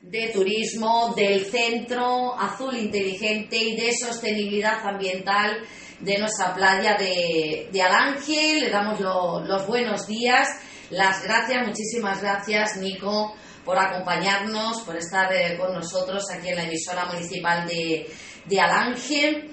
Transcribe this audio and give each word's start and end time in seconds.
de 0.00 0.28
turismo 0.28 1.14
del 1.16 1.44
Centro 1.46 2.38
Azul 2.38 2.76
Inteligente 2.76 3.56
y 3.56 3.76
de 3.76 3.92
Sostenibilidad 3.92 4.86
Ambiental 4.86 5.58
de 6.00 6.18
nuestra 6.18 6.54
playa 6.54 6.96
de, 6.98 7.68
de 7.72 7.82
Alange. 7.82 8.60
Le 8.60 8.70
damos 8.70 9.00
los 9.00 9.66
buenos 9.66 10.06
días, 10.06 10.48
las 10.90 11.24
gracias, 11.24 11.66
muchísimas 11.66 12.20
gracias 12.20 12.76
Nico 12.76 13.34
por 13.64 13.78
acompañarnos, 13.78 14.82
por 14.82 14.96
estar 14.96 15.32
eh, 15.34 15.58
con 15.58 15.74
nosotros 15.74 16.22
aquí 16.32 16.50
en 16.50 16.56
la 16.56 16.62
emisora 16.62 17.06
municipal 17.06 17.66
de, 17.66 18.06
de 18.44 18.60
Alange. 18.60 19.48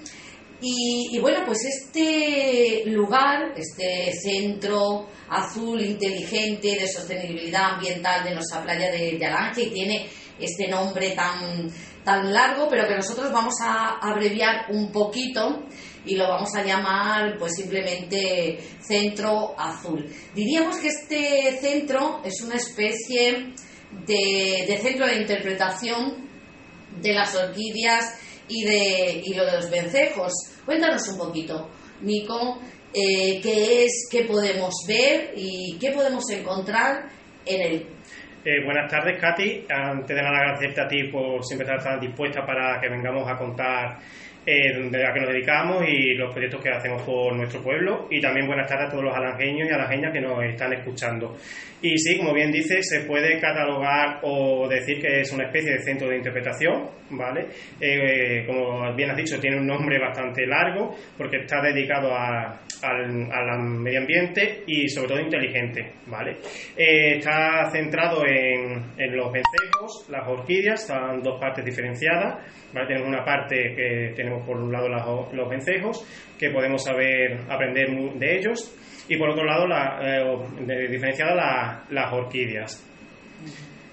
Y, 0.65 1.19
bueno, 1.19 1.39
pues 1.45 1.57
este 1.65 2.83
lugar, 2.85 3.53
este 3.57 4.13
centro 4.13 5.09
azul 5.27 5.81
inteligente 5.81 6.77
de 6.79 6.87
sostenibilidad 6.87 7.73
ambiental 7.73 8.23
de 8.23 8.33
nuestra 8.33 8.63
playa 8.63 8.89
de, 8.89 9.17
de 9.17 9.25
Alange, 9.25 9.65
tiene 9.71 10.07
este 10.39 10.67
nombre 10.67 11.11
tan, 11.11 11.71
tan 12.03 12.33
largo, 12.33 12.67
pero 12.69 12.87
que 12.87 12.95
nosotros 12.95 13.31
vamos 13.31 13.55
a 13.61 13.99
abreviar 13.99 14.65
un 14.69 14.91
poquito 14.91 15.63
y 16.05 16.15
lo 16.15 16.27
vamos 16.27 16.53
a 16.55 16.63
llamar 16.63 17.37
pues 17.37 17.55
simplemente 17.55 18.59
centro 18.81 19.55
azul. 19.57 20.05
Diríamos 20.33 20.77
que 20.77 20.87
este 20.87 21.57
centro 21.61 22.21
es 22.23 22.41
una 22.41 22.55
especie 22.55 23.53
de, 24.05 24.79
centro 24.81 25.07
de 25.07 25.21
interpretación 25.21 26.27
de 27.01 27.13
las 27.13 27.33
orquídeas 27.35 28.15
y 28.47 28.63
de, 28.63 29.21
y 29.25 29.33
lo 29.33 29.45
de 29.45 29.53
los 29.53 29.69
vencejos. 29.69 30.33
Cuéntanos 30.65 31.07
un 31.09 31.17
poquito, 31.17 31.69
Nico, 32.01 32.59
eh, 32.93 33.39
qué 33.41 33.85
es, 33.85 34.07
qué 34.11 34.23
podemos 34.23 34.73
ver 34.87 35.33
y 35.35 35.77
qué 35.79 35.91
podemos 35.91 36.29
encontrar 36.29 37.09
en 37.45 37.61
él. 37.61 37.92
Eh, 38.45 38.61
buenas 38.61 38.91
tardes, 38.91 39.17
Katy. 39.21 39.67
Antes 39.69 40.13
de 40.13 40.21
nada, 40.21 40.37
agradecerte 40.39 40.81
a 40.81 40.87
ti 40.87 41.03
por 41.05 41.41
siempre 41.45 41.65
estar 41.73 41.97
dispuesta 41.97 42.45
para 42.45 42.77
que 42.81 42.89
vengamos 42.89 43.25
a 43.29 43.37
contar 43.37 43.97
eh, 44.45 44.67
a 44.67 45.13
qué 45.13 45.19
nos 45.21 45.29
dedicamos 45.29 45.87
y 45.87 46.13
los 46.15 46.33
proyectos 46.33 46.61
que 46.61 46.69
hacemos 46.69 47.03
por 47.03 47.33
nuestro 47.37 47.63
pueblo. 47.63 48.09
Y 48.11 48.19
también 48.19 48.45
buenas 48.45 48.67
tardes 48.67 48.87
a 48.87 48.91
todos 48.91 49.05
los 49.05 49.15
alangeños 49.15 49.69
y 49.69 49.73
alajeñas 49.73 50.11
que 50.11 50.19
nos 50.19 50.43
están 50.43 50.73
escuchando. 50.73 51.37
Y 51.81 51.97
sí, 51.97 52.17
como 52.17 52.33
bien 52.33 52.51
dice, 52.51 52.83
se 52.83 53.05
puede 53.05 53.39
catalogar 53.39 54.19
o 54.23 54.67
decir 54.67 54.99
que 54.99 55.21
es 55.21 55.31
una 55.31 55.45
especie 55.45 55.71
de 55.71 55.79
centro 55.79 56.09
de 56.09 56.17
interpretación, 56.17 56.89
¿vale? 57.11 57.47
Eh, 57.79 58.43
como 58.45 58.93
bien 58.93 59.09
has 59.11 59.15
dicho, 59.15 59.39
tiene 59.39 59.55
un 59.55 59.67
nombre 59.67 59.97
bastante 59.99 60.45
largo 60.45 60.97
porque 61.17 61.37
está 61.37 61.61
dedicado 61.61 62.13
a, 62.13 62.59
al, 62.83 63.59
medio 63.59 63.99
ambiente 63.99 64.63
y 64.67 64.87
sobre 64.89 65.07
todo 65.07 65.19
inteligente, 65.19 65.93
¿vale? 66.07 66.37
Eh, 66.75 67.17
está 67.17 67.69
centrado 67.71 68.25
en, 68.25 68.93
en, 68.97 69.17
los 69.17 69.31
vencejos, 69.31 70.05
las 70.09 70.27
orquídeas, 70.27 70.81
están 70.81 71.21
dos 71.21 71.39
partes 71.39 71.63
diferenciadas, 71.63 72.39
¿vale? 72.73 72.87
Tenemos 72.87 73.07
una 73.07 73.23
parte 73.23 73.73
que 73.75 74.13
tenemos 74.15 74.45
por 74.45 74.57
un 74.57 74.71
lado 74.71 75.29
los 75.31 75.49
vencejos, 75.49 76.05
que 76.37 76.49
podemos 76.49 76.83
saber 76.83 77.39
aprender 77.49 77.89
de 78.15 78.37
ellos, 78.37 78.75
y 79.07 79.17
por 79.17 79.29
otro 79.29 79.43
lado, 79.43 79.67
la, 79.67 79.99
eh, 80.01 80.87
diferenciada 80.89 81.85
las 81.89 82.13
orquídeas. 82.13 82.89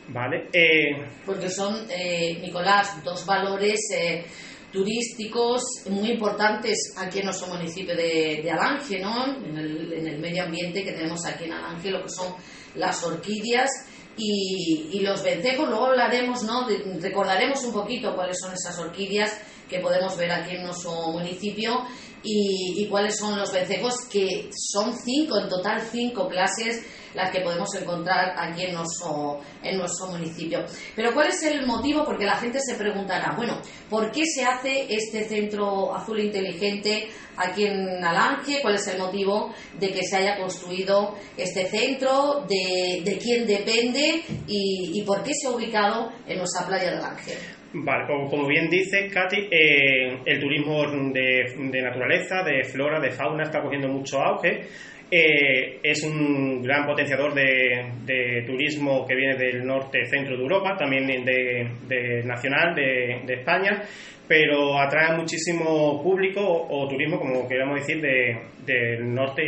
¿Vale? 0.08 0.48
Eh, 0.52 0.96
Porque 1.24 1.48
son, 1.48 1.86
eh, 1.88 2.38
Nicolás, 2.40 3.02
dos 3.04 3.24
valores 3.24 3.78
eh, 3.94 4.24
turísticos 4.72 5.62
muy 5.88 6.12
importantes 6.12 6.94
aquí 6.96 7.18
en 7.18 7.26
nuestro 7.26 7.48
municipio 7.48 7.94
de, 7.96 8.40
de 8.42 8.50
Alange, 8.50 9.00
¿no? 9.00 9.26
En 9.26 9.56
el, 9.56 9.92
en 9.92 10.06
el, 10.06 10.18
medio 10.18 10.44
ambiente 10.44 10.84
que 10.84 10.92
tenemos 10.92 11.24
aquí 11.26 11.44
en 11.44 11.52
Alange, 11.52 11.90
lo 11.90 12.02
que 12.02 12.10
son 12.10 12.34
las 12.76 13.02
orquídeas 13.02 13.68
y, 14.16 14.90
y 14.92 15.00
los 15.00 15.22
vencejos. 15.22 15.68
Luego 15.68 15.86
hablaremos, 15.86 16.42
¿no? 16.44 16.68
recordaremos 17.00 17.64
un 17.64 17.72
poquito 17.72 18.14
cuáles 18.14 18.38
son 18.40 18.52
esas 18.52 18.78
orquídeas 18.78 19.40
que 19.68 19.78
podemos 19.78 20.16
ver 20.16 20.32
aquí 20.32 20.56
en 20.56 20.64
nuestro 20.64 20.92
municipio 21.12 21.86
y, 22.22 22.86
cuáles 22.90 23.16
son 23.18 23.38
los 23.38 23.52
vencejos, 23.52 23.94
que 24.10 24.50
son 24.52 24.92
cinco, 24.94 25.38
en 25.40 25.48
total 25.48 25.80
cinco 25.90 26.28
clases 26.28 26.84
las 27.14 27.30
que 27.30 27.40
podemos 27.40 27.68
encontrar 27.74 28.34
aquí 28.36 28.64
en 28.64 28.74
nuestro, 28.74 29.40
en 29.62 29.78
nuestro 29.78 30.08
municipio. 30.08 30.64
Pero 30.94 31.12
¿cuál 31.12 31.28
es 31.28 31.42
el 31.44 31.66
motivo? 31.66 32.04
Porque 32.04 32.24
la 32.24 32.36
gente 32.36 32.58
se 32.60 32.76
preguntará, 32.76 33.34
bueno, 33.36 33.60
¿por 33.88 34.10
qué 34.10 34.24
se 34.26 34.44
hace 34.44 34.86
este 34.88 35.24
centro 35.24 35.94
azul 35.94 36.20
inteligente 36.20 37.08
aquí 37.36 37.66
en 37.66 38.04
Alange? 38.04 38.60
¿Cuál 38.62 38.74
es 38.74 38.86
el 38.88 38.98
motivo 38.98 39.54
de 39.78 39.88
que 39.88 40.02
se 40.02 40.16
haya 40.16 40.36
construido 40.36 41.16
este 41.36 41.66
centro? 41.66 42.46
¿De, 42.48 43.02
de 43.04 43.18
quién 43.18 43.46
depende? 43.46 44.22
Y, 44.46 45.00
y, 45.00 45.04
por 45.04 45.22
qué 45.22 45.32
se 45.34 45.48
ha 45.48 45.50
ubicado 45.50 46.10
en 46.26 46.38
nuestra 46.38 46.66
playa 46.66 46.90
de 46.90 46.96
Alange? 46.98 47.60
Vale, 47.72 48.04
como, 48.28 48.48
bien 48.48 48.68
dice 48.68 49.08
Katy, 49.08 49.48
eh, 49.48 50.18
el 50.26 50.40
turismo 50.40 50.82
de, 51.12 51.82
naturaleza, 51.82 52.42
de 52.42 52.64
flora, 52.64 52.98
de 52.98 53.12
fauna 53.12 53.44
está 53.44 53.62
cogiendo 53.62 53.86
mucho 53.86 54.20
auge. 54.20 54.66
Eh, 55.12 55.80
es 55.82 56.04
un 56.04 56.62
gran 56.62 56.86
potenciador 56.86 57.34
de, 57.34 58.44
turismo 58.46 59.04
que 59.06 59.16
viene 59.16 59.34
del 59.36 59.66
norte, 59.66 60.06
centro 60.06 60.36
de 60.36 60.42
Europa, 60.42 60.76
también 60.76 61.06
de, 61.24 62.22
nacional 62.24 62.74
de, 62.76 63.34
España, 63.34 63.82
pero 64.30 64.80
atrae 64.80 65.16
muchísimo 65.16 66.00
público 66.00 66.40
o, 66.40 66.86
turismo, 66.86 67.18
como 67.18 67.48
queramos 67.48 67.80
decir, 67.80 68.00
del 68.00 69.12
norte 69.12 69.42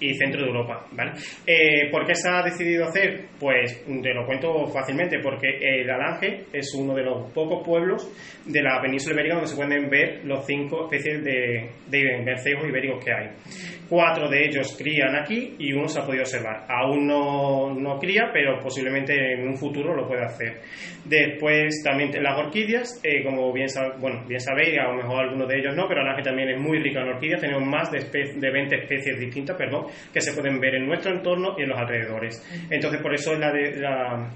y, 0.00 0.14
centro 0.14 0.40
de 0.40 0.48
Europa. 0.48 0.86
¿vale? 0.92 1.12
Eh, 1.46 1.90
¿Por 1.90 2.06
qué 2.06 2.14
se 2.14 2.30
ha 2.30 2.42
decidido 2.42 2.86
hacer? 2.86 3.26
Pues 3.38 3.84
te 3.84 4.14
lo 4.14 4.24
cuento 4.24 4.64
fácilmente, 4.68 5.18
porque 5.22 5.58
el 5.60 5.90
Alange 5.90 6.44
es 6.54 6.74
uno 6.74 6.94
de 6.94 7.02
los 7.02 7.30
pocos 7.32 7.62
pueblos 7.62 8.10
de 8.46 8.62
la 8.62 8.80
península 8.80 9.12
ibérica 9.14 9.34
donde 9.34 9.50
se 9.50 9.56
pueden 9.56 9.90
ver 9.90 10.24
los 10.24 10.46
cinco 10.46 10.84
especies 10.84 11.22
de, 11.22 11.68
de 11.86 12.66
ibéricos 12.66 13.04
que 13.04 13.12
hay. 13.12 13.28
Cuatro 13.90 14.30
de 14.30 14.46
ellos 14.46 14.74
crían 14.78 15.16
aquí 15.16 15.54
y 15.58 15.74
uno 15.74 15.86
se 15.86 16.00
ha 16.00 16.06
podido 16.06 16.22
observar. 16.22 16.64
Aún 16.70 17.06
no, 17.06 17.74
no 17.74 17.98
cría, 17.98 18.30
pero 18.32 18.58
posiblemente 18.58 19.34
en 19.34 19.46
un 19.46 19.56
futuro 19.58 19.94
lo 19.94 20.08
pueda 20.08 20.24
hacer. 20.24 20.62
Después 21.04 21.82
también 21.84 22.10
las 22.22 22.38
orquídeas, 22.38 23.00
eh, 23.04 23.22
como 23.22 23.52
bien, 23.52 23.68
bueno, 24.00 24.13
bien 24.26 24.40
sabéis, 24.40 24.78
a 24.78 24.88
lo 24.88 24.94
mejor 24.94 25.24
algunos 25.24 25.48
de 25.48 25.58
ellos 25.58 25.74
no, 25.74 25.86
pero 25.88 26.00
Alange 26.00 26.22
también 26.22 26.50
es 26.50 26.60
muy 26.60 26.78
rica 26.78 27.00
en 27.00 27.08
orquídeas. 27.08 27.40
Tenemos 27.40 27.66
más 27.66 27.90
de, 27.90 28.00
de 28.00 28.50
20 28.50 28.76
especies 28.76 29.18
distintas 29.18 29.56
perdón, 29.56 29.86
que 30.12 30.20
se 30.20 30.32
pueden 30.32 30.60
ver 30.60 30.76
en 30.76 30.86
nuestro 30.86 31.12
entorno 31.12 31.54
y 31.58 31.62
en 31.62 31.68
los 31.70 31.78
alrededores. 31.78 32.42
Entonces, 32.70 33.00
por 33.00 33.14
eso 33.14 33.34
la 33.34 33.52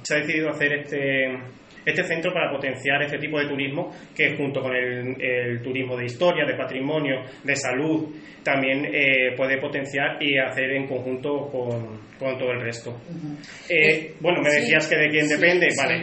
se 0.03 0.15
ha 0.15 0.19
decidido 0.19 0.50
hacer 0.50 0.72
este 0.72 1.39
este 1.88 2.04
centro 2.04 2.32
para 2.32 2.50
potenciar 2.50 3.03
este 3.03 3.19
tipo 3.19 3.38
de 3.38 3.47
turismo 3.47 3.91
que 4.15 4.37
junto 4.37 4.60
con 4.60 4.75
el, 4.75 5.60
turismo 5.62 5.97
de 5.97 6.04
historia, 6.04 6.44
de 6.44 6.54
patrimonio, 6.54 7.22
de 7.43 7.56
salud, 7.56 8.15
también 8.43 8.87
eh, 8.87 9.34
puede 9.37 9.59
potenciar 9.59 10.22
y 10.22 10.38
hacer 10.38 10.71
en 10.71 10.87
conjunto 10.87 11.48
con, 11.50 12.09
todo 12.19 12.50
el 12.50 12.60
resto. 12.60 13.00
Eh, 13.69 13.88
eh, 13.88 14.15
bueno, 14.21 14.41
me 14.43 14.50
decías 14.50 14.88
que 14.88 14.97
de 14.97 15.09
quién 15.09 15.28
depende, 15.28 15.69
vale, 15.77 16.00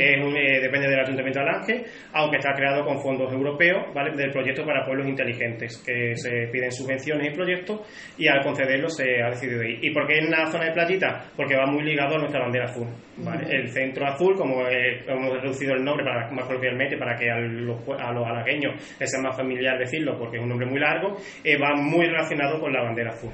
depende 0.61 0.87
del 0.87 0.99
Ayuntamiento 0.99 1.39
de 1.39 1.45
Alange, 1.45 1.83
aunque 2.13 2.37
está 2.37 2.53
creado 2.53 2.85
con 2.85 3.01
fondos 3.01 3.31
europeos, 3.33 3.93
¿vale? 3.93 4.15
Del 4.15 4.31
proyecto 4.31 4.65
para 4.65 4.85
pueblos 4.85 5.07
inteligentes, 5.07 5.83
que 5.85 6.15
se 6.15 6.47
piden 6.51 6.71
subvenciones 6.71 7.31
y 7.31 7.35
proyectos 7.35 7.81
y 8.17 8.27
al 8.27 8.41
concederlos 8.41 8.95
se 8.95 9.21
ha 9.21 9.29
decidido 9.29 9.63
ir. 9.63 9.83
¿Y 9.83 9.91
por 9.91 10.07
qué 10.07 10.19
en 10.19 10.31
la 10.31 10.45
zona 10.47 10.65
de 10.65 10.71
Platita? 10.71 11.25
Porque 11.35 11.55
va 11.55 11.65
muy 11.65 11.83
ligado 11.83 12.15
a 12.15 12.19
nuestra 12.19 12.41
bandera 12.41 12.65
azul, 12.65 12.87
El 13.17 13.71
centro 13.71 14.05
azul, 14.05 14.35
como 14.35 14.67
hemos 14.67 15.41
reducido 15.41 15.73
el 15.73 15.83
nombre 15.83 16.03
para, 16.03 16.29
más 16.31 16.45
coloquialmente 16.45 16.97
para 16.97 17.15
que 17.15 17.31
a 17.31 17.39
los, 17.39 17.79
a 17.97 18.11
los 18.11 18.27
alagueños 18.27 18.73
les 18.99 19.09
sea 19.09 19.21
más 19.21 19.37
familiar 19.37 19.79
decirlo 19.79 20.17
porque 20.19 20.37
es 20.37 20.43
un 20.43 20.49
nombre 20.49 20.67
muy 20.67 20.79
largo, 20.79 21.15
eh, 21.43 21.57
va 21.57 21.75
muy 21.75 22.05
relacionado 22.07 22.59
con 22.59 22.73
la 22.73 22.83
bandera 22.83 23.11
azul. 23.11 23.31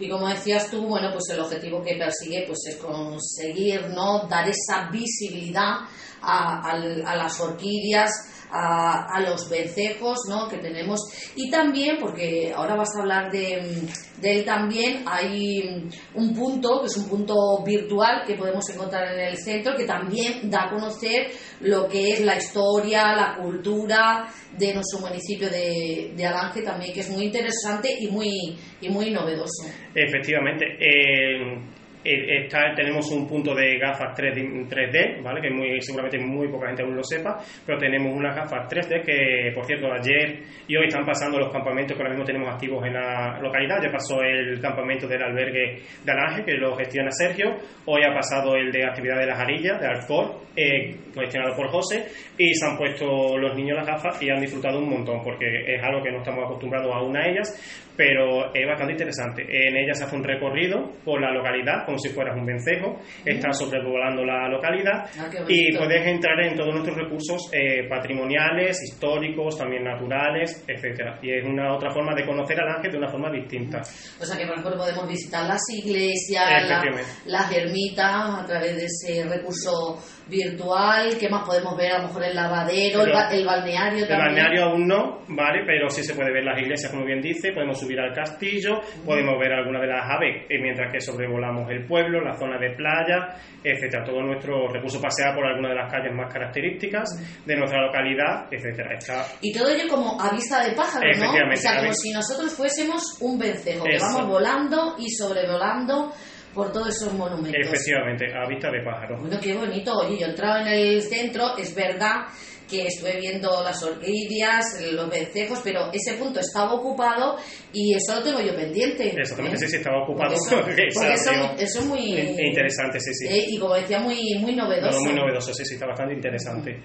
Y 0.00 0.08
como 0.08 0.26
decías 0.26 0.70
tú, 0.70 0.86
bueno, 0.86 1.10
pues 1.12 1.28
el 1.30 1.40
objetivo 1.40 1.82
que 1.82 1.96
persigue 1.96 2.44
pues 2.46 2.58
es 2.68 2.76
conseguir, 2.76 3.90
¿no? 3.90 4.26
Dar 4.26 4.48
esa 4.48 4.88
visibilidad 4.90 5.80
a 6.22 7.14
las 7.16 7.40
orquídeas, 7.40 8.10
a, 8.52 9.20
los 9.20 9.48
vencejos 9.48 10.18
¿no? 10.28 10.48
que 10.48 10.58
tenemos 10.58 11.00
y 11.36 11.50
también, 11.50 11.96
porque 11.98 12.52
ahora 12.54 12.74
vas 12.74 12.90
a 12.96 13.02
hablar 13.02 13.30
de, 13.30 13.88
él 14.22 14.44
también, 14.44 15.02
hay 15.06 15.88
un 16.14 16.34
punto 16.34 16.80
que 16.80 16.86
es 16.86 16.96
un 16.96 17.08
punto 17.08 17.34
virtual 17.64 18.22
que 18.26 18.34
podemos 18.34 18.68
encontrar 18.70 19.14
en 19.14 19.20
el 19.20 19.36
centro 19.36 19.74
que 19.74 19.84
también 19.84 20.50
da 20.50 20.64
a 20.64 20.70
conocer 20.70 21.28
lo 21.60 21.88
que 21.88 22.12
es 22.12 22.20
la 22.20 22.36
historia, 22.36 23.14
la 23.14 23.36
cultura 23.36 24.26
de 24.56 24.74
nuestro 24.74 25.00
municipio 25.00 25.48
de, 25.48 26.12
de 26.14 26.26
Alange 26.26 26.62
también, 26.62 26.92
que 26.92 27.00
es 27.00 27.10
muy 27.10 27.24
interesante 27.24 27.88
y 27.98 28.08
muy, 28.08 28.56
y 28.80 28.88
muy 28.88 29.10
novedoso. 29.10 29.66
Efectivamente. 29.94 30.66
Eh, 30.78 31.81
está, 32.04 32.74
tenemos 32.74 33.10
un 33.12 33.28
punto 33.28 33.54
de 33.54 33.78
gafas 33.78 34.16
3D, 34.18 34.68
3D 34.68 35.22
¿vale? 35.22 35.40
que 35.40 35.50
muy, 35.50 35.80
seguramente 35.80 36.18
muy 36.18 36.48
poca 36.48 36.68
gente 36.68 36.82
aún 36.82 36.96
lo 36.96 37.04
sepa, 37.04 37.38
pero 37.64 37.78
tenemos 37.78 38.14
unas 38.14 38.34
gafas 38.34 38.68
3D 38.68 39.04
que, 39.04 39.52
por 39.54 39.64
cierto, 39.64 39.92
ayer 39.92 40.42
y 40.66 40.76
hoy 40.76 40.86
están 40.86 41.04
pasando 41.04 41.38
los 41.38 41.52
campamentos 41.52 41.96
que 41.96 42.02
ahora 42.02 42.14
mismo 42.14 42.24
tenemos 42.24 42.48
activos 42.54 42.84
en 42.86 42.94
la 42.94 43.38
localidad. 43.40 43.76
Ya 43.82 43.90
pasó 43.90 44.22
el 44.22 44.60
campamento 44.60 45.06
del 45.06 45.22
albergue 45.22 45.82
de 46.04 46.12
Alange, 46.12 46.44
que 46.44 46.52
lo 46.52 46.74
gestiona 46.76 47.10
Sergio. 47.10 47.56
Hoy 47.86 48.02
ha 48.04 48.14
pasado 48.14 48.54
el 48.56 48.70
de 48.70 48.84
actividad 48.84 49.18
de 49.18 49.26
las 49.26 49.38
Arillas, 49.38 49.80
de 49.80 49.86
Alfor, 49.86 50.42
eh, 50.56 50.94
gestionado 51.14 51.56
por 51.56 51.68
José, 51.68 52.06
y 52.38 52.54
se 52.54 52.66
han 52.66 52.76
puesto 52.76 53.36
los 53.38 53.56
niños 53.56 53.76
las 53.76 53.86
gafas 53.86 54.22
y 54.22 54.30
han 54.30 54.40
disfrutado 54.40 54.78
un 54.78 54.88
montón, 54.88 55.22
porque 55.22 55.46
es 55.74 55.82
algo 55.82 56.02
que 56.02 56.10
no 56.10 56.18
estamos 56.18 56.44
acostumbrados 56.44 56.94
aún 56.94 57.16
a 57.16 57.26
ellas, 57.26 57.91
pero 57.96 58.52
es 58.54 58.66
bastante 58.66 58.92
interesante. 58.92 59.42
En 59.42 59.76
ella 59.76 59.94
se 59.94 60.04
hace 60.04 60.16
un 60.16 60.24
recorrido 60.24 60.92
por 61.04 61.20
la 61.20 61.30
localidad, 61.32 61.84
como 61.84 61.98
si 61.98 62.08
fueras 62.10 62.36
un 62.36 62.46
vencejo, 62.46 62.98
estás 63.24 63.58
sobrevolando 63.58 64.24
la 64.24 64.48
localidad 64.48 65.04
Ah, 65.18 65.28
y 65.48 65.76
puedes 65.76 66.06
entrar 66.06 66.40
en 66.40 66.56
todos 66.56 66.72
nuestros 66.74 66.96
recursos 66.96 67.50
eh, 67.52 67.86
patrimoniales, 67.88 68.80
históricos, 68.82 69.58
también 69.58 69.84
naturales, 69.84 70.64
etcétera. 70.66 71.18
Y 71.22 71.30
es 71.32 71.44
una 71.44 71.74
otra 71.74 71.90
forma 71.90 72.14
de 72.14 72.24
conocer 72.26 72.58
al 72.60 72.76
ángel 72.76 72.92
de 72.92 72.98
una 72.98 73.08
forma 73.10 73.30
distinta. 73.30 73.80
O 74.20 74.24
sea 74.24 74.36
que, 74.36 74.46
por 74.46 74.58
ejemplo, 74.58 74.76
podemos 74.78 75.08
visitar 75.08 75.46
las 75.46 75.60
iglesias, 75.70 76.68
la- 76.68 76.82
las 77.26 77.52
ermitas 77.52 78.40
a 78.42 78.46
través 78.46 78.76
de 78.76 78.84
ese 78.86 79.24
recurso 79.28 79.98
virtual. 80.28 81.16
¿Qué 81.18 81.28
más 81.28 81.44
podemos 81.46 81.76
ver? 81.76 81.92
A 81.92 81.98
lo 81.98 82.08
mejor 82.08 82.24
el 82.24 82.34
lavadero, 82.34 83.00
el, 83.00 83.04
Pero- 83.06 83.14
ba- 83.14 83.28
el 83.30 83.44
balneario 83.44 84.02
El 84.02 84.08
también. 84.08 84.26
balneario 84.26 84.64
aún 84.64 84.86
no, 84.86 85.20
¿vale? 85.28 85.62
Pero 85.66 85.88
sí 85.88 86.02
se 86.02 86.14
puede 86.14 86.32
ver 86.32 86.44
las 86.44 86.58
iglesias, 86.60 86.90
como 86.90 87.04
bien 87.04 87.20
dice, 87.20 87.52
podemos 87.52 87.78
subir 87.78 87.98
al 88.00 88.12
castillo, 88.14 88.80
podemos 89.04 89.38
ver 89.38 89.52
algunas 89.52 89.82
de 89.82 89.88
las 89.88 90.04
aves 90.10 90.46
eh, 90.48 90.58
mientras 90.60 90.92
que 90.92 91.00
sobrevolamos 91.00 91.70
el 91.70 91.86
pueblo, 91.86 92.20
la 92.20 92.34
zona 92.34 92.58
de 92.58 92.70
playa, 92.70 93.36
etcétera. 93.62 94.04
Todo 94.04 94.22
nuestro 94.22 94.68
recurso 94.68 95.00
pasear 95.00 95.34
por 95.34 95.46
algunas 95.46 95.70
de 95.70 95.76
las 95.76 95.92
calles 95.92 96.12
más 96.14 96.32
características 96.32 97.08
de 97.44 97.56
nuestra 97.56 97.80
localidad, 97.86 98.46
etcétera. 98.50 98.94
Está 98.96 99.26
Y 99.40 99.52
todo 99.52 99.68
ello 99.70 99.88
como 99.88 100.20
a 100.20 100.30
vista 100.30 100.64
de 100.64 100.72
pájaro, 100.74 101.06
¿no? 101.18 101.30
O 101.52 101.56
sea, 101.56 101.78
como 101.80 101.92
si 101.92 102.10
nosotros 102.12 102.52
fuésemos 102.54 103.18
un 103.20 103.38
vencejo, 103.38 103.84
que 103.84 103.98
vamos 103.98 104.26
volando 104.28 104.94
y 104.98 105.08
sobrevolando 105.10 106.12
por 106.54 106.72
todos 106.72 106.88
esos 106.88 107.12
monumentos. 107.14 107.54
efectivamente 107.66 108.26
a 108.34 108.46
vista 108.48 108.70
de 108.70 108.82
pájaro. 108.84 109.18
Bueno, 109.20 109.38
qué 109.40 109.54
bonito. 109.54 109.92
Oye, 109.98 110.18
yo 110.18 110.26
he 110.26 110.30
entrado 110.30 110.60
en 110.60 110.68
el 110.68 111.02
centro, 111.02 111.56
es 111.56 111.74
verdad 111.74 112.26
que 112.70 112.86
estuve 112.86 113.18
viendo 113.20 113.62
las 113.62 113.82
orquídeas, 113.82 114.64
los 114.92 115.10
vencejos, 115.10 115.60
pero 115.62 115.90
ese 115.92 116.14
punto 116.14 116.40
estaba 116.40 116.72
ocupado 116.72 117.36
y 117.72 117.94
eso 117.94 118.14
lo 118.14 118.22
tengo 118.22 118.40
yo 118.40 118.54
pendiente. 118.56 119.10
Exactamente, 119.14 119.56
¿eh? 119.56 119.60
sí, 119.60 119.68
sí, 119.68 119.76
estaba 119.76 120.02
ocupado. 120.04 120.34
Porque 120.34 120.56
eso, 120.56 120.64
porque 120.64 120.86
eso, 120.88 121.02
Exacto. 121.32 121.62
eso 121.62 121.78
es 121.80 121.84
muy 121.86 122.00
In- 122.18 122.40
Interesante, 122.46 122.98
sí, 123.00 123.12
sí. 123.12 123.26
eh, 123.28 123.44
y 123.48 123.58
como 123.58 123.74
decía, 123.74 123.98
muy, 124.00 124.18
muy 124.40 124.54
novedoso. 124.56 125.00
Muy 125.00 125.12
novedoso, 125.12 125.52
sí, 125.52 125.64
sí, 125.66 125.74
está 125.74 125.86
bastante 125.86 126.14
interesante. 126.14 126.80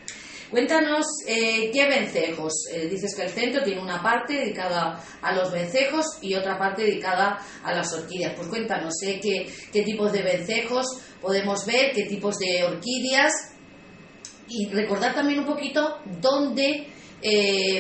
Cuéntanos 0.50 1.06
eh, 1.28 1.70
qué 1.74 1.88
vencejos. 1.88 2.54
Eh, 2.72 2.88
dices 2.88 3.14
que 3.16 3.24
el 3.24 3.30
centro 3.30 3.64
tiene 3.64 3.82
una 3.82 4.02
parte 4.02 4.34
dedicada 4.34 5.04
a 5.22 5.34
los 5.34 5.52
vencejos 5.52 6.06
y 6.22 6.36
otra 6.36 6.58
parte 6.58 6.84
dedicada 6.84 7.38
a 7.64 7.74
las 7.74 7.94
orquídeas. 7.94 8.34
Pues 8.36 8.48
cuéntanos 8.48 8.94
eh, 9.04 9.20
qué, 9.22 9.52
qué 9.74 9.82
tipos 9.82 10.14
de 10.14 10.24
vencejos 10.24 10.86
podemos 11.22 11.66
ver, 11.66 11.92
qué 11.92 12.04
tipos 12.04 12.38
de 12.38 12.64
orquídeas 12.64 13.34
y 14.48 14.70
recordar 14.70 15.14
también 15.14 15.40
un 15.40 15.46
poquito 15.46 15.98
dónde 16.22 16.94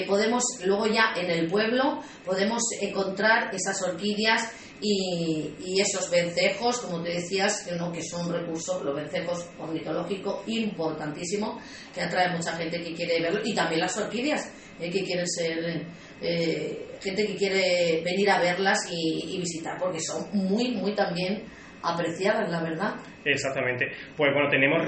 podemos, 0.08 0.44
luego 0.66 0.88
ya 0.88 1.14
en 1.16 1.30
el 1.30 1.48
pueblo, 1.48 2.02
podemos 2.26 2.64
encontrar 2.82 3.54
esas 3.54 3.82
orquídeas 3.84 4.42
y, 4.82 5.54
y 5.66 5.82
esos 5.82 6.10
vencejos, 6.10 6.80
como 6.80 7.02
te 7.02 7.14
decías, 7.14 7.64
que, 7.64 7.76
no, 7.76 7.92
que 7.92 8.04
son 8.04 8.28
un 8.28 8.34
recurso, 8.34 8.84
los 8.84 8.96
vencejos 8.96 9.46
ornitológico 9.60 10.44
importantísimo, 10.48 11.60
que 11.94 12.02
atrae 12.02 12.36
mucha 12.36 12.56
gente 12.56 12.82
que 12.82 12.94
quiere 12.94 13.22
verlo, 13.22 13.42
y 13.44 13.54
también 13.54 13.82
las 13.82 13.98
orquídeas, 13.98 14.52
eh, 14.80 14.90
que 14.90 15.04
quieren 15.04 15.28
ser 15.28 15.86
eh, 16.22 16.88
gente 17.02 17.26
que 17.26 17.36
quiere 17.36 18.02
venir 18.04 18.30
a 18.30 18.40
verlas 18.40 18.80
y 18.92 19.38
visitar, 19.38 19.78
porque 19.80 20.00
son 20.00 20.28
muy, 20.34 20.72
muy 20.72 20.94
también 20.94 21.44
apreciadas, 21.82 22.50
la 22.50 22.62
verdad. 22.62 22.96
Exactamente. 23.30 23.88
Pues 24.16 24.34
bueno, 24.34 24.50
tenemos 24.50 24.82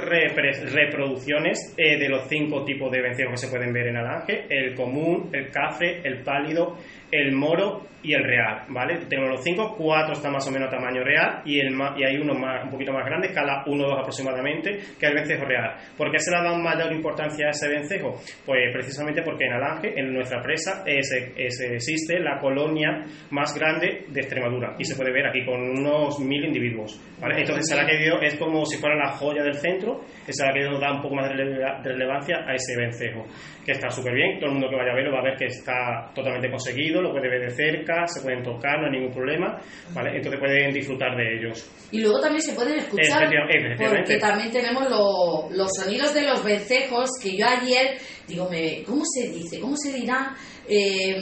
reproducciones 0.73 1.73
eh, 1.77 1.97
de 1.97 2.09
los 2.09 2.27
cinco 2.27 2.63
tipos 2.63 2.91
de 2.91 3.01
vencejos 3.01 3.31
que 3.33 3.47
se 3.47 3.49
pueden 3.49 3.73
ver 3.73 3.87
en 3.87 3.97
Alange: 3.97 4.45
el 4.49 4.73
común, 4.75 5.29
el 5.33 5.49
cafre, 5.49 6.01
el 6.03 6.23
pálido, 6.23 6.77
el 7.11 7.31
moro 7.33 7.87
y 8.01 8.13
el 8.13 8.23
real, 8.23 8.63
¿vale? 8.69 8.97
Tenemos 9.09 9.29
los 9.31 9.43
cinco, 9.43 9.75
cuatro 9.77 10.13
están 10.13 10.31
más 10.31 10.47
o 10.47 10.51
menos 10.51 10.69
a 10.69 10.71
tamaño 10.77 11.03
real 11.03 11.41
y, 11.43 11.59
el 11.59 11.73
y 11.97 12.03
hay 12.05 12.15
uno 12.15 12.33
más, 12.33 12.63
un 12.63 12.69
poquito 12.71 12.93
más 12.93 13.05
grande, 13.05 13.27
escala 13.27 13.61
1 13.67 13.83
2 13.83 13.99
aproximadamente, 13.99 14.71
que 14.97 15.05
es 15.05 15.11
el 15.11 15.15
vencejo 15.15 15.43
real. 15.43 15.75
¿Por 15.97 16.09
qué 16.09 16.17
se 16.19 16.31
le 16.31 16.37
ha 16.37 16.43
dado 16.43 16.55
mayor 16.59 16.93
importancia 16.93 17.47
a 17.47 17.49
ese 17.49 17.67
vencejo? 17.67 18.15
Pues 18.45 18.71
precisamente 18.71 19.21
porque 19.21 19.47
en 19.47 19.53
Alange, 19.53 19.99
en 19.99 20.13
nuestra 20.13 20.41
presa, 20.41 20.81
es- 20.85 21.11
es- 21.35 21.59
existe 21.59 22.19
la 22.19 22.39
colonia 22.39 23.03
más 23.31 23.53
grande 23.59 24.05
de 24.07 24.21
Extremadura 24.21 24.75
y 24.79 24.85
se 24.85 24.95
puede 24.95 25.11
ver 25.11 25.27
aquí 25.27 25.43
con 25.43 25.59
unos 25.59 26.19
mil 26.21 26.45
individuos, 26.45 27.01
¿vale? 27.19 27.41
Entonces 27.41 27.67
se 27.67 27.75
le 27.75 27.81
ha 27.81 27.85
querido, 27.85 28.21
es 28.29 28.39
como 28.39 28.65
si 28.65 28.77
fuera 28.77 28.95
la 28.95 29.11
joya 29.17 29.43
del 29.43 29.55
centro, 29.55 30.01
que 30.25 30.33
se 30.33 30.43
le 30.43 30.49
ha 30.49 30.53
querido 30.53 30.79
dar 30.79 30.93
un 30.93 31.01
poco 31.01 31.15
más 31.15 31.29
de 31.29 31.35
relevancia 31.83 32.37
a 32.47 32.53
ese 32.53 32.75
vencejo, 32.77 33.25
que 33.69 33.77
está 33.77 33.89
súper 33.91 34.13
bien, 34.13 34.39
todo 34.39 34.47
el 34.47 34.53
mundo 34.53 34.67
que 34.69 34.75
vaya 34.75 34.91
a 34.91 34.95
verlo 34.95 35.11
va 35.13 35.19
a 35.19 35.23
ver 35.23 35.37
que 35.37 35.45
está 35.45 36.09
totalmente 36.15 36.49
conseguido, 36.49 37.01
lo 37.01 37.11
puede 37.11 37.29
ver 37.29 37.41
de 37.41 37.51
cerca, 37.51 38.07
se 38.07 38.21
pueden 38.21 38.41
tocar, 38.41 38.79
no 38.79 38.85
hay 38.87 38.91
ningún 38.99 39.13
problema, 39.13 39.59
¿vale? 39.93 40.17
Entonces 40.17 40.39
pueden 40.39 40.73
disfrutar 40.73 41.15
de 41.15 41.37
ellos. 41.37 41.69
Y 41.91 42.01
luego 42.01 42.19
también 42.19 42.41
se 42.41 42.53
pueden 42.53 42.79
escuchar, 42.79 43.23
efectivamente. 43.23 43.85
porque 43.87 44.17
también 44.17 44.51
tenemos 44.51 44.89
lo- 44.89 45.49
los 45.51 45.69
sonidos 45.75 46.13
de 46.13 46.23
los 46.23 46.43
vencejos, 46.43 47.09
que 47.21 47.37
yo 47.37 47.45
ayer, 47.47 47.97
digo, 48.27 48.49
me, 48.49 48.83
¿cómo 48.83 49.03
se 49.05 49.29
dice? 49.29 49.59
¿Cómo 49.59 49.75
se 49.77 49.93
dirá 49.93 50.35
eh, 50.67 51.15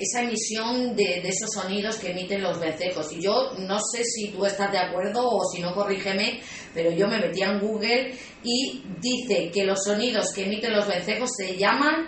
esa 0.00 0.22
emisión 0.22 0.94
de, 0.96 1.20
de 1.22 1.28
esos 1.28 1.50
sonidos 1.52 1.96
que 1.98 2.10
emiten 2.10 2.42
los 2.42 2.58
vencejos? 2.60 3.12
Y 3.12 3.22
yo 3.22 3.52
no 3.58 3.78
sé 3.80 4.04
si 4.04 4.30
tú 4.32 4.44
estás 4.44 4.70
de 4.72 4.78
acuerdo 4.78 5.20
o 5.24 5.40
si 5.52 5.60
no, 5.60 5.72
corrígeme, 5.74 6.40
pero 6.74 6.90
yo 6.92 7.08
me 7.08 7.18
metí 7.18 7.42
en 7.42 7.58
Google 7.60 8.12
y 8.44 8.82
dice 9.00 9.50
que 9.52 9.64
los 9.64 9.82
sonidos 9.84 10.32
que 10.34 10.44
emiten 10.44 10.72
los 10.72 10.86
vencejos 10.88 11.30
se 11.36 11.56
llaman 11.56 12.06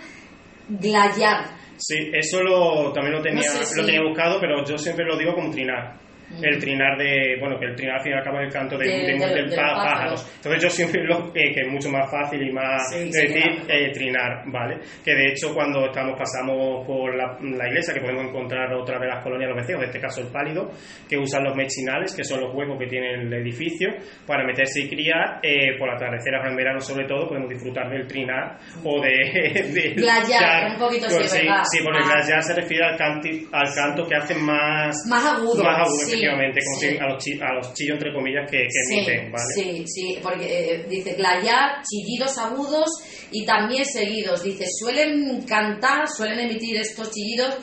glayar. 0.69 1.45
Sí, 1.77 1.95
eso 2.13 2.41
lo, 2.41 2.91
también 2.93 3.15
lo 3.17 3.21
tenía, 3.21 3.41
No 3.51 3.59
sé 3.59 3.65
si- 3.65 3.79
lo 3.79 3.85
tenía 3.85 4.01
buscado, 4.01 4.39
pero 4.39 4.63
yo 4.65 4.77
siempre 4.77 5.05
lo 5.05 5.17
digo 5.17 5.33
como 5.33 5.51
trinar. 5.51 5.99
El 6.41 6.59
trinar 6.59 6.97
de, 6.97 7.37
bueno, 7.39 7.57
que 7.59 7.65
el 7.65 7.75
trinar 7.75 7.97
al 7.97 8.01
fin 8.03 8.11
y 8.13 8.15
al 8.15 8.23
cabo 8.23 8.39
es 8.39 8.47
el 8.47 8.53
canto 8.53 8.77
de, 8.77 8.85
De- 8.85 8.91
de- 8.91 9.13
de- 9.13 9.43
de 9.49 9.55
pájaros. 9.55 9.83
pájaros. 9.83 10.31
Entonces 10.37 10.63
yo 10.63 10.69
siempre 10.69 11.03
lo 11.03 11.27
eh, 11.35 11.51
que 11.53 11.61
es 11.61 11.67
mucho 11.67 11.89
más 11.89 12.09
fácil 12.11 12.41
y 12.41 12.51
más 12.51 12.81
Sí, 12.91 13.09
decir 13.11 13.61
eh, 13.67 13.91
trinar, 13.93 14.43
¿vale? 14.47 14.79
Que 15.03 15.13
de 15.15 15.29
hecho 15.31 15.53
cuando 15.53 15.85
estamos 15.85 16.17
pasamos 16.17 16.85
por 16.85 17.15
la, 17.15 17.37
la 17.41 17.67
iglesia, 17.67 17.93
que 17.93 18.01
podemos 18.01 18.25
encontrar 18.25 18.73
otra 18.73 18.99
de 18.99 19.07
las 19.07 19.23
colonias 19.23 19.49
de 19.49 19.55
los 19.55 19.61
vecinos, 19.61 19.81
en 19.83 19.87
este 19.89 19.99
caso 19.99 20.21
el 20.21 20.27
pálido, 20.27 20.69
que 21.09 21.17
usan 21.17 21.43
los 21.43 21.55
mechinales, 21.55 22.15
que 22.15 22.23
son 22.23 22.41
los 22.41 22.53
huevos 22.53 22.77
que 22.79 22.87
tiene 22.87 23.13
el 23.15 23.33
edificio, 23.33 23.89
para 24.25 24.43
meterse 24.45 24.81
y 24.81 24.89
criar, 24.89 25.39
eh, 25.43 25.77
por 25.77 25.89
atardecer 25.89 26.35
ahora 26.35 26.49
en 26.49 26.55
verano 26.55 26.79
sobre 26.79 27.05
todo, 27.05 27.27
podemos 27.27 27.49
disfrutar 27.49 27.89
del 27.89 28.07
trinar 28.07 28.57
o 28.83 29.01
de... 29.01 29.93
Glayar, 29.95 30.71
un 30.71 30.77
poquito 30.79 31.09
sí, 31.09 31.15
pues 31.17 31.31
sí, 31.31 31.39
¿verdad? 31.45 31.63
sí, 31.71 31.79
porque 31.83 31.99
Más- 31.99 32.25
glayar 32.25 32.43
se 32.43 32.53
refiere 32.55 32.85
al, 32.85 32.97
canti- 32.97 33.47
al 33.51 33.73
canto 33.73 34.07
que 34.07 34.15
hacen 34.15 34.41
más 34.43 34.95
Más 35.09 35.25
agudo. 35.25 35.63
más 35.63 35.77
agudo, 35.79 36.05
sí, 36.05 36.24
efectivamente, 36.33 36.59
como 36.65 36.79
sí. 36.79 36.87
si 36.89 36.97
a, 36.97 37.05
los 37.07 37.23
chi- 37.23 37.39
a 37.41 37.53
los 37.53 37.73
chillos, 37.73 37.93
entre 37.97 38.13
comillas, 38.13 38.49
que, 38.51 38.57
que 38.57 38.69
Sí, 38.87 38.93
emiten, 38.97 39.31
¿vale? 39.31 39.45
sí, 39.55 39.83
sí, 39.87 40.19
porque 40.21 40.45
eh, 40.73 40.85
dice 40.89 41.13
glayar, 41.13 41.81
chillidos 41.83 42.37
agudos 42.37 42.89
y 43.31 43.45
también 43.45 43.85
seguidos. 43.85 44.43
Dice, 44.43 44.65
suelen 44.79 45.41
cantar, 45.43 46.07
suelen 46.07 46.39
emitir 46.39 46.77
estos 46.77 47.11
chillidos, 47.11 47.55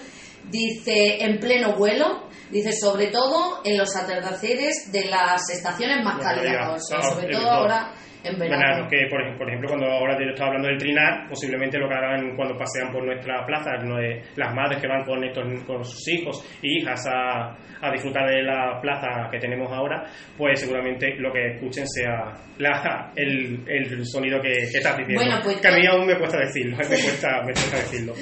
dice, 0.50 1.22
en 1.24 1.38
pleno 1.38 1.76
vuelo, 1.76 2.28
dice, 2.50 2.72
sobre 2.72 3.06
todo 3.08 3.60
en 3.64 3.78
los 3.78 3.94
atardeceres 3.96 4.90
de 4.92 5.06
las 5.06 5.48
estaciones 5.50 6.04
más 6.04 6.18
cálidas, 6.22 6.56
cálidas. 6.56 6.82
o 6.82 6.86
sea, 6.86 7.02
sobre 7.02 7.28
todo 7.32 7.50
ahora 7.50 7.94
en 8.24 8.38
verano. 8.38 8.60
Verano, 8.62 8.88
que 8.88 9.06
por, 9.10 9.20
ej- 9.22 9.36
por 9.38 9.48
ejemplo, 9.48 9.68
cuando 9.68 9.86
ahora 9.86 10.16
yo 10.18 10.30
estaba 10.30 10.48
hablando 10.48 10.68
del 10.68 10.78
trinar, 10.78 11.28
posiblemente 11.28 11.78
lo 11.78 11.88
que 11.88 11.94
hagan 11.94 12.36
cuando 12.36 12.56
pasean 12.56 12.92
por 12.92 13.04
nuestra 13.04 13.44
plaza, 13.46 13.70
no 13.84 13.98
es- 13.98 14.36
las 14.36 14.54
madres 14.54 14.80
que 14.80 14.86
van 14.88 15.04
con, 15.04 15.22
estos, 15.24 15.44
con 15.64 15.84
sus 15.84 16.08
hijos 16.08 16.44
y 16.62 16.78
hijas 16.80 17.04
a, 17.08 17.56
a 17.80 17.90
disfrutar 17.92 18.28
de 18.28 18.42
la 18.42 18.78
plaza 18.80 19.28
que 19.30 19.38
tenemos 19.38 19.70
ahora, 19.72 20.04
pues 20.38 20.60
seguramente 20.60 21.14
lo 21.18 21.32
que 21.32 21.54
escuchen 21.54 21.86
sea 21.88 22.32
la, 22.58 23.12
el, 23.16 23.62
el 23.66 24.06
sonido 24.06 24.40
que, 24.40 24.50
que 24.50 24.78
estás 24.78 24.96
diciendo. 24.96 25.22
Bueno, 25.24 25.40
pues 25.42 25.60
que 25.60 25.68
a 25.68 25.72
mí 25.76 25.86
aún 25.86 26.06
me 26.06 26.16
cuesta 26.18 26.38
decirlo, 26.38 26.76
me 26.78 26.84
cuesta, 26.86 27.28
me 27.44 27.52
cuesta 27.52 27.76
decirlo. 27.78 28.12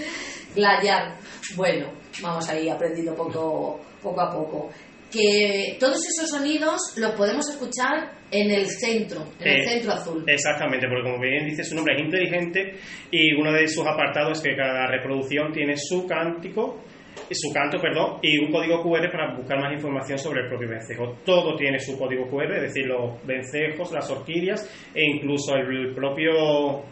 Glayar. 0.55 1.13
Bueno, 1.57 1.87
vamos 2.23 2.49
ahí 2.49 2.69
aprendiendo 2.69 3.15
poco, 3.15 3.81
poco 4.03 4.21
a 4.21 4.31
poco. 4.31 4.71
Que 5.11 5.77
todos 5.81 5.99
esos 6.07 6.31
sonidos 6.31 6.79
los 6.97 7.13
podemos 7.13 7.49
escuchar 7.51 8.13
en 8.31 8.51
el 8.51 8.67
centro, 8.67 9.25
en 9.41 9.49
el 9.49 9.61
Eh, 9.61 9.65
centro 9.65 9.93
azul. 9.93 10.25
Exactamente, 10.27 10.87
porque 10.89 11.03
como 11.03 11.21
bien 11.21 11.47
dice 11.47 11.65
su 11.65 11.75
nombre 11.75 11.95
es 11.97 12.03
inteligente 12.03 12.75
y 13.11 13.33
uno 13.35 13.53
de 13.53 13.67
sus 13.67 13.87
apartados 13.87 14.39
es 14.39 14.45
que 14.45 14.57
cada 14.57 14.87
reproducción 14.87 15.53
tiene 15.53 15.75
su 15.77 16.07
cántico 16.07 16.85
su 17.33 17.53
canto, 17.53 17.79
perdón, 17.81 18.19
y 18.23 18.39
un 18.39 18.51
código 18.51 18.83
QR 18.83 19.11
para 19.11 19.37
buscar 19.37 19.59
más 19.61 19.73
información 19.73 20.19
sobre 20.19 20.43
el 20.43 20.49
propio 20.49 20.69
vencejo. 20.69 21.17
Todo 21.25 21.57
tiene 21.57 21.79
su 21.79 21.99
código 21.99 22.29
QR, 22.29 22.57
es 22.57 22.63
decir, 22.63 22.87
los 22.87 23.25
vencejos, 23.27 23.93
las 23.93 24.09
orquídeas 24.11 24.65
e 24.95 25.05
incluso 25.05 25.55
el 25.57 25.93
propio 25.95 26.83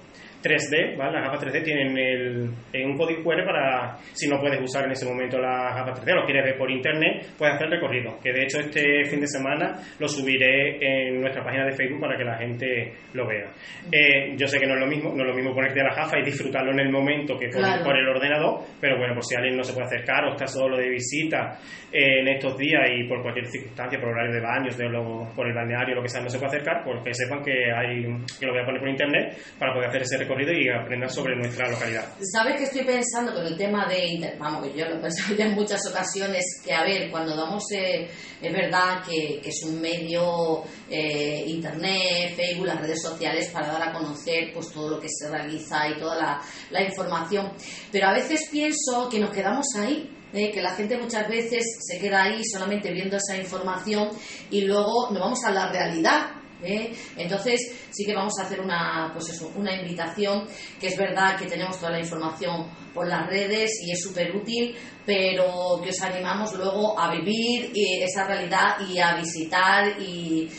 3D, 0.43 0.97
¿vale? 0.97 1.13
Las 1.13 1.25
gafas 1.25 1.47
3D 1.47 1.65
tienen 1.65 1.99
el, 1.99 2.51
un 2.85 2.97
código 2.97 3.23
QR 3.23 3.45
para, 3.45 3.99
si 4.13 4.29
no 4.29 4.41
puedes 4.41 4.61
usar 4.61 4.85
en 4.85 4.93
ese 4.93 5.07
momento 5.07 5.39
las 5.39 5.75
gafas 5.75 6.05
3D, 6.05 6.15
lo 6.15 6.25
quieres 6.25 6.45
ver 6.45 6.57
por 6.57 6.71
internet, 6.71 7.27
puedes 7.37 7.55
hacer 7.55 7.67
el 7.67 7.73
recorrido. 7.73 8.19
Que 8.23 8.33
de 8.33 8.45
hecho 8.45 8.61
este 8.61 9.05
fin 9.07 9.21
de 9.21 9.27
semana 9.27 9.77
lo 9.99 10.09
subiré 10.09 10.79
en 10.81 11.21
nuestra 11.21 11.43
página 11.43 11.67
de 11.67 11.73
Facebook 11.73 12.01
para 12.01 12.17
que 12.17 12.25
la 12.25 12.39
gente 12.39 12.93
lo 13.15 13.27
vea. 13.27 13.51
Eh, 13.91 14.35
yo 14.37 14.47
sé 14.47 14.61
que 14.61 14.67
no 14.67 14.75
es 14.75 14.81
lo 14.81 14.87
mismo, 14.87 15.13
no 15.15 15.23
es 15.23 15.29
lo 15.29 15.35
mismo 15.35 15.55
ponerte 15.55 15.83
la 15.83 15.95
gafa 15.95 16.19
y 16.19 16.25
disfrutarlo 16.25 16.73
en 16.73 16.81
el 16.81 16.91
momento 16.91 17.37
que 17.37 17.49
por, 17.49 17.97
el 17.97 18.09
ordenador, 18.09 18.61
pero 18.81 18.97
bueno, 18.97 19.15
por 19.15 19.25
si 19.25 19.35
alguien 19.35 19.57
no 19.57 19.65
se 19.65 19.73
puede 19.73 19.87
acercar 19.87 20.25
o 20.25 20.33
está 20.33 20.47
solo 20.47 20.77
de 20.77 20.89
visita 20.89 21.59
eh, 21.93 22.21
en 22.21 22.29
estos 22.29 22.57
días 22.57 22.83
y 22.95 23.05
por 23.05 23.23
cualquier 23.23 23.47
circunstancia, 23.47 23.99
por 23.99 24.11
horario 24.11 24.33
de 24.33 24.41
baños, 24.41 24.77
de 24.77 24.89
por 25.35 25.47
el 25.47 25.55
balneario, 25.55 25.95
lo 25.95 26.03
que 26.03 26.09
sea, 26.09 26.23
no 26.23 26.29
se 26.29 26.39
puede 26.39 26.57
acercar, 26.57 26.83
pues 26.85 27.03
que 27.03 27.15
sepan 27.15 27.43
que 27.43 27.73
hay 27.73 28.05
que 28.39 28.47
lo 28.47 28.53
voy 28.53 28.63
a 28.63 28.65
poner 28.65 28.81
por 28.81 28.89
internet 28.89 29.37
para 29.59 29.73
poder 29.73 29.89
hacer 29.89 30.03
ese 30.03 30.17
recorrido 30.17 30.28
recorrido 30.29 30.53
y 30.53 30.69
aprender 30.69 31.11
sobre 31.11 31.37
nuestra 31.37 31.71
localidad. 31.71 32.05
¿Sabes 32.21 32.57
que 32.57 32.65
estoy 32.65 32.85
pensando 32.85 33.33
con 33.33 33.47
el 33.47 33.57
tema 33.57 33.87
de, 33.89 34.35
vamos, 34.39 34.67
que 34.67 34.79
yo 34.79 34.85
lo 34.87 34.97
he 34.97 35.01
pensado 35.01 35.35
en 35.39 35.55
muchas 35.55 35.81
ocasiones, 35.89 36.45
que 36.65 36.73
a 36.73 36.83
ver, 36.83 37.11
cuando 37.11 37.35
damos, 37.35 37.65
eh, 37.73 38.09
es 38.41 38.53
verdad 38.53 39.03
que, 39.05 39.41
es 39.43 39.63
un 39.65 39.81
medio, 39.81 40.63
eh, 40.91 41.45
internet, 41.47 42.35
Facebook, 42.37 42.67
las 42.67 42.81
redes 42.81 43.03
sociales, 43.03 43.49
para 43.49 43.69
dar 43.69 43.89
a 43.89 43.93
conocer 43.93 44.53
pues 44.53 44.71
todo 44.71 44.91
lo 44.91 45.01
que 45.01 45.09
se 45.09 45.31
realiza 45.31 45.89
y 45.89 45.99
toda 45.99 46.17
la, 46.17 46.41
la 46.71 46.83
información, 46.83 47.53
pero 47.91 48.09
a 48.09 48.13
veces 48.13 48.49
pienso 48.51 49.09
que 49.09 49.19
nos 49.19 49.31
quedamos 49.31 49.67
ahí, 49.77 50.11
eh, 50.33 50.53
que 50.53 50.61
la 50.61 50.75
gente 50.75 50.99
muchas 50.99 51.27
veces 51.27 51.65
se 51.81 51.99
queda 51.99 52.25
ahí 52.25 52.43
solamente 52.45 52.93
viendo 52.93 53.17
esa 53.17 53.35
información 53.37 54.11
y 54.51 54.61
luego 54.63 55.11
nos 55.11 55.21
vamos 55.21 55.43
a 55.45 55.51
la 55.51 55.73
realidad 55.73 56.38
¿eh? 56.63 56.93
Entonces 57.17 57.73
sí 57.91 58.05
que 58.05 58.15
vamos 58.15 58.35
a 58.39 58.45
hacer 58.45 58.61
una, 58.61 59.11
pues 59.13 59.29
eso, 59.31 59.51
una 59.57 59.75
invitación, 59.75 60.47
que 60.81 60.89
es 60.89 60.97
verdad 60.97 61.39
que 61.39 61.47
tenemos 61.47 61.79
toda 61.79 61.93
la 61.93 62.01
información 62.01 62.67
por 62.95 63.07
las 63.07 63.27
redes 63.29 63.71
y 63.85 63.93
es 63.93 64.03
súper 64.03 64.35
útil, 64.35 64.77
pero 65.09 65.81
que 65.83 65.89
os 65.89 66.03
animamos 66.03 66.53
luego 66.53 67.01
a 67.01 67.11
vivir 67.11 67.73
esa 67.75 68.27
realidad 68.27 68.77
y 68.87 68.99
a 68.99 69.17
visitar 69.17 69.99
y, 69.99 70.51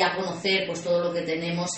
a 0.00 0.14
conocer 0.14 0.66
pues 0.68 0.84
todo 0.84 1.00
lo 1.02 1.12
que 1.12 1.22
tenemos, 1.22 1.68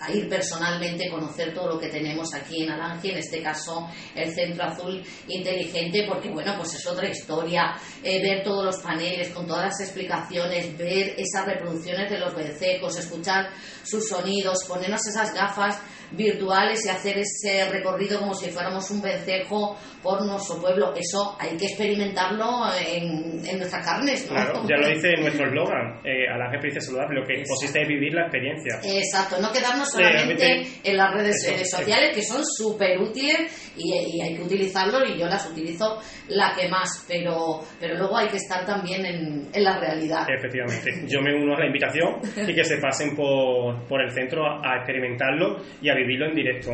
a 0.00 0.10
ir 0.10 0.28
personalmente, 0.30 1.10
conocer 1.10 1.52
todo 1.52 1.74
lo 1.74 1.78
que 1.78 1.88
tenemos 1.88 2.32
aquí 2.34 2.62
en 2.62 2.70
Alange, 2.70 3.12
en 3.12 3.18
este 3.18 3.42
caso 3.42 3.86
el 4.14 4.34
Centro 4.34 4.64
Azul 4.64 5.02
Inteligente, 5.28 6.06
porque 6.08 6.30
bueno, 6.30 6.54
pues 6.56 6.74
es 6.74 6.86
otra 6.86 7.06
historia, 7.06 7.76
eh, 8.02 8.22
ver 8.22 8.42
todos 8.42 8.64
los 8.64 8.78
paneles 8.78 9.28
con 9.28 9.46
todas 9.46 9.66
las 9.66 9.80
explicaciones, 9.80 10.76
ver 10.78 11.16
esas 11.18 11.44
reproducciones 11.44 12.10
de 12.10 12.18
los 12.18 12.34
vencejos, 12.34 12.98
escuchar 12.98 13.50
sus 13.84 14.08
sonidos, 14.08 14.64
ponernos 14.66 15.06
esas 15.06 15.34
gafas 15.34 15.78
virtuales 16.12 16.84
y 16.86 16.88
hacer 16.88 17.18
ese 17.18 17.68
recorrido 17.70 18.18
como 18.18 18.34
si 18.34 18.50
fuéramos 18.50 18.90
un 18.90 19.02
vencejo 19.02 19.76
por 20.02 20.24
nuestro 20.24 20.60
pueblo. 20.60 20.92
Eso 20.94 21.36
hay 21.38 21.56
que 21.56 21.66
experimentarlo 21.66 22.66
en, 22.78 23.46
en 23.46 23.58
nuestras 23.58 23.84
carnes. 23.84 24.24
Claro, 24.24 24.62
ya 24.68 24.76
lo 24.76 24.88
dice 24.94 25.14
nuestro 25.18 25.46
eslogan, 25.46 26.00
eh, 26.04 26.28
a 26.28 26.38
la 26.38 26.46
experiencia 26.46 26.80
saludable, 26.80 27.20
lo 27.20 27.26
que 27.26 27.42
consiste 27.46 27.82
en 27.82 27.88
vivir 27.88 28.14
la 28.14 28.22
experiencia. 28.22 28.80
Exacto, 28.84 29.40
no 29.40 29.52
quedarnos 29.52 29.90
solamente 29.90 30.66
en 30.84 30.96
las 30.96 31.12
redes 31.12 31.44
eh, 31.48 31.64
sociales, 31.64 32.14
que 32.14 32.22
son 32.22 32.42
súper 32.44 32.98
útiles 32.98 33.72
y, 33.76 34.20
hay 34.20 34.34
que 34.34 34.42
utilizarlos 34.42 35.02
y 35.08 35.18
yo 35.18 35.26
las 35.26 35.48
utilizo 35.48 35.98
la 36.28 36.52
que 36.54 36.68
más, 36.68 37.04
pero, 37.06 37.60
pero 37.78 37.96
luego 37.96 38.16
hay 38.16 38.28
que 38.28 38.36
estar 38.36 38.64
también 38.64 39.04
en, 39.06 39.48
en 39.52 39.64
la 39.64 39.78
realidad. 39.78 40.26
Efectivamente, 40.28 41.04
yo 41.06 41.20
me 41.20 41.34
uno 41.34 41.54
a 41.54 41.60
la 41.60 41.66
invitación 41.66 42.20
y 42.36 42.54
que 42.54 42.64
se 42.64 42.78
pasen 42.78 43.14
por, 43.14 43.86
por 43.86 44.02
el 44.02 44.10
centro 44.10 44.44
a, 44.46 44.76
experimentarlo 44.78 45.56
y 45.80 45.88
a 45.88 45.94
vivirlo 45.98 46.26
en 46.26 46.34
directo. 46.34 46.70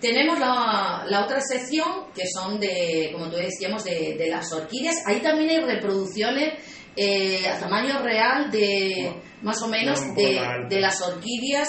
Tenemos 0.00 0.38
la, 0.38 1.04
la, 1.08 1.24
otra 1.24 1.40
sección 1.40 2.06
que 2.14 2.22
son 2.26 2.60
de, 2.60 3.10
como 3.12 3.28
tú 3.30 3.36
decíamos, 3.36 3.84
de, 3.84 4.16
de 4.16 4.28
las 4.28 4.52
orquídeas. 4.52 4.96
Ahí 5.06 5.20
también 5.20 5.50
hay 5.50 5.60
reproducciones 5.60 6.54
eh, 6.96 7.46
a 7.48 7.58
tamaño 7.58 8.02
real 8.02 8.50
de 8.50 9.12
más 9.42 9.62
o 9.62 9.68
menos 9.68 10.00
de, 10.14 10.40
de, 10.68 10.80
las 10.80 11.00
orquídeas 11.00 11.68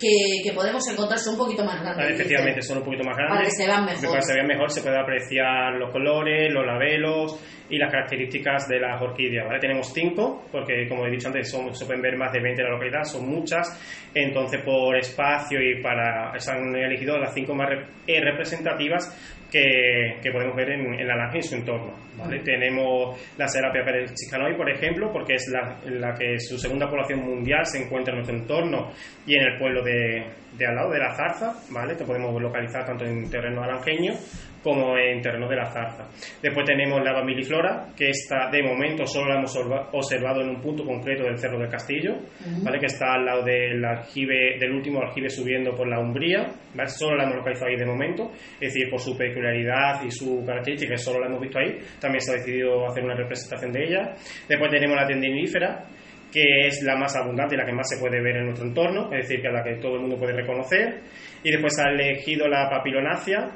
que, 0.00 0.42
que, 0.42 0.52
podemos 0.52 0.86
encontrar 0.88 1.18
son 1.18 1.34
un 1.34 1.40
poquito 1.40 1.64
más 1.64 1.80
grandes. 1.80 2.10
efectivamente, 2.10 2.62
son 2.62 2.78
un 2.78 2.84
poquito 2.84 3.04
más 3.04 3.16
grandes. 3.16 3.36
Para 3.36 3.44
que 3.44 3.54
se 3.54 3.66
vean 3.66 3.84
mejor. 3.84 4.06
Para 4.06 4.16
que 4.16 4.26
se 4.26 4.34
vean 4.34 4.46
mejor 4.46 4.70
se 4.70 4.82
puede 4.82 4.98
apreciar 4.98 5.74
los 5.74 5.92
colores, 5.92 6.52
los 6.52 6.66
labelos 6.66 7.38
y 7.68 7.78
las 7.78 7.92
características 7.92 8.66
de 8.66 8.80
las 8.80 9.00
orquídeas. 9.00 9.46
¿vale? 9.46 9.60
Tenemos 9.60 9.92
cinco, 9.92 10.44
porque 10.50 10.88
como 10.88 11.06
he 11.06 11.10
dicho 11.10 11.28
antes, 11.28 11.50
son, 11.50 11.74
se 11.74 11.84
pueden 11.84 12.02
ver 12.02 12.16
más 12.16 12.32
de 12.32 12.40
20 12.40 12.62
en 12.62 12.66
la 12.68 12.74
localidad, 12.74 13.04
son 13.04 13.28
muchas. 13.28 13.68
Entonces, 14.14 14.62
por 14.64 14.96
espacio 14.96 15.60
y 15.62 15.82
para. 15.82 16.38
Se 16.40 16.50
han 16.50 16.74
elegido 16.74 17.18
las 17.18 17.34
cinco 17.34 17.54
más 17.54 17.68
eh, 18.06 18.20
representativas 18.20 19.38
que, 19.50 20.18
que, 20.22 20.30
podemos 20.30 20.56
ver 20.56 20.70
en, 20.70 20.94
en 20.94 21.06
la 21.06 21.16
laje 21.16 21.38
y 21.38 21.42
su 21.42 21.56
entorno. 21.56 21.94
¿vale? 22.16 22.40
Tenemos 22.40 23.18
la 23.36 23.48
Serapia 23.48 23.84
Pérez 23.84 24.14
Chicanoy, 24.14 24.56
por 24.56 24.70
ejemplo, 24.70 25.10
porque 25.12 25.34
es 25.34 25.48
la, 25.48 25.80
la, 25.84 26.14
que 26.14 26.38
su 26.38 26.58
segunda 26.58 26.88
población 26.88 27.20
mundial 27.20 27.66
se 27.66 27.82
encuentra 27.82 28.12
en 28.12 28.18
nuestro 28.18 28.36
entorno 28.36 28.92
y 29.26 29.36
en 29.36 29.42
el 29.42 29.58
pueblo 29.58 29.82
de, 29.82 30.24
de 30.56 30.66
al 30.66 30.74
lado 30.74 30.90
de 30.90 30.98
la 30.98 31.14
Zarza, 31.14 31.54
¿vale? 31.70 31.96
que 31.96 32.04
podemos 32.04 32.40
localizar 32.40 32.84
tanto 32.84 33.04
en 33.04 33.28
terreno 33.30 33.62
alangeño 33.62 34.14
como 34.62 34.96
en 34.96 35.20
terreno 35.20 35.48
de 35.48 35.56
la 35.56 35.66
zarza. 35.66 36.08
Después 36.42 36.66
tenemos 36.66 37.02
la 37.02 37.12
Bamiliflora, 37.12 37.86
que 37.96 38.10
está 38.10 38.50
de 38.50 38.62
momento 38.62 39.06
solo 39.06 39.28
la 39.28 39.38
hemos 39.38 39.56
observado 39.92 40.42
en 40.42 40.50
un 40.50 40.60
punto 40.60 40.84
concreto 40.84 41.24
del 41.24 41.38
Cerro 41.38 41.58
del 41.58 41.68
Castillo, 41.68 42.16
¿vale? 42.62 42.78
que 42.78 42.86
está 42.86 43.14
al 43.14 43.24
lado 43.24 43.42
del 43.42 43.84
aljibe, 43.84 44.58
del 44.58 44.72
último 44.72 45.00
aljibe 45.00 45.30
subiendo 45.30 45.74
por 45.74 45.88
la 45.88 45.98
Umbría, 45.98 46.46
¿vale? 46.74 46.88
solo 46.90 47.16
la 47.16 47.24
hemos 47.24 47.36
localizado 47.36 47.70
ahí 47.70 47.76
de 47.76 47.86
momento, 47.86 48.30
es 48.60 48.72
decir, 48.72 48.90
por 48.90 49.00
su 49.00 49.16
peculiaridad 49.16 50.02
y 50.04 50.10
su 50.10 50.44
característica, 50.44 50.96
solo 50.96 51.20
la 51.20 51.26
hemos 51.26 51.40
visto 51.40 51.58
ahí, 51.58 51.78
también 51.98 52.20
se 52.20 52.32
ha 52.32 52.34
decidido 52.34 52.86
hacer 52.86 53.04
una 53.04 53.14
representación 53.14 53.72
de 53.72 53.84
ella. 53.84 54.14
Después 54.48 54.70
tenemos 54.70 54.96
la 54.96 55.06
tendinífera, 55.06 55.84
que 56.32 56.66
es 56.66 56.82
la 56.82 56.96
más 56.96 57.16
abundante 57.16 57.54
y 57.54 57.58
la 57.58 57.66
que 57.66 57.72
más 57.72 57.88
se 57.88 57.98
puede 57.98 58.22
ver 58.22 58.36
en 58.36 58.44
nuestro 58.46 58.66
entorno, 58.66 59.12
es 59.12 59.28
decir, 59.28 59.42
que 59.42 59.48
la 59.48 59.62
que 59.62 59.76
todo 59.76 59.96
el 59.96 60.02
mundo 60.02 60.16
puede 60.16 60.32
reconocer. 60.32 61.00
Y 61.42 61.50
después 61.50 61.78
ha 61.80 61.90
elegido 61.90 62.46
la 62.46 62.68
papilonácea, 62.68 63.50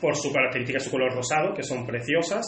por 0.00 0.16
su 0.16 0.32
característica, 0.32 0.78
su 0.78 0.90
color 0.90 1.14
rosado, 1.14 1.54
que 1.54 1.62
son 1.62 1.86
preciosas. 1.86 2.44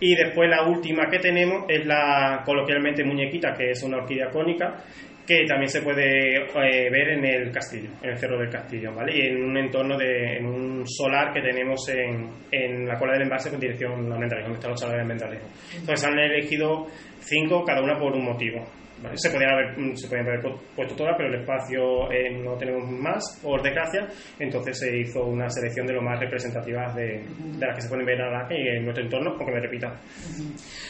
Y 0.00 0.14
después 0.14 0.48
la 0.48 0.66
última 0.66 1.08
que 1.10 1.18
tenemos 1.18 1.64
es 1.68 1.84
la 1.86 2.42
coloquialmente 2.44 3.04
muñequita, 3.04 3.54
que 3.54 3.70
es 3.70 3.82
una 3.82 3.98
orquídea 3.98 4.30
cónica, 4.30 4.84
que 5.26 5.44
también 5.46 5.68
se 5.68 5.82
puede 5.82 6.38
eh, 6.38 6.90
ver 6.90 7.10
en 7.10 7.24
el 7.24 7.52
castillo, 7.52 7.90
en 8.02 8.10
el 8.10 8.18
cerro 8.18 8.38
del 8.38 8.50
castillo, 8.50 8.92
¿vale? 8.92 9.16
Y 9.16 9.28
en 9.28 9.44
un 9.44 9.56
entorno 9.56 9.96
de, 9.96 10.38
en 10.38 10.46
un 10.46 10.84
solar 10.86 11.32
que 11.32 11.40
tenemos 11.40 11.88
en, 11.88 12.30
en 12.50 12.86
la 12.86 12.98
cola 12.98 13.12
del 13.12 13.22
embalse 13.22 13.50
con 13.50 13.60
dirección 13.60 14.10
a 14.10 14.14
Almendralejo, 14.14 14.48
donde 14.48 14.58
está 14.58 14.68
los 14.68 14.80
solares 14.80 14.98
de 14.98 15.02
Almendralejo. 15.02 15.46
Entonces 15.78 16.06
han 16.06 16.18
elegido 16.18 16.86
cinco, 17.20 17.64
cada 17.64 17.80
una 17.80 17.96
por 17.98 18.12
un 18.12 18.24
motivo. 18.24 18.64
Se, 19.14 19.30
podían 19.30 19.50
haber, 19.50 19.78
mm, 19.78 19.96
se 19.96 20.08
podían 20.08 20.26
haber 20.26 20.42
puesto 20.76 20.94
todas, 20.94 21.14
pero 21.16 21.28
el 21.30 21.40
espacio 21.40 22.10
eh, 22.12 22.30
no 22.42 22.54
tenemos 22.56 22.88
más, 22.90 23.40
por 23.42 23.62
desgracia, 23.62 24.06
entonces 24.38 24.78
se 24.78 24.98
hizo 24.98 25.24
una 25.24 25.48
selección 25.48 25.86
de 25.86 25.94
lo 25.94 26.02
más 26.02 26.20
representativas 26.20 26.94
de, 26.94 27.24
las 27.58 27.76
que 27.76 27.82
se 27.82 27.88
pueden 27.88 28.04
ver 28.04 28.18
en 28.20 28.56
y 28.56 28.68
en 28.76 28.84
nuestro 28.84 29.04
entorno, 29.04 29.30
aunque 29.30 29.52
me 29.52 29.60
repita. 29.60 30.00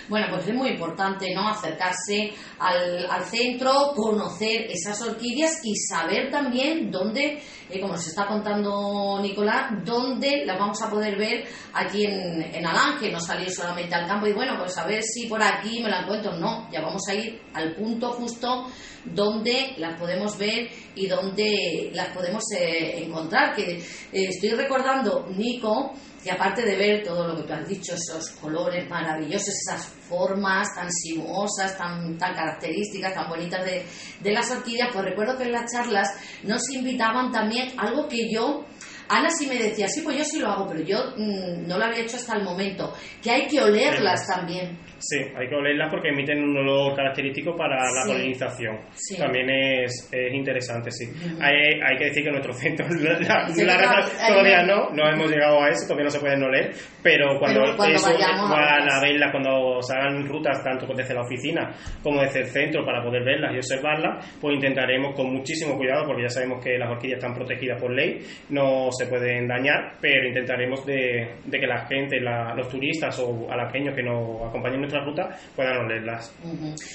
Bueno, 0.08 0.26
pues 0.30 0.48
es 0.48 0.54
muy 0.54 0.70
importante 0.70 1.32
¿no? 1.34 1.48
acercarse 1.48 2.32
al, 2.58 3.06
al 3.08 3.22
centro, 3.22 3.92
conocer 3.94 4.66
esas 4.70 5.00
orquídeas 5.02 5.60
y 5.62 5.76
saber 5.76 6.30
también 6.30 6.90
dónde, 6.90 7.38
eh, 7.70 7.80
como 7.80 7.92
nos 7.92 8.06
está 8.06 8.26
contando 8.26 9.20
Nicolás, 9.22 9.72
dónde 9.84 10.44
las 10.44 10.58
vamos 10.58 10.82
a 10.82 10.90
poder 10.90 11.16
ver 11.16 11.44
aquí 11.74 12.04
en, 12.04 12.42
en 12.42 12.66
Alange, 12.66 13.12
no 13.12 13.20
salir 13.20 13.50
solamente 13.50 13.94
al 13.94 14.06
campo 14.06 14.26
y 14.26 14.32
bueno, 14.32 14.56
pues 14.58 14.76
a 14.78 14.86
ver 14.86 15.02
si 15.02 15.26
por 15.26 15.42
aquí 15.42 15.80
me 15.82 15.90
la 15.90 16.00
encuentro. 16.00 16.36
No, 16.36 16.68
ya 16.70 16.80
vamos 16.80 17.02
a 17.08 17.14
ir 17.14 17.40
al 17.54 17.74
punto 17.74 17.99
justo 18.08 18.66
donde 19.04 19.74
las 19.78 19.98
podemos 19.98 20.36
ver 20.38 20.68
y 20.94 21.06
donde 21.06 21.90
las 21.92 22.08
podemos 22.08 22.42
eh, 22.58 23.04
encontrar. 23.04 23.54
Que 23.54 23.76
eh, 23.76 23.82
estoy 24.12 24.50
recordando, 24.50 25.26
Nico, 25.36 25.92
que 26.22 26.30
aparte 26.30 26.62
de 26.62 26.76
ver 26.76 27.02
todo 27.02 27.28
lo 27.28 27.36
que 27.36 27.42
tú 27.44 27.52
has 27.52 27.68
dicho, 27.68 27.94
esos 27.94 28.30
colores 28.40 28.88
maravillosos, 28.88 29.54
esas 29.54 29.86
formas 29.86 30.68
tan 30.74 30.90
sinuosas, 30.90 31.76
tan, 31.78 32.18
tan 32.18 32.34
características, 32.34 33.14
tan 33.14 33.28
bonitas 33.28 33.64
de, 33.64 33.84
de 34.20 34.32
las 34.32 34.50
orquídeas, 34.50 34.90
pues 34.92 35.04
recuerdo 35.04 35.36
que 35.38 35.44
en 35.44 35.52
las 35.52 35.70
charlas 35.72 36.08
nos 36.42 36.68
invitaban 36.70 37.30
también 37.30 37.72
algo 37.78 38.08
que 38.08 38.30
yo 38.30 38.66
Ana 39.10 39.28
sí 39.28 39.48
me 39.48 39.58
decía, 39.58 39.88
sí, 39.88 40.02
pues 40.02 40.16
yo 40.16 40.24
sí 40.24 40.38
lo 40.38 40.46
hago, 40.46 40.68
pero 40.68 40.84
yo 40.84 40.98
mm, 41.16 41.66
no 41.66 41.78
lo 41.78 41.84
había 41.84 42.04
hecho 42.04 42.16
hasta 42.16 42.36
el 42.36 42.44
momento. 42.44 42.94
Que 43.20 43.32
hay 43.32 43.48
que 43.48 43.60
olerlas 43.60 44.24
también. 44.24 44.78
Sí, 45.00 45.16
hay 45.34 45.48
que 45.48 45.54
olerlas 45.54 45.88
porque 45.90 46.10
emiten 46.10 46.42
un 46.42 46.58
olor 46.58 46.94
característico 46.94 47.56
para 47.56 47.76
la 47.76 48.04
polinización. 48.06 48.80
También 49.18 49.48
es, 49.48 50.08
es, 50.12 50.34
interesante, 50.34 50.90
sí. 50.90 51.06
hay, 51.40 51.80
hay, 51.82 51.96
que 51.96 52.04
decir 52.04 52.24
que 52.24 52.30
nuestro 52.30 52.52
centro, 52.52 52.86
todavía 54.28 54.62
no, 54.62 54.90
no 54.90 55.08
hemos 55.08 55.30
llegado 55.30 55.62
a 55.62 55.68
eso, 55.70 55.84
todavía 55.86 56.04
no 56.04 56.10
se 56.10 56.20
pueden 56.20 56.42
oler, 56.42 56.70
pero 57.02 57.38
cuando, 57.38 57.64
eso, 57.64 58.12
van 58.12 58.92
a 58.92 59.00
verlas, 59.00 59.30
cuando 59.30 59.80
se 59.80 59.96
hagan 59.96 60.26
rutas 60.26 60.62
tanto 60.62 60.86
desde 60.94 61.14
la 61.14 61.22
oficina 61.22 61.74
como 62.02 62.20
desde 62.20 62.40
el 62.40 62.46
centro 62.46 62.84
para 62.84 63.02
poder 63.02 63.24
verlas 63.24 63.54
y 63.54 63.56
observarlas, 63.56 64.38
pues 64.40 64.54
intentaremos 64.54 65.14
con 65.14 65.32
muchísimo 65.32 65.76
cuidado, 65.76 66.04
porque 66.06 66.22
ya 66.22 66.28
sabemos 66.28 66.62
que 66.62 66.78
las 66.78 66.90
orquídeas 66.90 67.18
están 67.18 67.34
protegidas 67.34 67.80
por 67.80 67.90
ley, 67.90 68.20
no 68.50 68.90
se 68.92 69.06
pueden 69.06 69.48
dañar, 69.48 69.96
pero 70.00 70.28
intentaremos 70.28 70.84
de, 70.84 71.36
que 71.50 71.66
la 71.66 71.86
gente, 71.86 72.20
los 72.20 72.68
turistas 72.68 73.18
o 73.20 73.50
alaqueños 73.50 73.94
que 73.94 74.02
nos 74.02 74.48
acompañen 74.48 74.80
en 74.84 74.89
nuestra 74.90 75.04
ruta 75.04 75.36
puedan 75.54 75.78
olerlas. 75.78 76.34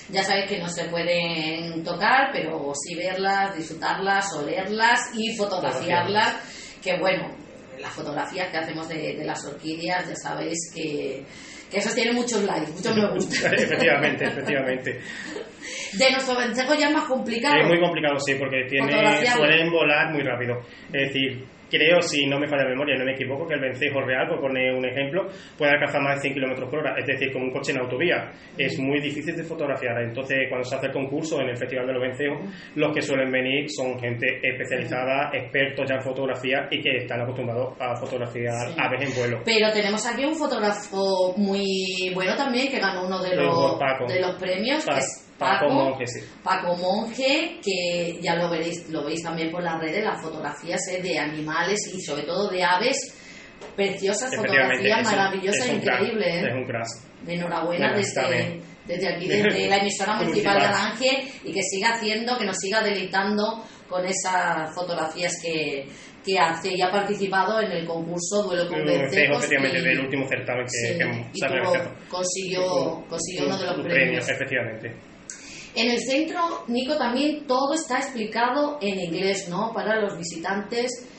Ya 0.09 0.23
sabéis 0.23 0.49
que 0.49 0.59
no 0.59 0.67
se 0.67 0.85
pueden 0.85 1.83
tocar, 1.83 2.29
pero 2.33 2.73
sí 2.75 2.95
verlas, 2.95 3.55
disfrutarlas, 3.55 4.33
olerlas 4.33 5.11
y 5.15 5.35
fotografiarlas, 5.35 6.79
que 6.83 6.97
bueno, 6.99 7.35
las 7.79 7.91
fotografías 7.93 8.49
que 8.49 8.57
hacemos 8.57 8.87
de, 8.87 9.23
las 9.23 9.45
orquídeas, 9.45 10.07
ya 10.07 10.15
sabéis 10.15 10.71
que, 10.73 11.23
que 11.71 11.77
eso 11.77 11.93
tiene 11.93 12.13
muchos 12.13 12.43
likes, 12.43 12.71
muchos 12.71 12.95
me 12.95 13.13
gusta. 13.13 13.49
efectivamente, 13.55 14.25
efectivamente. 14.25 14.99
De 15.93 16.11
nuestro 16.11 16.37
vencejo 16.37 16.75
ya 16.75 16.89
es 16.89 16.93
más 16.93 17.05
complicado. 17.05 17.55
Es 17.61 17.67
muy 17.67 17.79
complicado, 17.79 18.19
sí, 18.19 18.35
porque 18.35 18.65
tiene, 18.69 18.91
suelen 19.27 19.71
volar 19.71 20.11
muy 20.11 20.21
rápido. 20.21 20.59
Es 20.93 21.13
decir, 21.13 21.45
creo, 21.77 22.01
si 22.01 22.25
no 22.25 22.39
me 22.39 22.47
falla 22.47 22.63
la 22.63 22.69
memoria, 22.69 22.95
no 22.97 23.05
me 23.05 23.13
equivoco, 23.13 23.47
que 23.47 23.55
el 23.55 23.61
vencejo 23.61 24.01
real, 24.01 24.27
por 24.27 24.39
poner 24.39 24.73
un 24.73 24.85
ejemplo, 24.85 25.27
puede 25.57 25.71
alcanzar 25.71 26.01
más 26.01 26.15
de 26.15 26.29
100 26.29 26.33
km 26.33 26.69
por 26.69 26.79
hora, 26.79 26.95
es 26.97 27.05
decir, 27.05 27.31
como 27.31 27.45
un 27.45 27.51
coche 27.51 27.71
en 27.71 27.79
autovía. 27.79 28.31
Es 28.57 28.79
muy 28.79 28.99
difícil 28.99 29.35
de 29.35 29.43
fotografiar. 29.43 30.01
Entonces, 30.01 30.47
cuando 30.49 30.67
se 30.67 30.75
hace 30.75 30.87
el 30.87 30.93
concurso 30.93 31.41
en 31.41 31.49
el 31.49 31.57
Festival 31.57 31.87
de 31.87 31.93
los 31.93 32.01
Vencejos, 32.01 32.39
los 32.75 32.93
que 32.93 33.01
suelen 33.01 33.31
venir 33.31 33.65
son 33.69 33.99
gente 33.99 34.39
especializada, 34.41 35.31
expertos 35.33 35.89
ya 35.89 35.95
en 35.95 36.01
fotografía 36.01 36.67
y 36.71 36.81
que 36.81 36.97
están 36.97 37.21
acostumbrados 37.21 37.75
a 37.79 37.95
fotografiar 37.95 38.67
aves 38.77 39.09
en 39.09 39.15
vuelo. 39.15 39.41
Pero 39.45 39.71
tenemos 39.71 40.05
aquí 40.05 40.23
un 40.25 40.35
fotógrafo 40.35 41.33
muy 41.37 42.11
bueno 42.13 42.35
también 42.35 42.69
que 42.69 42.79
ganó 42.79 43.05
uno 43.05 43.21
de 43.21 43.35
los, 43.35 43.79
de 44.07 44.21
los 44.21 44.35
premios, 44.39 44.85
que 44.85 44.99
es 44.99 45.24
Paco, 45.37 45.69
Monge, 45.69 46.07
sí. 46.07 46.19
Paco 46.41 46.75
Monge, 46.77 47.59
que 47.61 48.19
ya 48.21 48.35
lo 48.35 48.49
veréis, 48.49 48.89
lo 48.89 49.03
veis 49.03 49.21
también 49.21 49.51
por 49.51 49.61
las 49.61 49.79
redes, 49.79 50.03
las 50.03 50.21
fotografías 50.21 50.79
eh, 50.89 51.01
de 51.01 51.19
animales 51.19 51.79
y 51.93 52.01
sobre 52.01 52.23
todo 52.23 52.49
de 52.49 52.63
aves, 52.63 52.97
preciosas 53.75 54.33
fotografías 54.33 55.03
maravillosas, 55.03 55.69
increíbles. 55.69 56.43
Es 56.43 56.53
un 56.53 56.65
crash. 56.65 56.87
Enhorabuena 57.27 57.93
desde, 57.93 58.61
desde 58.85 59.09
aquí, 59.09 59.27
desde 59.27 59.67
la 59.69 59.77
emisora 59.77 60.15
municipal 60.15 60.57
de 60.57 60.65
Aranje 60.65 61.31
y 61.43 61.51
que 61.51 61.61
siga 61.63 61.95
haciendo, 61.95 62.37
que 62.37 62.45
nos 62.45 62.57
siga 62.57 62.81
deleitando 62.81 63.63
con 63.89 64.05
esas 64.05 64.73
fotografías 64.73 65.33
que, 65.41 65.85
que 66.23 66.39
hace 66.39 66.75
y 66.75 66.81
ha 66.81 66.89
participado 66.89 67.59
en 67.59 67.71
el 67.71 67.85
concurso 67.85 68.43
Duelo 68.43 68.69
con 68.69 68.85
Vencejos. 68.85 69.43
efectivamente, 69.43 69.81
del 69.81 69.99
último 69.99 70.27
certamen 70.27 70.65
que, 70.65 71.03
hemos 71.03 71.27
y 71.33 72.09
consiguió, 72.09 73.03
consiguió 73.09 73.47
uno 73.47 73.57
de 73.57 73.65
los 73.65 73.81
premios. 73.81 74.29
Efectivamente. 74.29 75.14
En 75.75 75.91
el 75.91 75.99
centro, 75.99 76.63
Nico, 76.67 76.97
también 76.97 77.45
todo 77.47 77.73
está 77.73 77.97
explicado 77.97 78.77
en 78.81 78.99
inglés, 78.99 79.47
¿no? 79.49 79.71
Para 79.73 79.99
los 79.99 80.17
visitantes 80.17 81.09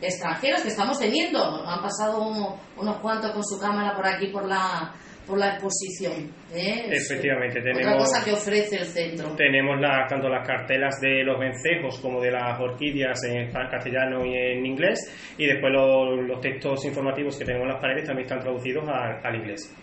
extranjeros 0.00 0.62
que 0.62 0.68
estamos 0.68 0.98
teniendo. 0.98 1.40
Han 1.66 1.82
pasado 1.82 2.56
unos 2.76 2.96
cuantos 2.98 3.32
con 3.32 3.42
su 3.42 3.58
cámara 3.58 3.94
por 3.96 4.06
aquí, 4.06 4.28
por 4.28 4.46
la, 4.46 4.94
por 5.26 5.38
la 5.38 5.54
exposición. 5.54 6.32
¿eh? 6.52 6.86
Efectivamente, 6.90 7.60
tenemos. 7.60 7.86
Otra 7.86 7.96
cosa 7.96 8.24
que 8.24 8.32
ofrece 8.32 8.76
el 8.76 8.86
centro. 8.86 9.34
Tenemos 9.36 9.80
la, 9.80 10.06
tanto 10.08 10.28
las 10.28 10.46
cartelas 10.46 11.00
de 11.00 11.24
los 11.24 11.38
vencejos 11.38 11.98
como 12.00 12.20
de 12.20 12.30
las 12.30 12.58
orquídeas 12.60 13.22
en 13.24 13.50
castellano 13.50 14.24
y 14.24 14.34
en 14.34 14.66
inglés, 14.66 15.00
y 15.38 15.46
después 15.46 15.72
los, 15.72 16.40
textos 16.40 16.84
informativos 16.84 17.38
que 17.38 17.44
tenemos 17.44 17.66
en 17.66 17.72
las 17.72 17.80
paredes 17.80 18.06
también 18.06 18.26
están 18.26 18.40
traducidos 18.40 18.84
al, 18.88 19.34
inglés. 19.34 19.74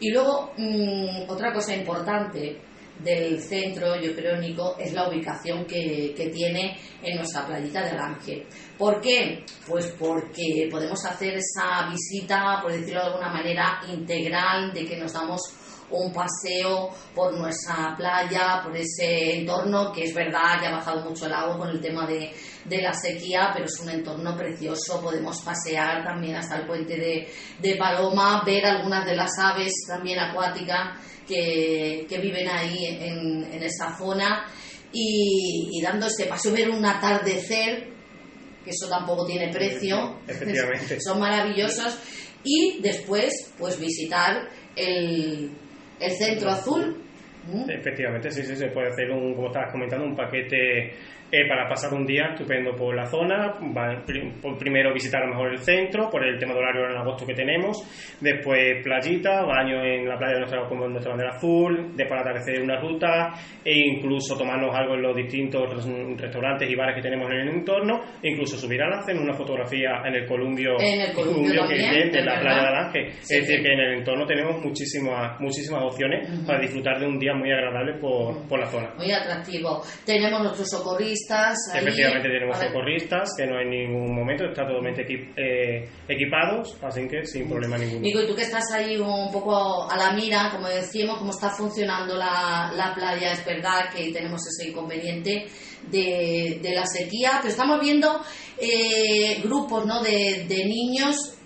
Y 0.00 0.12
luego, 0.12 0.52
mm, 0.56 1.28
otra 1.28 1.52
cosa 1.52 1.74
importante, 1.74 2.56
del 3.02 3.40
centro, 3.40 4.00
yo 4.00 4.14
creo, 4.14 4.36
Nico, 4.36 4.76
es 4.78 4.92
la 4.92 5.08
ubicación 5.08 5.64
que, 5.64 6.14
que 6.16 6.28
tiene 6.30 6.76
en 7.02 7.16
nuestra 7.16 7.46
playita 7.46 7.82
de 7.82 7.90
Aranje. 7.90 8.46
¿Por 8.76 9.00
qué? 9.00 9.44
Pues 9.66 9.94
porque 9.98 10.68
podemos 10.70 11.04
hacer 11.04 11.34
esa 11.34 11.88
visita, 11.90 12.60
por 12.62 12.72
decirlo 12.72 13.00
de 13.00 13.06
alguna 13.06 13.32
manera, 13.32 13.80
integral, 13.92 14.72
de 14.72 14.84
que 14.84 14.96
nos 14.96 15.12
damos 15.12 15.40
un 15.90 16.12
paseo 16.12 16.90
por 17.14 17.36
nuestra 17.36 17.94
playa, 17.96 18.60
por 18.62 18.76
ese 18.76 19.38
entorno, 19.38 19.92
que 19.92 20.04
es 20.04 20.14
verdad, 20.14 20.60
ya 20.62 20.68
ha 20.68 20.76
bajado 20.76 21.08
mucho 21.08 21.26
el 21.26 21.32
agua 21.32 21.58
con 21.58 21.68
el 21.70 21.80
tema 21.80 22.06
de, 22.06 22.32
de 22.64 22.82
la 22.82 22.92
sequía, 22.92 23.50
pero 23.52 23.66
es 23.66 23.80
un 23.80 23.90
entorno 23.90 24.36
precioso, 24.36 25.00
podemos 25.00 25.40
pasear 25.42 26.04
también 26.04 26.36
hasta 26.36 26.56
el 26.56 26.66
puente 26.66 26.96
de, 26.96 27.28
de 27.58 27.76
Paloma, 27.76 28.42
ver 28.44 28.66
algunas 28.66 29.06
de 29.06 29.16
las 29.16 29.38
aves 29.38 29.72
también 29.88 30.18
acuáticas 30.18 30.98
que, 31.26 32.18
viven 32.22 32.48
ahí 32.48 32.86
en, 32.86 33.62
esa 33.62 33.96
zona. 33.96 34.46
Y, 34.92 35.80
dando 35.82 36.06
este 36.06 36.24
paseo, 36.24 36.52
ver 36.52 36.70
un 36.70 36.84
atardecer, 36.84 37.88
que 38.64 38.70
eso 38.70 38.88
tampoco 38.88 39.26
tiene 39.26 39.52
precio, 39.52 40.20
son 41.04 41.20
maravillosos, 41.20 41.98
y 42.42 42.80
después 42.80 43.52
pues 43.58 43.78
visitar 43.78 44.48
el, 44.76 45.50
el 46.00 46.10
centro 46.12 46.50
azul. 46.50 47.04
Efectivamente, 47.68 48.30
sí, 48.30 48.42
sí, 48.42 48.56
se 48.56 48.68
puede 48.68 48.88
hacer 48.88 49.10
un, 49.10 49.34
como 49.34 49.46
estabas 49.46 49.72
comentando, 49.72 50.04
un 50.04 50.14
paquete 50.14 50.92
eh, 51.30 51.48
para 51.48 51.68
pasar 51.68 51.92
un 51.94 52.04
día 52.04 52.30
estupendo 52.30 52.74
por 52.74 52.94
la 52.94 53.06
zona. 53.06 53.54
primero 54.58 54.92
visitar 54.92 55.22
a 55.22 55.26
lo 55.26 55.32
mejor 55.32 55.52
el 55.52 55.58
centro, 55.58 56.10
por 56.10 56.24
el 56.26 56.38
tema 56.38 56.54
de 56.54 56.58
horario 56.60 56.90
en 56.90 56.96
agosto 56.96 57.26
que 57.26 57.34
tenemos. 57.34 57.76
Después 58.20 58.82
playita, 58.82 59.44
baño 59.44 59.82
en 59.82 60.08
la 60.08 60.16
playa 60.18 60.34
de 60.34 60.40
nuestra, 60.40 60.68
como 60.68 60.88
nuestra 60.88 61.12
bandera 61.12 61.36
azul. 61.36 61.92
Después 61.94 62.20
atardecer 62.20 62.62
una 62.62 62.80
ruta 62.80 63.32
e 63.64 63.74
incluso 63.74 64.36
tomarnos 64.36 64.74
algo 64.74 64.94
en 64.94 65.02
los 65.02 65.16
distintos 65.16 65.84
restaurantes 66.16 66.68
y 66.68 66.74
bares 66.74 66.96
que 66.96 67.02
tenemos 67.02 67.30
en 67.30 67.40
el 67.40 67.48
entorno. 67.48 68.00
E 68.22 68.30
incluso 68.30 68.56
subir 68.56 68.82
al 68.82 68.88
en 69.06 69.18
una 69.18 69.34
fotografía 69.34 70.02
en 70.04 70.14
el 70.14 70.26
columbio, 70.26 70.76
en 70.80 71.00
el 71.00 71.12
columbio, 71.12 71.66
que 71.68 71.76
es 71.76 72.12
de 72.12 72.22
la 72.22 72.40
playa 72.40 72.62
de 72.62 72.68
Alange. 72.68 73.06
es 73.06 73.28
decir, 73.28 73.62
que 73.62 73.72
en 73.72 73.80
el 73.80 73.98
entorno 73.98 74.26
tenemos 74.26 74.60
muchísimas, 74.64 75.40
muchísimas 75.40 75.82
opciones 75.84 76.28
para 76.46 76.60
disfrutar 76.60 76.98
de 76.98 77.06
un 77.06 77.18
día 77.18 77.34
muy 77.34 77.50
agradable 77.50 77.98
por, 78.00 78.48
por 78.48 78.58
la 78.58 78.66
zona. 78.66 78.94
Muy 78.96 79.12
atractivo. 79.12 79.82
Tenemos 80.04 80.42
nuestros 80.42 80.68
socorristas 81.26 81.74
Efectivamente 81.74 82.28
tenemos 82.28 82.58
socorristas 82.58 83.28
que 83.36 83.46
no 83.46 83.58
hay 83.58 83.66
ningún 83.66 84.14
momento, 84.14 84.44
está 84.44 84.66
totalmente 84.66 85.06
eh, 85.36 85.88
equipados, 86.08 86.76
así 86.82 87.08
que 87.08 87.24
sin 87.24 87.48
problema 87.48 87.78
ninguno. 87.78 88.00
Nico, 88.00 88.20
y 88.20 88.26
tú 88.26 88.34
que 88.34 88.42
estás 88.42 88.70
ahí 88.72 88.96
un 88.98 89.32
poco 89.32 89.90
a 89.90 89.96
la 89.96 90.12
mira, 90.12 90.50
como 90.50 90.68
decíamos, 90.68 91.18
cómo 91.18 91.30
está 91.30 91.50
funcionando 91.50 92.16
la, 92.16 92.72
la 92.74 92.94
playa, 92.94 93.32
es 93.32 93.44
verdad 93.44 93.90
que 93.94 94.12
tenemos 94.12 94.40
ese 94.46 94.70
inconveniente 94.70 95.46
de, 95.90 96.58
de 96.60 96.74
la 96.74 96.86
sequía, 96.86 97.38
pero 97.40 97.50
estamos 97.50 97.80
viendo 97.80 98.20
eh, 98.58 99.40
grupos 99.42 99.86
¿no? 99.86 100.02
de, 100.02 100.46
de 100.48 100.64
niños 100.64 101.37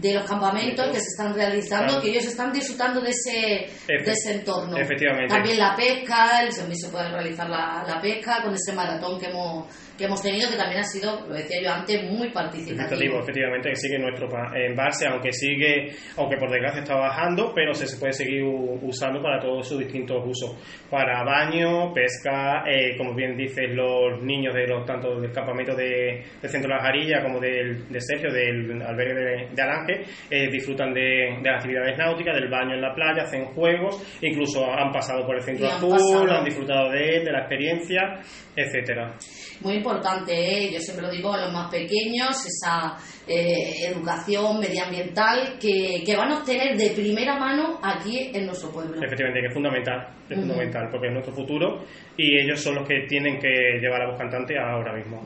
de 0.00 0.14
los 0.14 0.24
campamentos 0.24 0.86
que 0.88 1.00
se 1.00 1.08
están 1.08 1.34
realizando, 1.34 2.00
que 2.00 2.10
ellos 2.10 2.24
están 2.24 2.52
disfrutando 2.52 3.00
de 3.00 3.10
ese, 3.10 3.68
de 3.86 4.12
ese 4.12 4.34
entorno. 4.36 4.76
Efectivamente. 4.76 5.34
También 5.34 5.58
la 5.58 5.74
pesca, 5.74 6.42
el, 6.42 6.54
también 6.54 6.78
se 6.78 6.88
puede 6.88 7.10
realizar 7.10 7.48
la, 7.48 7.84
la 7.86 8.00
pesca 8.00 8.42
con 8.42 8.54
ese 8.54 8.72
maratón 8.72 9.18
que 9.20 9.26
hemos 9.26 9.66
que 10.00 10.06
hemos 10.06 10.22
tenido, 10.22 10.50
que 10.50 10.56
también 10.56 10.80
ha 10.80 10.84
sido, 10.84 11.26
lo 11.28 11.34
decía 11.34 11.60
yo 11.62 11.70
antes, 11.70 12.02
muy 12.10 12.30
participativo. 12.30 13.20
Efectivamente, 13.20 13.68
que 13.68 13.76
sigue 13.76 13.98
nuestro 13.98 14.28
embalse, 14.56 15.06
aunque 15.06 15.30
sigue, 15.30 15.92
aunque 16.16 16.38
por 16.38 16.50
desgracia 16.50 16.80
está 16.80 16.96
bajando, 16.96 17.52
pero 17.54 17.74
se, 17.74 17.84
puede 17.98 18.14
seguir 18.14 18.42
usando 18.42 19.22
para 19.22 19.38
todos 19.38 19.68
sus 19.68 19.78
distintos 19.78 20.24
usos, 20.26 20.56
para 20.88 21.22
baño, 21.22 21.92
pesca, 21.92 22.64
eh, 22.66 22.96
como 22.96 23.14
bien 23.14 23.36
dices, 23.36 23.74
los 23.74 24.22
niños 24.22 24.54
de 24.54 24.66
los 24.66 24.86
tanto 24.86 25.20
del 25.20 25.32
campamento 25.32 25.76
de, 25.76 26.24
del 26.40 26.50
centro 26.50 26.70
de 26.70 26.76
la 26.76 26.82
Jarilla 26.82 27.22
como 27.22 27.38
del, 27.38 27.86
de 27.88 28.00
Sergio, 28.00 28.32
del 28.32 28.80
albergue 28.80 29.14
de, 29.14 29.48
de 29.54 30.06
eh, 30.30 30.50
disfrutan 30.50 30.94
de, 30.94 31.00
de, 31.00 31.50
las 31.50 31.62
actividades 31.62 31.98
náuticas, 31.98 32.34
del 32.34 32.48
baño 32.48 32.74
en 32.74 32.80
la 32.80 32.94
playa, 32.94 33.24
hacen 33.24 33.44
juegos, 33.52 34.02
incluso 34.22 34.64
han 34.64 34.90
pasado 34.92 35.26
por 35.26 35.36
el 35.36 35.42
centro 35.42 35.66
azul, 35.66 36.30
han, 36.30 36.44
disfrutado 36.44 36.90
de 36.90 37.20
de 37.22 37.32
la 37.32 37.40
experiencia, 37.40 38.20
etcétera. 38.56 39.14
Muy 39.60 39.74
importante, 39.74 39.89
¿eh? 40.28 40.70
yo 40.72 40.80
siempre 40.80 41.06
lo 41.06 41.12
digo 41.12 41.32
a 41.32 41.40
los 41.40 41.52
más 41.52 41.70
pequeños, 41.70 42.44
esa 42.46 42.96
eh, 43.26 43.86
educación 43.86 44.58
medioambiental 44.60 45.58
que, 45.58 46.02
que, 46.04 46.16
van 46.16 46.32
a 46.32 46.38
obtener 46.38 46.76
de 46.76 46.90
primera 46.90 47.38
mano 47.38 47.78
aquí 47.82 48.30
en 48.32 48.46
nuestro 48.46 48.70
pueblo. 48.70 48.96
Efectivamente, 49.02 49.40
que 49.40 49.46
es 49.46 49.54
fundamental, 49.54 50.08
es 50.28 50.38
fundamental, 50.38 50.88
porque 50.90 51.08
es 51.08 51.12
nuestro 51.12 51.34
futuro 51.34 51.84
y 52.16 52.40
ellos 52.40 52.60
son 52.60 52.76
los 52.76 52.88
que 52.88 53.06
tienen 53.08 53.38
que 53.38 53.78
llevar 53.80 54.02
a 54.02 54.08
los 54.08 54.18
cantantes 54.18 54.56
ahora 54.58 54.94
mismo. 54.94 55.22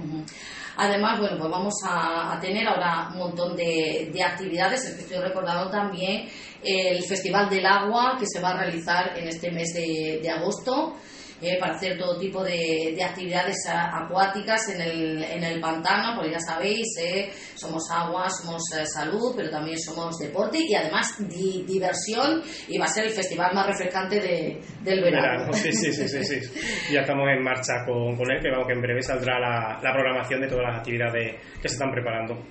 Además, 0.77 1.21
bueno, 1.21 1.37
pues 1.39 1.51
vamos 1.51 1.75
a, 1.87 2.39
tener 2.41 2.67
ahora 2.67 3.09
un 3.13 3.19
montón 3.19 3.57
de, 3.57 4.11
de 4.13 4.23
actividades. 4.23 4.85
Estoy 4.85 5.19
recordando 5.19 5.71
también 5.71 6.27
el 6.63 7.03
Festival 7.05 7.49
del 7.49 7.65
Agua 7.67 8.17
que 8.19 8.27
se 8.27 8.41
va 8.41 8.51
a 8.51 8.65
realizar 8.65 9.17
en 9.17 9.29
este 9.29 9.53
mes 9.53 9.73
de, 9.73 10.19
de 10.21 10.31
agosto. 10.31 10.97
Eh, 11.45 11.59
para 11.61 11.75
hacer 11.75 11.99
todo 11.99 12.19
tipo 12.19 12.43
de, 12.43 12.97
actividades 13.05 13.57
acuáticas 13.69 14.67
en 14.71 14.81
el, 14.81 15.23
en 15.23 15.45
el 15.45 15.61
pantano, 15.61 16.15
porque 16.17 16.31
ya 16.31 16.41
sabéis, 16.41 16.87
eh, 16.99 17.29
somos 17.55 17.83
agua, 17.91 18.31
somos 18.31 18.63
eh, 18.79 18.87
salud, 18.87 19.35
pero 19.37 19.51
también 19.51 19.79
somos 19.79 20.17
deporte 20.17 20.59
y 20.67 20.75
además 20.75 21.07
diversión 21.29 22.43
y 22.67 22.79
va 22.79 22.87
a 22.87 22.89
ser 22.89 23.05
el 23.05 23.11
festival 23.11 23.55
más 23.55 23.67
refrescante 23.67 24.21
de, 24.21 24.59
del 24.83 25.03
verano. 25.03 25.53
Sí, 25.53 25.71
sí, 25.73 25.93
sí, 25.93 26.09
sí, 26.09 26.25
sí, 26.25 26.93
Ya 26.93 27.01
estamos 27.01 27.29
en 27.29 27.43
marcha 27.43 27.85
con, 27.87 28.17
con 28.17 28.31
él, 28.33 28.41
que 28.41 28.51
vamos 28.51 28.67
que 28.67 28.73
en 28.73 28.81
breve 28.81 29.03
saldrá 29.03 29.39
la, 29.39 29.79
la 29.83 29.93
programación 29.93 30.41
de 30.41 30.49
todas 30.49 30.65
las 30.65 30.79
actividades 30.79 31.35
que 31.61 31.69
se 31.69 31.75
están 31.75 31.91
preparando. 31.91 32.43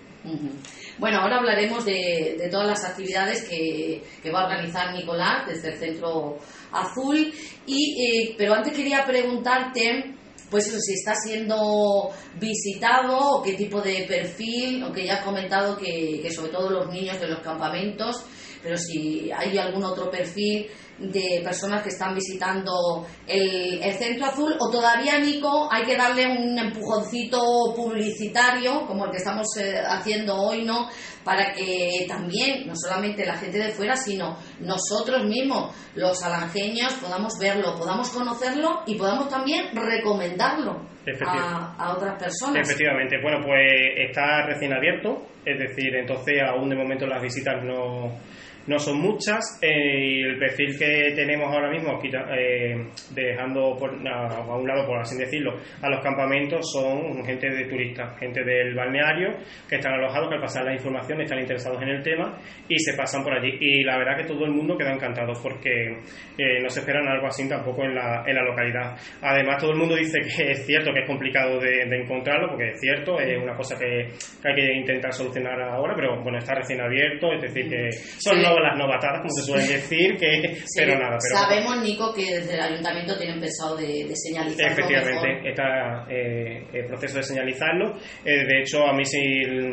Bueno, 0.98 1.20
ahora 1.20 1.38
hablaremos 1.38 1.86
de, 1.86 2.36
de 2.38 2.50
todas 2.50 2.68
las 2.68 2.86
actividades 2.86 3.44
que, 3.44 4.02
que, 4.22 4.32
va 4.32 4.42
a 4.42 4.46
organizar 4.46 4.94
Nicolás 4.94 5.48
desde 5.48 5.74
el 5.74 5.80
Centro 5.80 6.38
Azul. 6.72 7.34
Y, 7.66 8.30
eh, 8.30 8.36
pero 8.38 8.54
antes 8.54 8.74
quería 8.74 9.04
preguntarte, 9.06 10.14
pues 10.50 10.68
eso, 10.68 10.78
si 10.80 10.94
está 10.94 11.16
siendo 11.16 12.10
visitado 12.40 13.18
o 13.18 13.42
qué 13.42 13.54
tipo 13.54 13.82
de 13.82 14.06
perfil, 14.08 14.84
aunque 14.84 15.06
ya 15.06 15.16
has 15.16 15.26
comentado 15.26 15.78
que, 15.78 16.20
que 16.22 16.32
sobre 16.32 16.52
todo 16.52 16.70
los 16.70 16.90
niños 16.90 17.20
de 17.20 17.28
los 17.28 17.40
campamentos, 17.40 18.24
pero 18.64 18.78
si 18.78 19.30
hay 19.32 19.58
algún 19.58 19.84
otro 19.84 20.10
perfil 20.10 20.68
de 21.00 21.42
personas 21.44 21.82
que 21.82 21.90
están 21.90 22.14
visitando 22.14 23.06
el, 23.28 23.82
centro 23.94 24.26
azul 24.26 24.56
o 24.60 24.70
todavía 24.70 25.20
Nico 25.20 25.68
hay 25.72 25.84
que 25.84 25.98
darle 25.98 26.28
un 26.28 26.58
empujoncito 26.58 27.40
publicitario 27.76 28.86
como 28.86 29.06
el 29.06 29.12
que 29.12 29.18
estamos 29.18 29.48
eh, 29.60 29.76
haciendo 29.86 30.36
hoy 30.36 30.64
no 30.64 30.88
para 31.24 31.54
que 31.54 32.06
también 32.08 32.68
no 32.68 32.74
solamente 32.76 33.26
la 33.26 33.36
gente 33.36 33.58
de 33.58 33.70
fuera 33.70 33.96
sino 33.96 34.38
nosotros 34.60 35.26
mismos 35.26 35.76
los 35.96 36.22
alangeños 36.24 36.94
podamos 36.94 37.34
verlo 37.40 37.76
podamos 37.78 38.10
conocerlo 38.10 38.82
y 38.86 38.96
podamos 38.96 39.30
también 39.30 39.76
recomendarlo 39.76 40.94
a, 41.26 41.76
a 41.78 41.94
otras 41.98 42.18
personas. 42.18 42.70
Efectivamente. 42.70 43.18
Bueno 43.22 43.40
pues 43.46 43.60
está 44.08 44.46
recién 44.46 44.74
abierto 44.74 45.28
es 45.46 45.58
decir 45.58 45.96
entonces 45.96 46.36
aún 46.48 46.70
de 46.70 46.76
momento 46.76 47.06
las 47.08 47.22
visitas 47.22 47.64
no 47.64 48.12
no 48.68 48.80
son 48.80 49.00
muchas 49.00 49.60
eh, 49.62 50.00
y 50.00 50.22
el 50.22 50.38
perfil 50.38 50.78
que 50.78 51.14
tenemos 51.16 51.48
ahora 51.54 51.70
mismo, 51.70 52.00
eh, 52.04 52.76
dejando 53.14 53.76
por, 53.78 53.92
a, 54.08 54.56
un 54.56 54.68
lado, 54.68 54.86
por 54.86 55.00
así 55.00 55.18
decirlo, 55.18 55.58
a 55.82 55.90
los 55.90 56.02
campamentos 56.02 56.72
son 56.72 57.24
gente 57.26 57.50
de 57.50 57.66
turistas, 57.66 58.18
gente 58.20 58.44
del 58.44 58.74
balneario 58.74 59.38
que 59.68 59.76
están 59.76 59.94
alojados, 59.94 60.30
que 60.30 60.36
al 60.36 60.42
pasar 60.42 60.66
la 60.66 60.74
información 60.74 61.22
están 61.22 61.40
interesados 61.40 61.82
en 61.82 61.90
el 61.90 62.04
tema 62.04 62.38
y 62.68 62.78
se 62.80 62.94
pasan 62.94 63.24
por 63.24 63.34
allí. 63.34 63.58
Y 63.60 63.84
la 63.84 63.98
verdad 63.98 64.18
que 64.18 64.26
todo 64.26 64.46
el 64.46 64.52
mundo 64.52 64.78
queda 64.78 64.94
encantado 64.94 65.34
porque 65.42 65.98
eh, 66.38 66.60
no 66.62 66.70
se 66.70 66.80
esperan 66.80 67.08
algo 67.08 67.28
así 67.28 67.48
tampoco 67.48 67.84
en 67.84 67.96
la, 67.96 68.24
en 68.26 68.36
la 68.36 68.44
localidad. 68.44 68.96
Además, 69.22 69.58
todo 69.62 69.72
el 69.72 69.78
mundo 69.78 69.96
dice 69.96 70.20
que 70.22 70.52
es 70.52 70.66
cierto 70.66 70.92
que 70.94 71.02
es 71.02 71.08
complicado 71.08 71.60
de, 71.60 71.84
encontrarlo, 71.94 72.50
porque 72.50 72.70
es 72.70 72.80
cierto, 72.80 73.20
es 73.20 73.42
una 73.42 73.56
cosa 73.56 73.78
que, 73.78 74.10
hay 74.44 74.56
que 74.56 74.74
intentar 74.74 75.14
solucionar 75.14 75.62
ahora, 75.62 75.94
pero 75.96 76.22
bueno, 76.22 76.38
está 76.38 76.56
recién 76.56 76.82
abierto, 76.82 77.32
es 77.34 77.42
decir, 77.42 77.70
que 77.70 77.92
son 77.92 78.42
las 78.62 78.78
novatadas, 78.78 79.22
como 79.22 79.30
se 79.30 79.44
suele 79.44 79.68
decir, 79.68 80.18
que, 80.18 80.58
pero 80.76 81.00
nada. 81.00 81.18
Pero 81.22 81.40
Sabemos, 81.40 81.82
Nico, 81.82 82.14
que 82.14 82.40
desde 82.40 82.56
el 82.56 82.62
ayuntamiento 82.62 83.18
tienen 83.18 83.40
pensado 83.40 83.78
de, 83.78 84.06
de 84.06 84.16
señalizarlo. 84.16 84.72
Efectivamente, 84.72 85.50
está 85.50 86.06
eh, 86.10 86.66
el 86.74 86.86
proceso 86.86 87.18
de 87.18 87.24
señalizarlo. 87.24 87.94
Eh, 88.26 88.46
de 88.46 88.62
hecho, 88.62 88.86
a 88.86 88.94
mí, 88.94 89.06
si, 89.06 89.22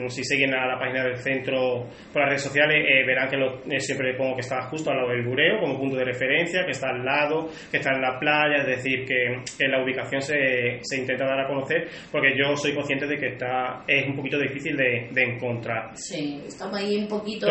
si 0.09 0.25
siguen 0.25 0.55
a 0.55 0.66
la 0.66 0.79
página 0.79 1.05
del 1.05 1.16
centro 1.16 1.87
por 2.12 2.23
las 2.23 2.31
redes 2.31 2.43
sociales, 2.43 2.85
eh, 2.88 3.05
verán 3.07 3.29
que 3.29 3.37
lo, 3.37 3.61
siempre 3.79 4.14
pongo 4.16 4.35
que 4.35 4.43
está 4.43 4.62
justo 4.69 4.90
al 4.90 4.99
lado 4.99 5.11
del 5.11 5.25
bureo, 5.25 5.61
como 5.61 5.79
punto 5.79 5.97
de 5.97 6.05
referencia, 6.05 6.64
que 6.64 6.73
está 6.73 6.90
al 6.90 7.05
lado, 7.05 7.49
que 7.71 7.79
está 7.79 7.93
en 7.93 8.01
la 8.01 8.19
playa, 8.19 8.57
es 8.59 8.66
decir, 8.66 9.05
que, 9.05 9.64
en 9.64 9.71
la 9.71 9.83
ubicación 9.83 10.21
se, 10.21 10.79
se, 10.83 10.99
intenta 10.99 11.25
dar 11.25 11.40
a 11.40 11.47
conocer, 11.47 11.88
porque 12.11 12.33
yo 12.37 12.57
soy 12.57 12.75
consciente 12.75 13.07
de 13.07 13.16
que 13.16 13.27
está 13.29 13.85
es 13.87 14.07
un 14.07 14.16
poquito 14.16 14.38
difícil 14.38 14.77
de, 14.77 15.09
de 15.11 15.23
encontrar. 15.23 15.90
Sí, 15.95 16.43
estamos 16.47 16.77
ahí 16.77 16.97
un 16.97 17.09
poquito 17.09 17.47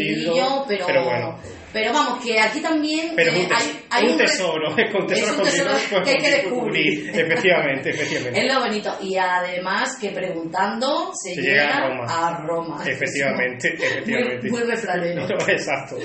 escondido, 0.00 0.64
pero, 0.66 0.86
pero, 0.86 1.04
bueno. 1.04 1.38
pero 1.72 1.92
vamos, 1.92 2.24
que 2.24 2.38
aquí 2.38 2.60
también 2.60 3.12
pero 3.14 3.32
eh, 3.32 3.48
hay, 3.54 3.80
hay, 3.90 4.08
un, 4.08 4.16
tesoro, 4.16 4.76
es 4.76 4.94
un 4.94 5.06
tesoro, 5.06 5.44
que 6.04 6.10
hay 6.10 6.16
que 6.16 6.30
descubrir. 6.30 7.10
efectivamente, 7.10 7.90
efectivamente. 7.90 8.40
Es 8.46 8.54
lo 8.54 8.60
bonito. 8.60 8.96
Y 9.02 9.16
además 9.16 9.96
que 10.00 10.10
preguntando 10.10 11.12
se, 11.14 11.34
llega, 11.34 11.86
a 12.08 12.42
Roma. 12.46 12.82
Efectivamente, 12.86 13.74
efectivamente. 13.74 14.50
Muy, 14.50 14.62
refranero. 14.62 15.26
exacto. 15.48 15.96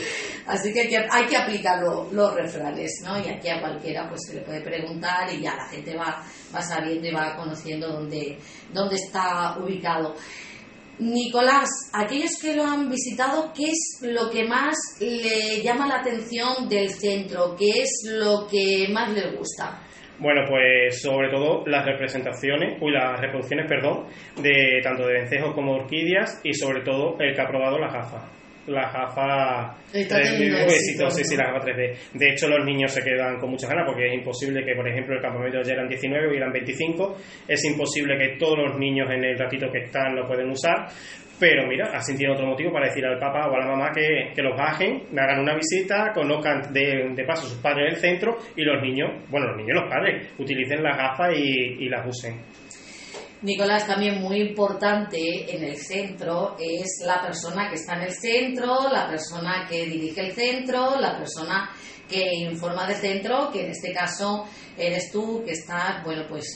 Así 0.47 0.73
que 0.73 0.81
hay 0.81 0.87
que, 0.87 0.97
hay 1.09 1.25
que 1.25 1.37
aplicar 1.37 1.81
los 1.81 2.33
refranes, 2.33 3.01
¿no? 3.03 3.17
Y 3.17 3.29
aquí 3.29 3.49
a 3.49 3.59
cualquiera 3.59 4.07
pues 4.09 4.21
se 4.27 4.35
le 4.35 4.41
puede 4.41 4.61
preguntar 4.61 5.31
y 5.33 5.41
ya 5.41 5.55
la 5.55 5.67
gente 5.67 5.95
va, 5.95 6.23
va 6.53 6.61
sabiendo 6.61 7.07
y 7.07 7.11
va 7.11 7.35
conociendo 7.35 7.87
dónde, 7.87 8.37
dónde 8.73 8.95
está 8.95 9.57
ubicado. 9.57 10.15
Nicolás, 11.01 11.89
aquellos 11.93 12.39
que 12.39 12.55
lo 12.55 12.63
han 12.63 12.87
visitado, 12.87 13.51
¿qué 13.55 13.71
es 13.71 14.01
lo 14.03 14.29
que 14.29 14.43
más 14.43 14.77
le 14.99 15.63
llama 15.63 15.87
la 15.87 15.95
atención 15.95 16.69
del 16.69 16.89
centro? 16.89 17.55
¿Qué 17.57 17.81
es 17.81 18.03
lo 18.07 18.45
que 18.47 18.87
más 18.93 19.11
les 19.11 19.35
gusta? 19.35 19.81
Bueno, 20.19 20.41
pues 20.47 21.01
sobre 21.01 21.31
todo 21.31 21.65
las 21.65 21.83
representaciones, 21.83 22.77
uy, 22.79 22.91
las 22.91 23.19
reproducciones, 23.19 23.65
perdón, 23.67 24.05
de 24.43 24.79
tanto 24.83 25.07
de 25.07 25.13
vencejos 25.13 25.55
como 25.55 25.73
orquídeas 25.73 26.39
y 26.43 26.53
sobre 26.53 26.83
todo 26.83 27.15
el 27.19 27.33
que 27.33 27.41
ha 27.41 27.47
probado 27.47 27.79
la 27.79 27.91
gafa 27.91 28.40
la 28.67 28.91
gafa 28.91 29.75
3D, 29.91 31.09
sí, 31.09 31.23
sí, 31.23 31.35
la 31.35 31.51
gafa 31.51 31.65
3D. 31.65 31.95
De 32.13 32.29
hecho, 32.29 32.47
los 32.47 32.65
niños 32.65 32.91
se 32.91 33.01
quedan 33.01 33.39
con 33.39 33.49
muchas 33.49 33.69
ganas 33.69 33.85
porque 33.87 34.07
es 34.07 34.13
imposible 34.13 34.63
que, 34.63 34.75
por 34.75 34.87
ejemplo, 34.87 35.15
el 35.15 35.21
campamento 35.21 35.61
ya 35.61 35.73
eran 35.73 35.87
19 35.87 36.33
y 36.33 36.37
eran 36.37 36.51
25. 36.51 37.17
Es 37.47 37.63
imposible 37.65 38.17
que 38.17 38.37
todos 38.37 38.57
los 38.57 38.77
niños 38.77 39.09
en 39.11 39.23
el 39.23 39.37
ratito 39.37 39.67
que 39.71 39.85
están 39.85 40.15
lo 40.15 40.27
pueden 40.27 40.49
usar. 40.49 40.87
Pero 41.39 41.65
mira, 41.65 41.89
así 41.91 42.15
tiene 42.15 42.33
otro 42.33 42.45
motivo 42.45 42.71
para 42.71 42.85
decir 42.85 43.03
al 43.03 43.17
papá 43.17 43.49
o 43.49 43.55
a 43.55 43.59
la 43.59 43.65
mamá 43.65 43.89
que, 43.91 44.31
que 44.35 44.43
los 44.43 44.55
bajen, 44.55 45.05
me 45.11 45.21
hagan 45.21 45.39
una 45.39 45.55
visita, 45.55 46.11
conozcan 46.13 46.71
de, 46.71 47.13
de 47.15 47.23
paso 47.25 47.47
a 47.47 47.49
sus 47.49 47.57
padres 47.57 47.93
del 47.93 47.99
centro 47.99 48.37
y 48.55 48.63
los 48.63 48.79
niños, 48.79 49.09
bueno, 49.27 49.47
los 49.47 49.57
niños 49.57 49.81
los 49.81 49.89
padres, 49.89 50.31
utilicen 50.37 50.83
las 50.83 50.95
gafas 50.95 51.35
y, 51.35 51.83
y 51.83 51.89
las 51.89 52.05
usen. 52.05 52.41
Nicolás, 53.43 53.87
también 53.87 54.21
muy 54.21 54.39
importante 54.39 55.55
en 55.55 55.63
el 55.63 55.77
centro 55.77 56.55
es 56.59 57.01
la 57.03 57.21
persona 57.21 57.69
que 57.69 57.75
está 57.75 57.95
en 57.95 58.03
el 58.03 58.13
centro, 58.13 58.87
la 58.91 59.07
persona 59.07 59.65
que 59.67 59.85
dirige 59.85 60.21
el 60.21 60.33
centro, 60.33 60.99
la 60.99 61.17
persona 61.17 61.71
que 62.07 62.35
informa 62.35 62.85
del 62.85 62.97
centro, 62.97 63.49
que 63.51 63.65
en 63.65 63.71
este 63.71 63.91
caso 63.93 64.45
eres 64.77 65.11
tú, 65.11 65.41
que 65.43 65.53
estás, 65.53 66.03
bueno, 66.03 66.25
pues 66.29 66.55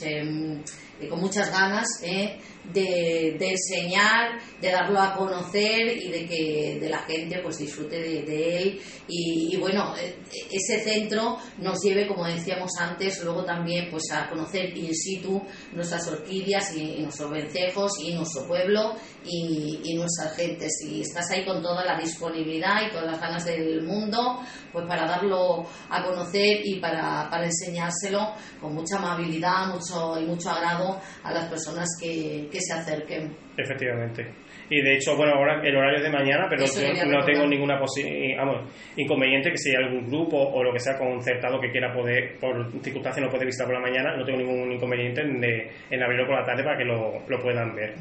em, 1.00 1.08
con 1.08 1.20
muchas 1.20 1.50
ganas 1.50 1.86
¿eh? 2.02 2.38
de, 2.72 3.36
enseñar, 3.40 4.38
de 4.60 4.70
darlo 4.70 5.00
a 5.00 5.14
conocer 5.14 5.96
y 5.96 6.10
de 6.10 6.26
que 6.26 6.78
de 6.80 6.88
la 6.88 6.98
gente 6.98 7.38
pues 7.42 7.58
disfrute 7.58 7.98
de, 8.00 8.58
él 8.58 8.80
y, 9.08 9.56
bueno, 9.56 9.94
e, 9.96 10.16
ese 10.50 10.80
centro 10.82 11.38
nos 11.58 11.78
lleve, 11.82 12.08
como 12.08 12.24
decíamos 12.24 12.72
antes, 12.80 13.22
luego 13.22 13.44
también 13.44 13.88
pues 13.90 14.04
a 14.12 14.28
conocer 14.28 14.76
in 14.76 14.94
situ 14.94 15.40
nuestras 15.72 16.06
orquídeas 16.08 16.74
y, 16.76 17.02
nuestros 17.02 17.30
vencejos 17.30 17.92
y 18.02 18.14
nuestro 18.14 18.46
pueblo 18.48 18.94
y, 19.24 19.80
y, 19.84 19.94
nuestras 19.94 20.34
gentes. 20.36 20.72
Y 20.88 21.02
estás 21.02 21.30
ahí 21.30 21.44
con 21.44 21.62
toda 21.62 21.84
la 21.84 21.96
disponibilidad 21.98 22.86
y 22.86 22.90
todas 22.90 23.06
las 23.06 23.20
ganas 23.20 23.44
del 23.44 23.82
mundo, 23.82 24.40
pues 24.72 24.86
para 24.86 25.06
darlo 25.06 25.66
a 25.88 26.04
conocer 26.04 26.60
y 26.64 26.80
para, 26.80 27.28
para 27.30 27.46
enseñárselo 27.46 28.34
con 28.60 28.74
mucha 28.74 28.98
amabilidad 28.98 29.68
mucho, 29.68 30.18
y 30.20 30.24
mucho 30.24 30.50
agrado 30.50 30.85
a 31.22 31.32
las 31.32 31.46
personas 31.48 31.88
que, 32.00 32.48
que 32.50 32.60
se 32.60 32.72
acerquen. 32.72 33.32
Efectivamente. 33.56 34.26
Y 34.68 34.82
de 34.82 34.96
hecho, 34.96 35.16
bueno, 35.16 35.34
ahora 35.34 35.62
el 35.62 35.76
horario 35.76 35.98
es 35.98 36.02
de 36.02 36.10
mañana, 36.10 36.46
pero 36.50 36.64
Eso 36.64 36.80
yo 36.80 37.04
no 37.06 37.24
tengo 37.24 37.46
ninguna 37.46 37.78
vamos, 38.36 38.60
inconveniente 38.96 39.50
que 39.50 39.56
si 39.58 39.70
hay 39.70 39.76
algún 39.76 40.08
grupo 40.08 40.36
o 40.36 40.62
lo 40.62 40.72
que 40.72 40.80
sea 40.80 40.98
concertado 40.98 41.60
que 41.60 41.70
quiera 41.70 41.92
poder, 41.94 42.36
por 42.40 42.68
circunstancias 42.82 43.24
no 43.24 43.30
puede 43.30 43.46
visitar 43.46 43.66
por 43.66 43.76
la 43.76 43.80
mañana, 43.80 44.16
no 44.16 44.24
tengo 44.24 44.38
ningún 44.38 44.72
inconveniente 44.72 45.20
en, 45.20 45.40
de- 45.40 45.70
en 45.90 46.02
abrirlo 46.02 46.26
por 46.26 46.40
la 46.40 46.44
tarde 46.44 46.64
para 46.64 46.76
que 46.78 46.84
lo, 46.84 47.20
lo 47.28 47.40
puedan 47.40 47.74
ver. 47.76 47.94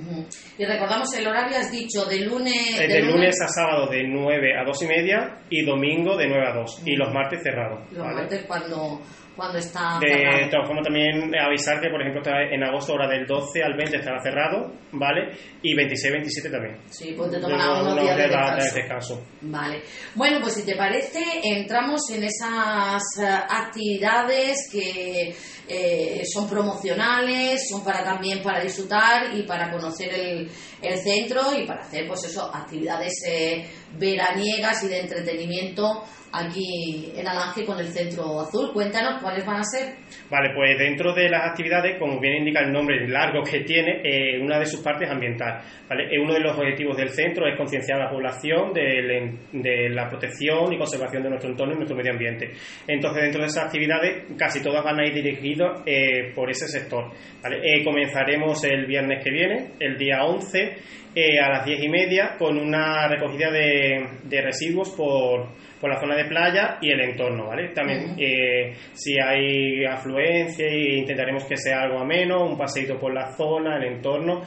Y 0.58 0.66
recordamos 0.66 1.14
el 1.16 1.28
horario, 1.28 1.58
has 1.58 1.72
dicho, 1.72 2.04
de 2.06 2.22
lunes... 2.26 2.80
Es 2.82 2.88
de 2.92 3.02
lunes 3.04 3.36
a 3.44 3.48
sábado 3.48 3.88
de 3.88 4.04
9 4.08 4.58
a 4.60 4.64
2 4.66 4.82
y 4.84 4.88
media 4.88 5.38
y 5.50 5.64
domingo 5.64 6.18
de 6.18 6.28
9 6.28 6.48
a 6.48 6.54
2 6.56 6.82
y 6.86 6.96
los 6.96 7.14
martes 7.14 7.44
cerrados. 7.44 7.80
Los 7.92 8.04
¿vale? 8.04 8.16
martes 8.22 8.44
cuando, 8.48 9.02
cuando 9.36 9.58
está 9.58 10.00
De 10.00 10.08
cerrado. 10.08 10.50
todas 10.50 10.68
formas, 10.68 10.84
también 10.86 11.32
avisar 11.40 11.80
que, 11.82 11.90
por 11.90 12.02
ejemplo, 12.02 12.22
está 12.22 12.42
en 12.44 12.64
agosto, 12.64 12.94
hora 12.94 13.08
del 13.08 13.26
12 13.26 13.64
al 13.64 13.74
20 13.76 13.98
estará 13.98 14.22
cerrado, 14.22 14.72
¿vale? 14.94 15.32
Y 15.62 15.76
26-27 15.76 16.50
también. 16.52 16.78
Sí, 16.90 17.14
pues 17.18 17.30
te 17.32 17.38
De 17.38 17.42
toman 17.42 17.60
unos- 17.60 17.82
unos 17.94 18.02
días 18.04 18.18
de 18.18 18.28
días 18.28 18.32
de 18.32 18.38
descanso. 18.64 18.76
descanso. 18.76 19.24
Vale. 19.42 19.82
Bueno, 20.16 20.40
pues 20.42 20.54
si 20.54 20.64
te 20.66 20.76
parece, 20.76 21.20
entramos 21.44 22.02
en 22.12 22.24
esas 22.24 23.02
eh, 23.20 23.26
actividades 23.50 24.70
que 24.72 25.36
eh, 25.68 26.22
son 26.32 26.48
promocionales, 26.50 27.68
son 27.70 27.84
para 27.84 28.04
también 28.04 28.42
para 28.42 28.60
disfrutar 28.62 29.36
y 29.36 29.44
para 29.44 29.72
conocer 29.72 30.14
el, 30.14 30.50
el 30.82 30.98
centro 31.00 31.42
y 31.58 31.66
para 31.66 31.82
hacer, 31.82 32.08
pues 32.08 32.24
eso, 32.26 32.50
actividades 32.54 33.14
eh, 33.28 33.66
veraniegas 33.98 34.84
y 34.84 34.88
de 34.88 35.00
entretenimiento 35.00 36.04
aquí 36.36 37.12
en 37.16 37.28
Alange 37.28 37.66
con 37.66 37.80
el 37.80 37.88
Centro 37.88 38.42
Azul. 38.42 38.72
Cuéntanos 38.74 39.22
cuáles 39.22 39.46
van 39.46 39.58
a 39.58 39.64
ser. 39.64 39.96
Vale, 40.30 40.50
pues 40.54 40.78
dentro 40.78 41.14
de 41.14 41.30
las 41.30 41.50
actividades, 41.50 41.98
como 42.00 42.20
bien 42.20 42.38
indica 42.38 42.62
el 42.62 42.72
nombre 42.72 43.08
largo 43.08 43.44
que 43.44 43.62
tiene, 43.62 44.02
eh, 44.04 44.40
una 44.42 44.60
de 44.60 44.66
sus 44.66 44.82
partes 44.82 45.08
es 45.08 45.14
ambiental. 45.14 45.62
¿vale? 45.88 46.10
Uno 46.20 46.34
de 46.34 46.40
los 46.40 46.58
objetivos 46.58 46.98
del 46.98 47.10
centro 47.10 47.48
es 47.48 47.58
concienciar 47.58 48.02
a 48.02 48.06
la 48.06 48.10
población 48.10 48.74
de, 48.74 49.90
la 49.90 50.10
protección 50.10 50.74
y 50.74 50.78
conservación 50.78 51.24
de 51.24 51.30
nuestro 51.30 51.50
entorno 51.50 51.74
y 51.74 51.78
nuestro 51.78 51.96
medio 51.96 52.12
ambiente. 52.12 52.52
Entonces, 52.88 53.24
dentro 53.24 53.42
de 53.42 53.48
esas 53.48 53.66
actividades, 53.66 54.26
casi 54.38 54.62
todas 54.62 54.84
van 54.84 55.00
a 55.00 55.06
ir 55.06 55.14
dirigidas 55.14 55.82
eh, 55.86 56.34
por 56.36 56.50
ese 56.50 56.68
sector. 56.68 57.12
¿vale? 57.42 57.58
Eh, 57.64 57.84
comenzaremos 57.84 58.64
el 58.66 58.86
viernes 58.86 59.24
que 59.24 59.32
viene, 59.32 59.68
el 59.80 59.98
día 59.98 60.24
11, 60.24 61.05
eh, 61.16 61.40
a 61.40 61.50
las 61.50 61.66
10 61.66 61.84
y 61.84 61.90
media, 61.90 62.36
con 62.38 62.58
una 62.58 63.08
recogida 63.08 63.50
de, 63.50 64.06
de 64.24 64.42
residuos 64.42 64.90
por, 64.92 65.48
por 65.80 65.90
la 65.90 66.00
zona 66.00 66.16
de 66.16 66.26
playa 66.26 66.78
y 66.82 66.92
el 66.92 67.00
entorno, 67.00 67.48
¿vale? 67.48 67.70
También, 67.70 68.16
eh, 68.18 68.74
si 68.94 69.20
hay 69.20 69.86
afluencia, 69.86 70.68
intentaremos 70.68 71.46
que 71.46 71.58
sea 71.58 71.84
algo 71.84 72.00
ameno, 72.00 72.46
un 72.46 72.58
paseíto 72.58 73.00
por 73.00 73.14
la 73.14 73.32
zona, 73.36 73.78
el 73.78 73.94
entorno, 73.96 74.42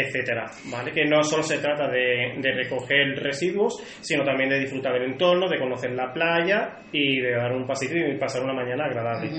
etcétera, 0.00 0.50
¿vale? 0.66 0.92
Que 0.92 1.04
no 1.04 1.22
solo 1.22 1.42
se 1.42 1.58
trata 1.58 1.88
de, 1.88 2.34
de 2.40 2.52
recoger 2.52 3.16
residuos, 3.22 3.82
sino 4.00 4.24
también 4.24 4.50
de 4.50 4.58
disfrutar 4.60 4.92
del 4.94 5.04
entorno, 5.12 5.48
de 5.48 5.58
conocer 5.58 5.92
la 5.92 6.12
playa 6.12 6.78
y 6.92 7.20
de 7.20 7.32
dar 7.32 7.52
un 7.52 7.66
paseíto 7.66 7.94
y 7.96 8.18
pasar 8.18 8.42
una 8.42 8.54
mañana 8.54 8.84
agradable. 8.86 9.30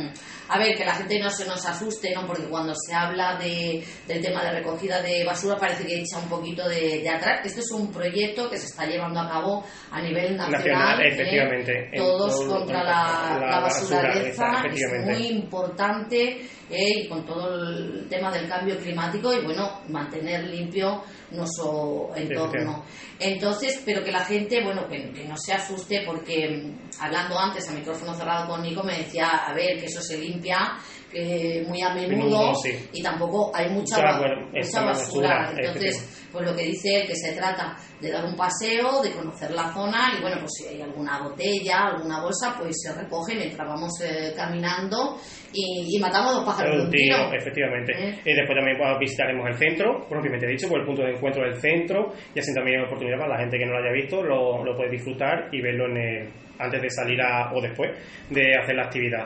A 0.50 0.60
ver, 0.60 0.76
que 0.76 0.86
la 0.86 0.94
gente 0.94 1.20
no 1.20 1.30
se 1.30 1.48
nos 1.48 1.66
asuste, 1.66 2.14
¿no? 2.14 2.26
Porque 2.28 2.44
cuando 2.50 2.74
se 2.76 2.94
habla 2.94 3.36
de, 3.38 3.84
del 4.08 4.22
tema 4.22 4.44
de 4.44 4.52
recogida 4.52 5.02
de 5.02 5.24
basura 5.26 5.58
parece 5.58 5.86
que 5.86 6.00
echa 6.02 6.20
un 6.20 6.30
poquito 6.30 6.68
de, 6.70 7.00
de 7.02 7.10
atrás. 7.10 7.42
Este 7.44 7.62
es 7.62 7.72
un 7.72 7.92
proyecto 7.92 8.50
que 8.50 8.58
se 8.58 8.68
está 8.68 8.86
llevando 8.86 9.20
a 9.22 9.28
cabo 9.30 9.66
a 9.92 10.02
nivel 10.02 10.36
nacional. 10.38 10.52
Nacional, 10.52 11.02
¿eh? 11.02 11.08
efectivamente. 11.10 11.90
En 11.92 11.98
Todos 12.04 12.40
todo- 12.48 12.60
contra 12.60 12.84
la, 12.84 13.38
la 13.40 13.48
la 13.48 13.60
basura, 13.62 14.02
basuraleza. 14.10 14.64
Es 14.72 15.06
muy 15.20 15.28
importante 15.28 16.42
¿eh? 16.70 17.04
y 17.04 17.08
con 17.08 17.26
todo 17.26 17.62
el 17.62 18.08
tema 18.10 18.32
del 18.32 18.48
cambio 18.48 18.78
climático 18.78 19.34
y, 19.34 19.44
bueno, 19.44 19.82
mantener 19.90 20.46
limpio 20.46 21.04
nuestro 21.32 22.12
entorno. 22.16 22.84
Entonces, 23.20 23.82
pero 23.86 24.04
que 24.04 24.12
la 24.12 24.26
gente, 24.26 24.64
bueno, 24.64 24.88
que, 24.88 25.12
que 25.12 25.26
no 25.26 25.36
se 25.38 25.54
asuste 25.54 26.04
porque 26.06 26.50
mm, 26.50 27.04
hablando 27.04 27.38
antes 27.40 27.70
a 27.70 27.74
micrófono 27.74 28.14
cerrado 28.14 28.48
con 28.48 28.62
Nico 28.62 28.84
me 28.84 28.98
decía, 28.98 29.28
a 29.48 29.54
ver, 29.54 29.80
que 29.80 29.86
eso 29.86 30.02
se 30.02 30.18
limpia 30.18 30.78
que 31.12 31.64
muy 31.68 31.82
a 31.82 31.94
menudo 31.94 32.26
Menudo, 32.26 32.56
sí. 32.56 32.90
y 32.92 33.02
tampoco 33.02 33.52
hay 33.56 33.70
mucha, 33.70 33.98
Mucha, 33.98 34.18
bueno, 34.20 34.52
basura. 34.52 34.86
basura, 34.86 35.54
Entonces, 35.56 36.15
pues 36.36 36.46
lo 36.52 36.56
que 36.56 36.64
dice 36.64 37.02
él, 37.02 37.08
que 37.08 37.16
se 37.16 37.32
trata 37.34 37.76
de 38.02 38.12
dar 38.12 38.26
un 38.26 38.36
paseo, 38.36 39.02
de 39.02 39.12
conocer 39.12 39.52
la 39.52 39.74
zona 39.74 40.12
y 40.18 40.22
bueno, 40.22 40.38
pues 40.42 40.52
si 40.58 40.68
hay 40.68 40.82
alguna 40.82 41.24
botella, 41.24 41.88
alguna 41.88 42.22
bolsa, 42.22 42.56
pues 42.60 42.76
se 42.84 42.94
recoge 42.94 43.36
mientras 43.36 43.66
vamos 43.68 43.92
eh, 44.04 44.34
caminando 44.36 45.18
y, 45.54 45.96
y 45.96 46.00
matamos 46.00 46.34
dos 46.36 46.44
pájaros 46.46 46.76
de 46.78 46.84
Un 46.84 46.92
tiro, 46.92 47.16
tiro. 47.18 47.34
efectivamente. 47.38 47.94
¿Eh? 47.94 48.20
Y 48.26 48.34
después 48.34 48.58
también 48.58 48.78
pues, 48.78 49.00
visitaremos 49.00 49.48
el 49.48 49.56
centro, 49.56 50.06
propiamente 50.10 50.46
dicho, 50.48 50.68
por 50.68 50.80
el 50.82 50.86
punto 50.86 51.02
de 51.04 51.12
encuentro 51.12 51.44
del 51.44 51.56
centro, 51.62 52.14
y 52.36 52.40
así 52.40 52.54
también 52.54 52.80
hay 52.82 52.86
oportunidad 52.86 53.18
para 53.18 53.34
la 53.36 53.40
gente 53.40 53.58
que 53.58 53.66
no 53.66 53.72
lo 53.72 53.80
haya 53.80 53.94
visto, 53.94 54.22
lo, 54.22 54.64
lo 54.66 54.76
puede 54.76 54.92
disfrutar 54.92 55.48
y 55.54 55.62
verlo 55.62 55.86
en 55.88 55.98
el- 55.98 56.30
antes 56.60 56.82
de 56.82 56.90
salir 56.90 57.22
a, 57.22 57.52
o 57.54 57.62
después 57.62 57.92
de 58.30 58.56
hacer 58.56 58.76
la 58.76 58.84
actividad. 58.84 59.26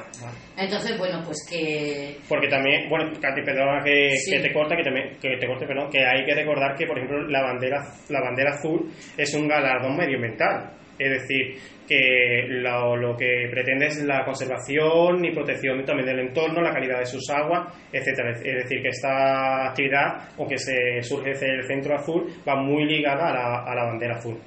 Entonces, 0.58 0.98
bueno, 0.98 1.22
pues 1.26 1.46
que 1.50 2.18
Porque 2.28 2.48
también, 2.48 2.90
bueno, 2.90 3.12
Katy, 3.20 3.42
perdona 3.44 3.84
que, 3.84 4.12
Sí. 4.18 4.32
que 4.32 4.40
te 4.40 4.54
corta, 4.54 4.76
que, 4.76 4.84
también- 4.84 5.18
que 5.22 5.38
te 5.38 5.48
corte, 5.48 5.66
perdón, 5.66 5.90
que 5.92 6.00
hay 6.06 6.26
que 6.26 6.36
recordar 6.36 6.76
que, 6.76 6.86
por 6.88 6.98
ejemplo, 6.98 7.28
la 7.28 7.42
bandera, 7.42 7.84
la 8.10 8.22
bandera 8.22 8.52
azul 8.52 8.92
es 9.18 9.34
un 9.34 9.48
galardón 9.48 9.96
medioambiental. 9.98 10.72
Es 11.00 11.22
decir, 11.22 11.56
que 11.88 12.46
lo, 12.48 13.18
que 13.18 13.48
pretende 13.50 13.88
es 13.88 14.04
la 14.04 14.24
conservación 14.24 15.26
y 15.26 15.32
protección 15.32 15.84
también 15.86 16.08
del 16.08 16.20
entorno, 16.28 16.62
la 16.62 16.74
calidad 16.74 17.00
de 17.00 17.06
sus 17.06 17.28
aguas, 17.30 17.74
etcétera. 17.92 18.32
Es 18.32 18.64
decir, 18.64 18.82
que 18.82 18.90
esta 18.90 19.70
actividad, 19.70 20.30
o 20.38 20.48
que 20.48 20.58
se 20.58 21.02
surge 21.02 21.30
desde 21.32 21.56
el 21.56 21.66
centro 21.66 21.96
azul, 21.96 22.28
va 22.48 22.62
muy 22.62 22.86
ligada 22.86 23.30
a 23.30 23.34
la, 23.34 23.64
a 23.64 23.76
la 23.76 23.84
bandera 23.86 24.18
azul. 24.18 24.38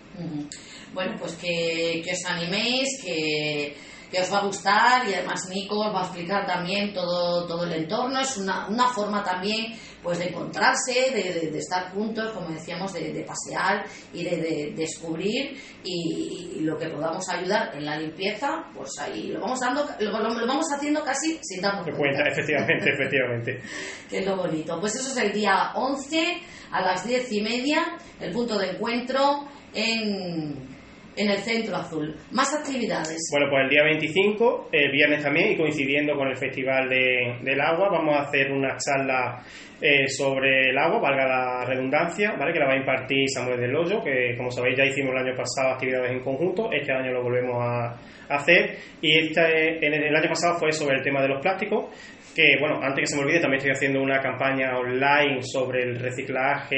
Bueno, 0.93 1.17
pues 1.19 1.35
que, 1.37 2.03
que 2.05 2.13
os 2.13 2.25
animéis, 2.27 3.03
que, 3.03 3.73
que 4.13 4.21
os 4.21 4.31
va 4.33 4.41
a 4.41 4.45
gustar 4.47 5.09
y 5.09 5.15
además 5.15 5.49
Nico 5.49 5.81
os 5.81 5.95
va 5.95 6.03
a 6.03 6.05
explicar 6.05 6.47
también 6.47 6.93
todo, 6.93 7.47
todo 7.47 7.65
el 7.65 7.73
entorno. 7.73 8.21
Es 8.21 8.37
una, 8.37 8.69
una 8.69 8.89
forma 8.89 9.25
también 9.25 9.73
pues 10.03 10.19
de 10.19 10.27
encontrarse, 10.31 10.93
de, 11.15 11.33
de- 11.33 11.51
de 11.53 11.59
estar 11.59 11.93
juntos, 11.93 12.33
como 12.33 12.49
decíamos, 12.49 12.93
de, 12.93 13.13
de 13.13 13.23
pasear 13.23 13.87
y 14.13 14.25
de, 14.25 14.37
de 14.37 14.73
descubrir 14.77 15.57
y, 15.85 16.57
y 16.57 16.61
lo 16.61 16.77
que 16.77 16.89
podamos 16.89 17.27
ayudar 17.29 17.71
en 17.77 17.85
la 17.87 17.97
limpieza, 17.97 18.65
pues 18.75 18.91
ahí 19.01 19.29
lo 19.29 19.41
vamos 19.41 19.61
dando, 19.61 19.87
lo, 20.01 20.11
lo- 20.19 20.35
lo 20.35 20.47
vamos 20.47 20.67
haciendo 20.73 21.03
casi 21.05 21.39
sin 21.43 21.63
darnos 21.63 21.85
Que 21.87 21.93
cuenta, 21.93 22.25
efectivamente, 22.29 22.91
efectivamente. 22.93 23.63
que 24.11 24.19
es 24.19 24.27
lo 24.27 24.37
bonito. 24.37 24.79
Pues 24.81 24.95
eso 24.97 25.09
es 25.13 25.17
el 25.25 25.33
día 25.33 25.71
11 25.77 26.41
a 26.73 26.81
las 26.83 27.07
10 27.07 27.33
y 27.33 27.41
media, 27.41 27.97
el 28.21 28.33
punto 28.33 28.59
de 28.59 28.71
encuentro 28.73 29.47
en, 29.73 30.72
en 31.17 31.31
el 31.31 31.39
Centro 31.39 31.77
Azul. 31.77 32.15
Más 32.31 32.55
actividades. 32.55 33.19
Bueno, 33.31 33.47
pues 33.51 33.65
el 33.65 33.69
día 33.71 33.83
25, 33.85 34.69
el 34.73 34.91
viernes 34.93 35.23
también, 35.23 35.53
y 35.53 35.57
coincidiendo 35.57 36.15
con 36.17 36.29
el 36.29 36.37
Festival 36.37 36.89
de- 36.89 37.39
del 37.43 37.61
Agua, 37.61 37.89
vamos 37.91 38.15
a 38.17 38.23
hacer 38.23 38.51
una 38.51 38.77
charla 38.77 39.43
eh, 39.85 40.07
sobre 40.07 40.71
el 40.71 40.79
agua, 40.79 41.01
valga 41.01 41.27
la 41.27 41.65
redundancia, 41.65 42.37
¿vale? 42.39 42.53
que 42.53 42.61
la 42.61 42.67
va 42.67 42.75
a 42.75 42.77
impartir 42.77 43.29
Samuel 43.29 43.59
del 43.61 43.75
Hoyo, 43.75 44.01
que 44.05 44.37
como 44.37 44.49
sabéis 44.49 44.79
ya 44.79 44.85
hicimos 44.85 45.11
el 45.13 45.27
año 45.27 45.35
pasado 45.37 45.75
actividades 45.75 46.13
en 46.13 46.21
conjunto, 46.23 46.71
este 46.71 46.93
año 46.93 47.11
lo 47.11 47.25
volvemos 47.25 47.57
a 47.61 47.97
hacer, 48.29 48.77
y 49.01 49.19
este, 49.19 49.85
en 49.85 49.93
el 49.93 50.15
año 50.15 50.29
pasado 50.29 50.57
fue 50.61 50.71
sobre 50.71 50.99
el 50.99 51.03
tema 51.03 51.21
de 51.21 51.27
los 51.29 51.43
plásticos, 51.43 51.87
que 52.35 52.57
bueno, 52.61 52.77
antes 52.83 53.01
que 53.01 53.07
se 53.07 53.17
me 53.17 53.23
olvide, 53.23 53.41
también 53.41 53.59
estoy 53.59 53.73
haciendo 53.73 54.01
una 54.03 54.21
campaña 54.21 54.77
online 54.79 55.41
sobre 55.43 55.83
el 55.83 55.99
reciclaje 56.01 56.77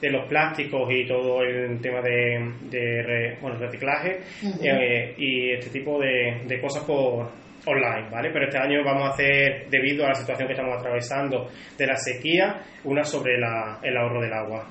de 0.00 0.10
los 0.10 0.28
plásticos 0.28 0.88
y 0.90 1.06
todo 1.06 1.42
el 1.42 1.80
tema 1.80 2.00
de, 2.00 2.52
de 2.70 3.02
re- 3.02 3.38
bueno, 3.40 3.58
reciclaje 3.58 4.20
eh, 4.62 5.14
y 5.18 5.52
este 5.52 5.70
tipo 5.70 5.98
de, 6.00 6.42
de 6.46 6.60
cosas 6.60 6.84
por 6.84 7.30
online, 7.68 8.08
¿vale? 8.12 8.30
Pero 8.32 8.44
este 8.44 8.58
año 8.58 8.84
vamos 8.84 9.08
a 9.08 9.12
hacer, 9.12 9.66
debido 9.68 10.04
a 10.04 10.10
la 10.10 10.14
situación 10.14 10.46
que 10.46 10.52
estamos 10.54 10.78
atravesando 10.78 11.48
de 11.76 11.86
la 11.86 11.96
sequía, 11.96 12.62
una 12.84 13.02
sobre 13.02 13.38
la- 13.40 13.80
el 13.82 13.96
ahorro 13.96 14.20
del 14.22 14.32
agua. 14.32 14.68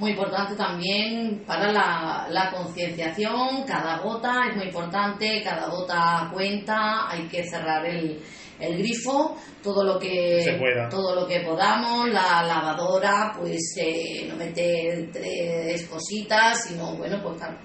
Muy 0.00 0.10
importante 0.10 0.56
también 0.56 1.44
para 1.46 1.70
la, 1.70 2.26
la 2.28 2.50
concienciación, 2.50 3.62
cada 3.64 3.98
gota 3.98 4.48
es 4.50 4.56
muy 4.56 4.66
importante, 4.66 5.40
cada 5.44 5.68
gota 5.68 6.28
cuenta, 6.32 7.08
hay 7.08 7.28
que 7.28 7.44
cerrar 7.44 7.86
el, 7.86 8.18
el 8.60 8.78
grifo, 8.78 9.36
todo 9.62 9.84
lo 9.84 9.98
que 9.98 10.42
Se 10.42 10.52
pueda. 10.54 10.88
todo 10.88 11.14
lo 11.14 11.26
que 11.26 11.40
podamos, 11.40 12.08
la 12.08 12.42
lavadora, 12.44 13.34
pues 13.38 13.60
eh, 13.78 14.26
no 14.28 14.36
meter 14.36 15.10
tres 15.12 15.86
cositas, 15.86 16.64
sino 16.64 16.96
bueno, 16.96 17.20
pues 17.22 17.38
car- 17.40 17.58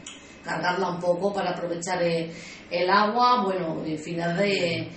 cargarla 0.44 0.90
un 0.90 1.00
poco 1.00 1.32
para 1.34 1.52
aprovechar 1.52 2.02
el, 2.04 2.30
el 2.70 2.90
agua, 2.90 3.44
bueno, 3.44 3.84
infinidad 3.86 4.36
de, 4.36 4.90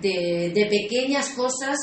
de, 0.00 0.52
de 0.54 0.66
pequeñas 0.66 1.28
cosas 1.30 1.76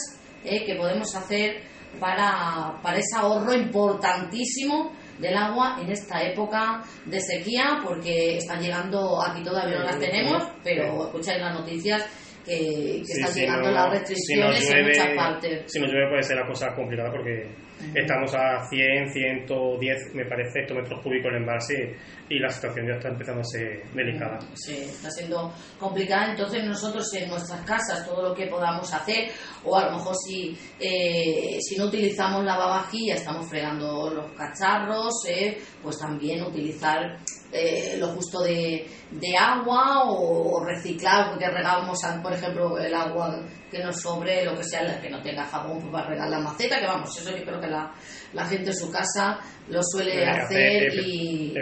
eh, 0.44 0.64
que 0.66 0.76
podemos 0.76 1.14
hacer 1.16 1.62
para, 2.00 2.80
para 2.82 2.98
ese 2.98 3.16
ahorro 3.18 3.54
importantísimo 3.54 4.92
del 5.20 5.36
agua 5.36 5.78
en 5.82 5.92
esta 5.92 6.22
época 6.24 6.82
de 7.06 7.20
sequía, 7.20 7.80
porque 7.84 8.38
están 8.38 8.62
llegando, 8.62 9.22
aquí 9.22 9.44
todavía 9.44 9.80
no 9.80 9.84
las 9.86 10.00
tenemos, 10.00 10.44
pero 10.64 11.06
escucháis 11.08 11.42
las 11.42 11.54
noticias 11.60 12.06
que, 12.50 13.02
están 13.02 13.34
llegando 13.34 13.72
las 13.72 13.90
restricciones 13.92 14.70
en 14.70 14.86
muchas 14.86 15.08
partes. 15.16 15.64
Si 15.68 15.80
no 15.80 15.88
llueve 15.88 16.10
puede 16.10 16.24
ser 16.24 16.38
la 16.38 16.48
cosa 16.48 16.74
complicada 16.74 17.12
porque 17.12 17.48
estamos 17.94 18.34
a 18.36 18.68
100, 18.68 19.14
110, 19.14 20.16
me 20.16 20.26
parece, 20.26 20.62
hectómetros 20.62 21.02
cúbicos 21.02 21.30
en 21.30 21.36
el 21.36 21.42
embalse 21.42 21.96
y 22.28 22.40
la 22.40 22.50
situación 22.50 22.88
ya 22.88 22.94
está 22.96 23.10
empezando 23.10 23.42
a 23.42 23.44
ser 23.44 23.84
delicada. 23.94 24.40
Sí, 24.54 24.78
está 24.82 25.10
siendo 25.12 25.54
complicada. 25.80 26.32
Entonces 26.32 26.64
nosotros 26.66 27.14
en 27.14 27.30
nuestras 27.30 27.62
casas 27.62 28.06
todo 28.06 28.30
lo 28.30 28.36
que 28.36 28.48
podamos 28.48 28.92
hacer, 28.94 29.30
o 29.64 29.78
a 29.78 29.86
lo 29.86 29.98
mejor 29.98 30.16
si, 30.16 30.58
eh, 30.80 31.58
si 31.62 31.78
no 31.78 31.86
utilizamos 31.86 32.44
lavavajilla, 32.44 33.16
estamos 33.16 33.48
fregando 33.48 34.10
los 34.10 34.32
cacharros, 34.34 35.14
eh, 35.28 35.58
pues 35.82 35.98
también 36.00 36.44
utilizar 36.44 37.18
eh, 37.52 37.98
lo 37.98 38.10
justo 38.10 38.42
de, 38.42 38.88
de 39.12 39.38
agua 39.38 40.04
o, 40.06 40.64
reciclar, 40.64 41.30
porque 41.30 41.50
regamos, 41.50 42.00
por 42.22 42.34
ejemplo, 42.34 42.78
el 42.78 42.94
agua 42.94 43.44
que 43.72 43.84
nos 43.84 44.00
sobre, 44.00 44.46
lo 44.46 44.56
que 44.56 44.64
sea, 44.64 45.00
que 45.02 45.10
no 45.10 45.22
tenga 45.22 45.46
jabón, 45.46 45.80
pues 45.80 45.92
para 45.92 46.10
regar 46.10 46.30
la 46.30 46.40
maceta, 46.40 46.80
que 46.80 46.86
vamos, 46.86 47.18
eso 47.18 47.36
yo 47.36 47.44
creo 47.44 47.60
que 47.60 47.68
la, 47.68 47.92
la 48.34 48.46
gente 48.46 48.70
en 48.70 48.76
su 48.76 48.92
casa 48.92 49.40
lo 49.68 49.82
suele 49.84 50.28
hacer, 50.28 50.94
y, 51.06 51.54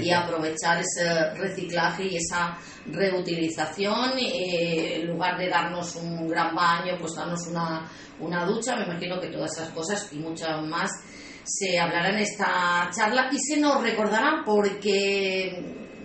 y, 0.00 0.10
aprovechar 0.12 0.80
ese 0.80 1.30
reciclaje 1.34 2.04
y 2.04 2.16
esa 2.16 2.56
reutilización, 2.86 4.18
eh, 4.18 5.00
en 5.00 5.08
lugar 5.08 5.38
de 5.38 5.48
darnos 5.48 5.96
un 5.96 6.28
gran 6.28 6.54
baño, 6.54 6.96
pues 7.00 7.14
darnos 7.16 7.46
una, 7.48 7.88
una 8.20 8.44
ducha, 8.44 8.76
me 8.76 8.84
imagino 8.84 9.20
que 9.20 9.28
todas 9.28 9.50
esas 9.56 9.70
cosas 9.70 10.08
y 10.12 10.18
muchas 10.18 10.62
más 10.62 10.90
se 11.44 11.78
hablará 11.78 12.10
en 12.10 12.18
esta 12.18 12.90
charla 12.96 13.30
y 13.32 13.38
se 13.38 13.60
nos 13.60 13.82
recordarán 13.82 14.44
porque 14.44 15.62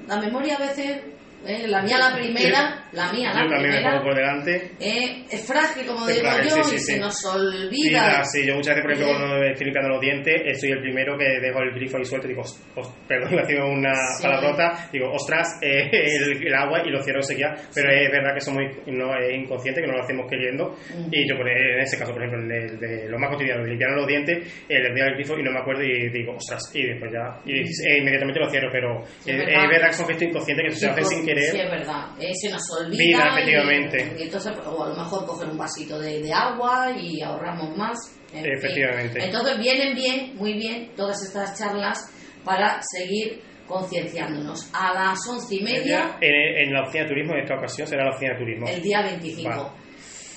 la 0.07 0.19
memoria 0.19 0.55
a 0.55 0.59
veces 0.59 1.16
¿eh? 1.45 1.67
La 1.67 1.81
mía 1.81 1.97
la 1.97 2.15
primera, 2.15 2.85
la 2.91 3.11
mía 3.11 3.33
la 3.33 3.57
primera. 3.57 4.01
por 4.01 4.15
delante. 4.15 4.71
¿eh? 4.79 5.25
es 5.29 5.47
frágil, 5.47 5.85
como 5.85 6.05
digo 6.07 6.27
yo, 6.43 6.73
y 6.73 6.79
se 6.79 6.99
nos 6.99 7.23
olvida. 7.25 8.23
Sí, 8.23 8.45
yo 8.45 8.55
muchas 8.55 8.75
veces, 8.75 8.83
por 8.83 8.91
ejemplo, 8.91 9.17
cuando 9.17 9.43
estoy 9.45 9.65
limpiando 9.65 9.89
los 9.89 10.01
dientes, 10.01 10.59
soy 10.59 10.71
el 10.71 10.81
primero 10.81 11.17
que 11.17 11.25
dejo 11.39 11.59
el 11.61 11.71
grifo 11.73 11.97
ahí 11.97 12.05
suelto 12.05 12.27
y 12.27 12.31
digo, 12.31 12.43
perdón, 13.07 13.35
le 13.35 13.57
hago 13.57 13.71
una 13.71 13.93
palabrota, 14.21 14.89
digo, 14.91 15.11
ostras, 15.11 15.59
eh, 15.61 15.89
el, 15.91 16.53
agua 16.53 16.81
y 16.85 16.89
lo 16.89 17.01
cierro 17.03 17.19
enseguida, 17.19 17.55
pero 17.73 17.91
es 17.91 18.11
verdad 18.11 18.33
que 18.33 18.41
somos 18.41 18.63
no, 18.87 19.15
es 19.17 19.35
inconsciente, 19.35 19.81
que 19.81 19.87
no 19.87 19.93
lo 19.93 20.03
hacemos 20.03 20.29
queriendo, 20.29 20.75
y 21.11 21.27
yo 21.27 21.35
en 21.35 21.79
ese 21.79 21.97
caso, 21.97 22.13
por 22.13 22.23
ejemplo, 22.23 22.43
en 22.43 22.51
el 22.51 22.79
de 22.79 23.09
lo 23.09 23.19
más 23.19 23.29
cotidiano, 23.29 23.63
limpiar 23.63 23.91
los 23.91 24.07
dientes, 24.07 24.65
eh, 24.67 24.79
le 24.79 24.89
doy 24.89 25.01
el 25.01 25.15
grifo 25.15 25.37
y 25.37 25.43
no 25.43 25.51
me 25.51 25.59
acuerdo 25.59 25.83
y 25.83 26.09
digo, 26.09 26.33
ostras, 26.33 26.71
y 26.73 26.85
después 26.85 27.11
ya, 27.11 27.39
y, 27.45 27.61
inmediatamente 27.99 28.39
lo 28.39 28.49
cierro, 28.49 28.69
pero 28.71 29.03
es, 29.25 29.37
verdad. 29.37 29.87
que 29.87 29.93
son 29.93 30.07
gestos 30.07 30.27
inconscientes 30.27 30.65
que 30.65 30.79
se 30.79 30.89
hacen 30.89 31.05
sin 31.05 31.25
querer 31.39 31.51
Sí, 31.51 31.59
es 31.59 31.71
verdad. 31.71 32.05
Eh, 32.19 32.31
se 32.33 32.49
nos 32.49 32.61
olvida. 32.79 33.27
efectivamente. 33.29 34.15
Y, 34.17 34.23
entonces, 34.23 34.53
o 34.65 34.83
a 34.83 34.89
lo 34.89 34.95
mejor 34.95 35.25
coger 35.25 35.49
un 35.49 35.57
vasito 35.57 35.99
de, 35.99 36.21
de 36.21 36.33
agua 36.33 36.91
y 36.99 37.21
ahorramos 37.21 37.77
más. 37.77 37.97
efectivamente. 38.33 39.23
Entonces 39.23 39.57
vienen 39.59 39.95
bien, 39.95 40.35
muy 40.35 40.53
bien, 40.53 40.91
todas 40.95 41.21
estas 41.23 41.57
charlas 41.57 41.99
para 42.43 42.79
seguir 42.81 43.41
concienciándonos. 43.67 44.69
A 44.73 44.93
las 44.93 45.19
once 45.29 45.55
y 45.55 45.63
media. 45.63 46.17
En, 46.21 46.73
la 46.73 46.81
oficina 46.83 47.03
de 47.03 47.09
turismo, 47.09 47.33
en 47.33 47.41
esta 47.41 47.55
ocasión 47.55 47.87
será 47.87 48.05
la 48.05 48.11
oficina 48.11 48.33
de 48.33 48.39
turismo. 48.39 48.67
El 48.67 48.81
día 48.81 49.01
25. 49.01 49.73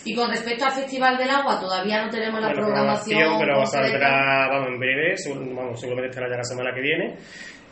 Y 0.04 0.14
con 0.14 0.30
respecto 0.30 0.64
al 0.64 0.72
Festival 0.72 1.16
del 1.18 1.28
Agua, 1.28 1.60
todavía 1.60 2.02
no 2.04 2.10
tenemos 2.10 2.40
la 2.40 2.52
programación. 2.52 3.38
pero 3.38 3.66
saldrá, 3.66 4.48
vamos, 4.48 4.68
en 4.68 4.78
breve, 4.78 5.14
vamos, 5.54 5.78
seguramente 5.78 6.10
estará 6.10 6.30
ya 6.30 6.38
la 6.38 6.44
semana 6.44 6.74
que 6.74 6.80
viene. 6.80 7.16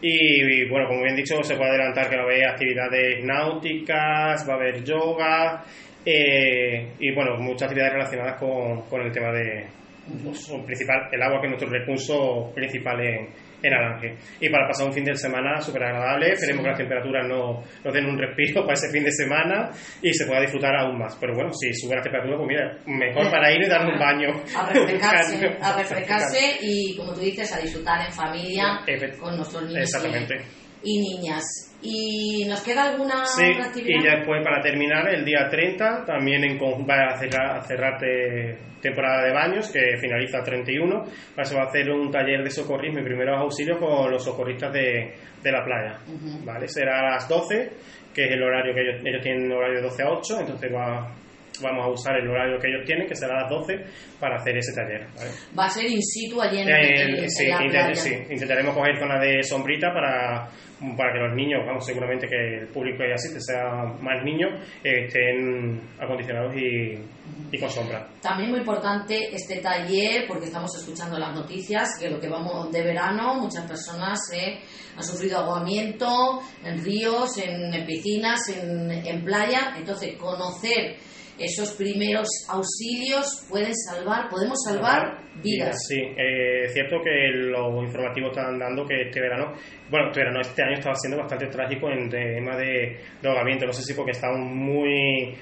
Y, 0.01 0.69
bueno, 0.69 0.87
como 0.87 1.03
bien 1.03 1.17
dicho, 1.17 1.43
se 1.43 1.57
puede 1.57 1.71
adelantar 1.71 2.09
que 2.09 2.17
va 2.17 2.23
a 2.23 2.25
haber 2.25 2.47
actividades 2.47 3.25
náuticas, 3.25 4.49
va 4.49 4.53
a 4.53 4.57
haber 4.57 4.85
yoga 4.85 5.65
eh, 6.05 6.93
y 7.01 7.13
bueno, 7.13 7.37
muchas 7.39 7.65
actividades 7.65 7.95
relacionadas 7.95 8.39
con, 8.39 8.83
con 8.83 9.03
el 9.03 9.13
tema 9.13 9.33
de 9.33 9.67
pues, 10.23 10.51
principal, 10.65 11.09
el 11.13 11.23
agua 11.23 11.41
que 11.41 11.47
es 11.49 11.51
nuestro 11.51 11.69
recurso 11.69 12.53
principal 12.55 13.01
en, 13.01 13.29
en 13.63 13.75
Alange. 13.75 14.17
Y 14.41 14.49
para 14.49 14.69
pasar 14.69 14.87
un 14.87 14.93
fin 14.93 15.05
de 15.05 15.15
semana 15.17 15.61
súper 15.61 15.85
agradable, 15.85 16.33
esperemos 16.33 16.63
que 16.63 16.69
las 16.71 16.79
temperaturas 16.79 17.27
no, 17.29 17.63
nos 17.85 17.95
den 17.95 18.07
un 18.07 18.19
respiro 18.19 18.63
para 18.67 18.75
ese 18.75 18.91
fin 18.91 19.05
de 19.05 19.13
semana 19.13 19.71
y 20.03 20.13
se 20.13 20.27
pueda 20.27 20.41
disfrutar 20.41 20.77
aún 20.77 20.99
más. 20.99 21.17
Pero 21.17 21.35
bueno, 21.35 21.51
si 21.53 21.73
sube 21.75 21.97
la 21.97 22.03
temperatura, 22.03 22.37
pues 22.37 22.49
mira, 22.49 22.79
mejor 22.87 23.31
para 23.31 23.53
ir 23.53 23.63
y 23.63 23.69
darle 23.69 23.93
un 23.93 23.99
baño. 23.99 24.29
A 24.57 24.67
refrescarse, 24.67 25.57
a 25.61 25.77
refrescarse 25.77 26.59
y, 26.63 26.97
como 26.97 27.15
tú 27.15 27.21
dices, 27.21 27.53
a 27.53 27.59
disfrutar 27.59 28.07
en 28.07 28.13
familia 28.13 28.81
con 29.21 29.37
nuestros 29.37 29.63
niños. 29.65 29.83
Exactamente 29.83 30.37
y 30.83 31.01
niñas. 31.01 31.45
¿Y 31.81 32.45
nos 32.49 32.61
queda 32.63 32.91
alguna 32.91 33.25
sí, 33.25 33.45
Y 33.87 34.03
ya 34.03 34.17
después, 34.17 34.43
para 34.43 34.61
terminar, 34.61 35.09
el 35.15 35.25
día 35.25 35.49
30 35.49 36.05
también 36.05 36.43
en, 36.45 36.59
va 36.59 37.13
a 37.13 37.17
cerrar, 37.17 37.63
cerrar 37.65 38.01
temporada 38.81 39.25
de 39.25 39.33
baños, 39.33 39.71
que 39.71 39.97
finaliza 39.97 40.39
el 40.39 40.45
31. 40.45 41.05
Se 41.43 41.55
va 41.55 41.63
a 41.63 41.67
hacer 41.67 41.89
un 41.91 42.11
taller 42.11 42.43
de 42.43 42.51
socorrismo 42.51 42.99
y 42.99 43.05
primeros 43.05 43.41
auxilios 43.41 43.79
con 43.79 44.11
los 44.11 44.25
socorristas 44.25 44.73
de, 44.73 45.15
de 45.43 45.53
la 45.53 45.65
playa. 45.65 45.99
¿vale? 46.45 46.67
Será 46.67 46.99
a 46.99 47.11
las 47.13 47.29
12, 47.29 47.71
que 48.13 48.25
es 48.25 48.31
el 48.33 48.43
horario 48.43 48.75
que 48.75 48.81
ellos, 48.81 49.03
ellos 49.05 49.23
tienen 49.23 49.53
horario 49.53 49.77
de 49.77 49.83
12 49.83 50.03
a 50.03 50.11
8, 50.11 50.41
entonces 50.41 50.75
va, 50.75 51.15
vamos 51.63 51.87
a 51.87 51.91
usar 51.91 52.17
el 52.17 52.29
horario 52.29 52.59
que 52.59 52.69
ellos 52.69 52.85
tienen, 52.85 53.07
que 53.07 53.15
será 53.15 53.39
a 53.39 53.43
las 53.43 53.51
12, 53.51 53.75
para 54.21 54.37
hacer 54.37 54.57
ese 54.57 54.73
taller. 54.75 55.07
Va 55.59 55.67
a 55.67 55.71
ser 55.71 55.87
in 55.87 56.03
situ 56.03 56.41
allí 56.41 56.61
en, 56.61 56.69
el, 56.69 57.31
sí, 57.31 57.47
la 57.49 57.59
playa. 57.59 57.95
sí, 57.95 58.15
intentaremos 58.31 58.75
coger 58.75 58.99
zona 58.99 59.19
de 59.21 59.43
sombrita 59.43 59.93
para, 59.93 60.49
para 60.97 61.13
que 61.13 61.19
los 61.19 61.35
niños, 61.35 61.61
vamos, 61.67 61.85
seguramente 61.85 62.27
que 62.27 62.61
el 62.61 62.69
público 62.69 62.99
que 62.99 63.13
asiste 63.13 63.41
sea 63.41 63.85
más 64.01 64.23
niños, 64.25 64.51
estén 64.83 65.81
acondicionados 65.99 66.55
y, 66.57 66.99
y, 67.53 67.59
con 67.59 67.71
sombra. 67.71 68.07
También 68.21 68.51
muy 68.51 68.61
importante 68.61 69.35
este 69.35 69.59
taller, 69.59 70.27
porque 70.27 70.47
estamos 70.47 70.75
escuchando 70.77 71.19
las 71.19 71.35
noticias, 71.35 71.99
que 71.99 72.11
lo 72.11 72.21
que 72.21 72.29
vamos 72.29 72.71
de 72.71 72.83
verano, 72.83 73.35
muchas 73.35 73.67
personas 73.67 74.19
eh, 74.35 74.61
han 74.97 75.05
sufrido 75.05 75.39
ahogamiento 75.39 76.41
en 76.65 76.85
ríos, 76.85 77.39
en, 77.39 77.85
piscinas, 77.87 78.49
en, 78.49 78.91
en 78.91 79.25
playa, 79.25 79.75
entonces 79.77 80.17
conocer 80.17 80.97
esos 81.39 81.73
primeros 81.73 82.29
auxilios 82.49 83.47
pueden 83.49 83.75
salvar, 83.75 84.29
podemos 84.29 84.59
salvar 84.65 85.19
vidas. 85.43 85.77
Sí, 85.89 86.01
eh, 86.01 86.65
es 86.65 86.73
cierto 86.73 86.97
que 87.03 87.29
los 87.33 87.85
informativos 87.85 88.31
están 88.31 88.59
dando 88.59 88.85
que 88.85 89.03
este 89.03 89.21
verano, 89.21 89.53
bueno, 89.91 90.09
este 90.09 90.21
verano, 90.21 90.41
este 90.41 90.63
año 90.63 90.75
estaba 90.75 90.95
siendo 90.97 91.19
bastante 91.19 91.47
trágico 91.47 91.91
en 91.91 92.09
tema 92.09 92.57
de 92.57 92.97
drogamiento, 93.23 93.67
no 93.67 93.73
sé 93.73 93.83
si 93.83 93.95
porque 93.95 94.13
estamos 94.13 94.41
muy 94.41 95.35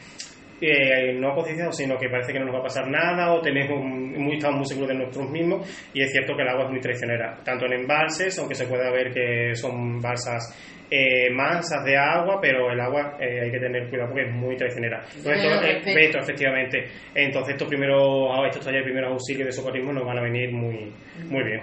eh, 0.61 1.13
no 1.15 1.35
concienciados, 1.35 1.77
sino 1.77 1.99
que 1.99 2.09
parece 2.09 2.33
que 2.33 2.39
no 2.39 2.47
nos 2.47 2.55
va 2.55 2.61
a 2.61 2.65
pasar 2.65 2.89
nada 2.89 3.33
o 3.33 3.41
tenemos 3.41 3.79
muy, 3.85 4.37
estamos 4.37 4.59
muy 4.59 4.67
seguros 4.67 4.89
de 4.89 4.95
nosotros 4.95 5.31
mismos 5.31 5.89
y 5.93 6.03
es 6.03 6.11
cierto 6.11 6.35
que 6.35 6.43
el 6.43 6.49
agua 6.49 6.65
es 6.65 6.71
muy 6.71 6.81
traicionera, 6.81 7.39
tanto 7.45 7.67
en 7.67 7.75
embalses, 7.81 8.39
aunque 8.39 8.55
se 8.55 8.67
pueda 8.67 8.91
ver 8.91 9.13
que 9.13 9.55
son 9.55 10.01
balsas 10.01 10.76
eh, 10.91 11.31
mansas 11.33 11.85
de 11.85 11.97
agua, 11.97 12.39
pero 12.41 12.71
el 12.71 12.81
agua 12.81 13.17
eh, 13.21 13.43
hay 13.43 13.51
que 13.51 13.59
tener 13.59 13.89
cuidado 13.89 14.11
porque 14.11 14.29
es 14.29 14.35
muy 14.35 14.57
traicionera. 14.57 15.05
Entonces, 15.17 16.15
efectivamente. 16.15 16.85
Entonces, 17.15 17.55
estos 17.55 17.69
primeros, 17.69 18.29
estos 18.47 18.65
talleres 18.65 18.85
de 18.85 18.93
primeros 18.93 19.13
auxilios 19.13 19.47
de 19.47 19.53
socorrismo 19.53 19.93
nos 19.93 20.07
van 20.07 20.19
a 20.19 20.23
venir 20.23 20.53
muy, 20.53 20.93
muy 21.25 21.45
bien. 21.45 21.63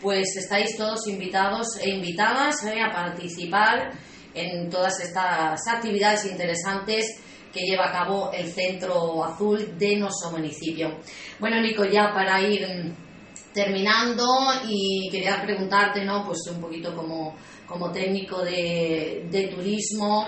Pues 0.00 0.36
estáis 0.36 0.76
todos 0.76 1.08
invitados 1.08 1.78
e 1.82 1.90
invitadas 1.90 2.64
a 2.64 2.92
participar 2.92 3.90
en 4.34 4.68
todas 4.68 5.00
estas 5.00 5.60
actividades 5.68 6.24
interesantes 6.26 7.20
que 7.52 7.60
lleva 7.60 7.88
a 7.88 7.92
cabo 7.92 8.32
el 8.32 8.46
Centro 8.48 9.24
Azul 9.24 9.78
de 9.78 9.96
nuestro 9.96 10.32
municipio. 10.32 10.98
Bueno, 11.38 11.60
Nico, 11.60 11.84
ya 11.84 12.12
para 12.12 12.40
ir 12.40 12.66
terminando 13.54 14.26
y 14.68 15.08
quería 15.10 15.40
preguntarte, 15.40 16.04
¿no? 16.04 16.24
Pues 16.26 16.40
un 16.52 16.60
poquito 16.60 16.94
como, 16.94 17.36
como 17.66 17.90
técnico 17.90 18.42
de, 18.42 19.26
de 19.30 19.48
turismo, 19.48 20.26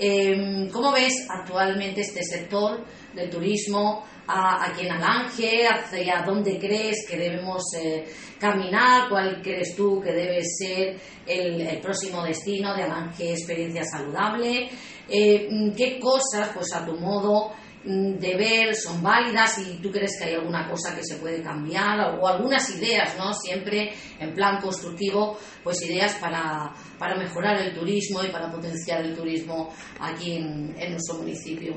eh, 0.00 0.68
¿cómo 0.72 0.92
ves 0.92 1.26
actualmente 1.28 2.02
este 2.02 2.22
sector 2.22 2.84
del 3.12 3.28
turismo 3.28 4.04
aquí 4.28 4.86
en 4.86 4.92
Alange? 4.92 5.66
¿Hacia 5.66 6.22
dónde 6.24 6.58
crees 6.58 7.04
que 7.08 7.16
debemos 7.16 7.62
eh, 7.76 8.04
caminar? 8.38 9.08
¿Cuál 9.08 9.42
crees 9.42 9.74
tú 9.74 10.00
que 10.00 10.12
debe 10.12 10.40
ser 10.44 10.96
el, 11.26 11.80
próximo 11.80 12.22
destino 12.22 12.76
de 12.76 12.84
Alange 12.84 13.32
Experiencia 13.32 13.82
Saludable? 13.82 14.70
Eh, 15.08 15.72
qué 15.76 15.98
cosas, 15.98 16.50
pues 16.54 16.72
a 16.74 16.86
tu 16.86 16.94
modo 16.94 17.52
de 17.88 18.36
ver, 18.36 18.76
son 18.76 19.02
válidas 19.02 19.58
y 19.58 19.78
tú 19.78 19.90
crees 19.90 20.18
que 20.18 20.26
hay 20.26 20.34
alguna 20.34 20.68
cosa 20.68 20.94
que 20.94 21.02
se 21.02 21.16
puede 21.16 21.42
cambiar 21.42 22.18
o, 22.18 22.28
algunas 22.28 22.68
ideas, 22.70 23.16
¿no? 23.16 23.32
Siempre 23.32 23.94
en 24.20 24.34
plan 24.34 24.60
constructivo, 24.60 25.38
pues 25.64 25.80
ideas 25.82 26.14
para, 26.16 26.74
para 26.98 27.16
mejorar 27.16 27.56
el 27.62 27.74
turismo 27.74 28.22
y 28.22 28.28
para 28.28 28.50
potenciar 28.50 29.00
el 29.04 29.16
turismo 29.16 29.72
aquí 30.00 30.36
en, 30.36 30.90
nuestro 30.90 31.16
municipio. 31.16 31.74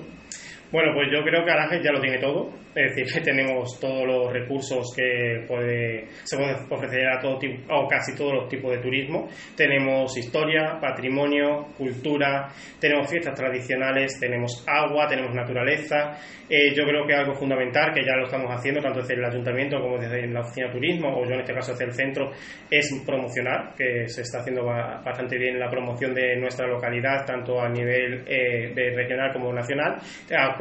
Bueno, 0.72 0.94
pues 0.94 1.10
yo 1.12 1.22
creo 1.22 1.44
que 1.44 1.52
Alange 1.52 1.84
ya 1.84 1.92
lo 1.92 2.00
tiene 2.00 2.18
todo, 2.18 2.50
es 2.74 2.96
decir, 2.96 3.06
que 3.14 3.20
tenemos 3.20 3.78
todos 3.78 4.08
los 4.08 4.32
recursos 4.32 4.94
que 4.96 5.44
puede, 5.46 6.08
se 6.24 6.38
puede 6.38 6.56
ofrecer 6.70 7.08
a 7.10 7.20
todo 7.20 7.38
tipo, 7.38 7.74
o 7.74 7.88
casi 7.90 8.16
todos 8.16 8.34
los 8.34 8.48
tipos 8.48 8.72
de 8.72 8.78
turismo. 8.78 9.28
Tenemos 9.58 10.16
historia, 10.18 10.80
patrimonio, 10.80 11.68
cultura, 11.78 12.48
tenemos 12.80 13.10
fiestas 13.10 13.36
tradicionales, 13.36 14.18
tenemos 14.18 14.64
agua, 14.66 15.08
tenemos 15.10 15.36
naturaleza. 15.36 16.18
Eh, 16.50 16.74
yo 16.74 16.86
creo 16.86 17.06
que 17.06 17.14
algo 17.14 17.34
fundamental, 17.34 17.94
que 17.94 18.06
ya 18.06 18.16
lo 18.16 18.26
estamos 18.26 18.50
haciendo 18.54 18.82
tanto 18.82 19.00
desde 19.00 19.16
el 19.16 19.26
ayuntamiento 19.26 19.80
como 19.82 19.98
desde 19.98 20.26
la 20.28 20.40
oficina 20.40 20.68
de 20.68 20.74
turismo, 20.74 21.18
o 21.18 21.26
yo 21.26 21.34
en 21.34 21.42
este 21.42 21.54
caso 21.54 21.72
desde 21.72 21.86
el 21.86 21.94
centro, 21.94 22.32
es 22.70 23.04
promocionar, 23.06 23.74
que 23.76 24.08
se 24.08 24.22
está 24.22 24.40
haciendo 24.40 24.66
bastante 24.66 25.38
bien 25.38 25.60
la 25.60 25.70
promoción 25.70 26.14
de 26.14 26.38
nuestra 26.38 26.68
localidad, 26.68 27.26
tanto 27.26 27.60
a 27.60 27.68
nivel 27.68 28.24
eh, 28.26 28.72
de 28.74 28.92
regional 28.96 29.34
como 29.34 29.52
nacional, 29.52 29.98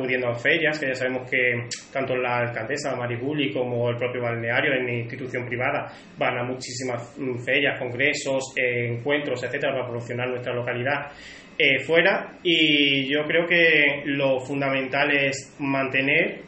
acudiendo 0.01 0.29
a 0.29 0.35
ferias, 0.35 0.79
que 0.79 0.89
ya 0.89 0.95
sabemos 0.95 1.31
que 1.31 1.69
tanto 1.93 2.17
la 2.17 2.39
alcaldesa 2.39 2.97
Maribuli 2.97 3.53
como 3.53 3.91
el 3.91 3.97
propio 3.97 4.23
balneario 4.23 4.73
en 4.73 4.89
institución 4.89 5.47
privada 5.47 5.93
van 6.19 6.39
a 6.39 6.45
muchísimas 6.45 7.17
mm, 7.19 7.39
ferias, 7.45 7.79
congresos, 7.79 8.55
eh, 8.57 8.95
encuentros, 8.97 9.43
etcétera, 9.43 9.73
para 9.73 9.87
promocionar 9.87 10.29
nuestra 10.29 10.55
localidad. 10.55 11.13
Eh, 11.59 11.79
fuera 11.81 12.39
y 12.43 13.07
yo 13.13 13.25
creo 13.27 13.47
que 13.47 14.03
lo 14.07 14.41
fundamental 14.41 15.15
es 15.15 15.55
mantener 15.59 16.41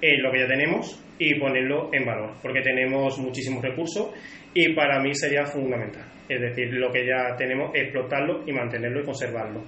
eh, 0.00 0.18
lo 0.18 0.30
que 0.30 0.40
ya 0.40 0.46
tenemos 0.46 1.02
y 1.18 1.34
ponerlo 1.36 1.88
en 1.92 2.04
valor, 2.04 2.34
porque 2.42 2.60
tenemos 2.60 3.18
muchísimos 3.18 3.62
recursos 3.62 4.12
y 4.52 4.74
para 4.74 5.00
mí 5.00 5.14
sería 5.14 5.46
fundamental. 5.46 6.04
Es 6.28 6.40
decir, 6.40 6.72
lo 6.74 6.92
que 6.92 7.06
ya 7.06 7.34
tenemos, 7.36 7.74
explotarlo 7.74 8.44
y 8.46 8.52
mantenerlo 8.52 9.00
y 9.00 9.04
conservarlo. 9.04 9.64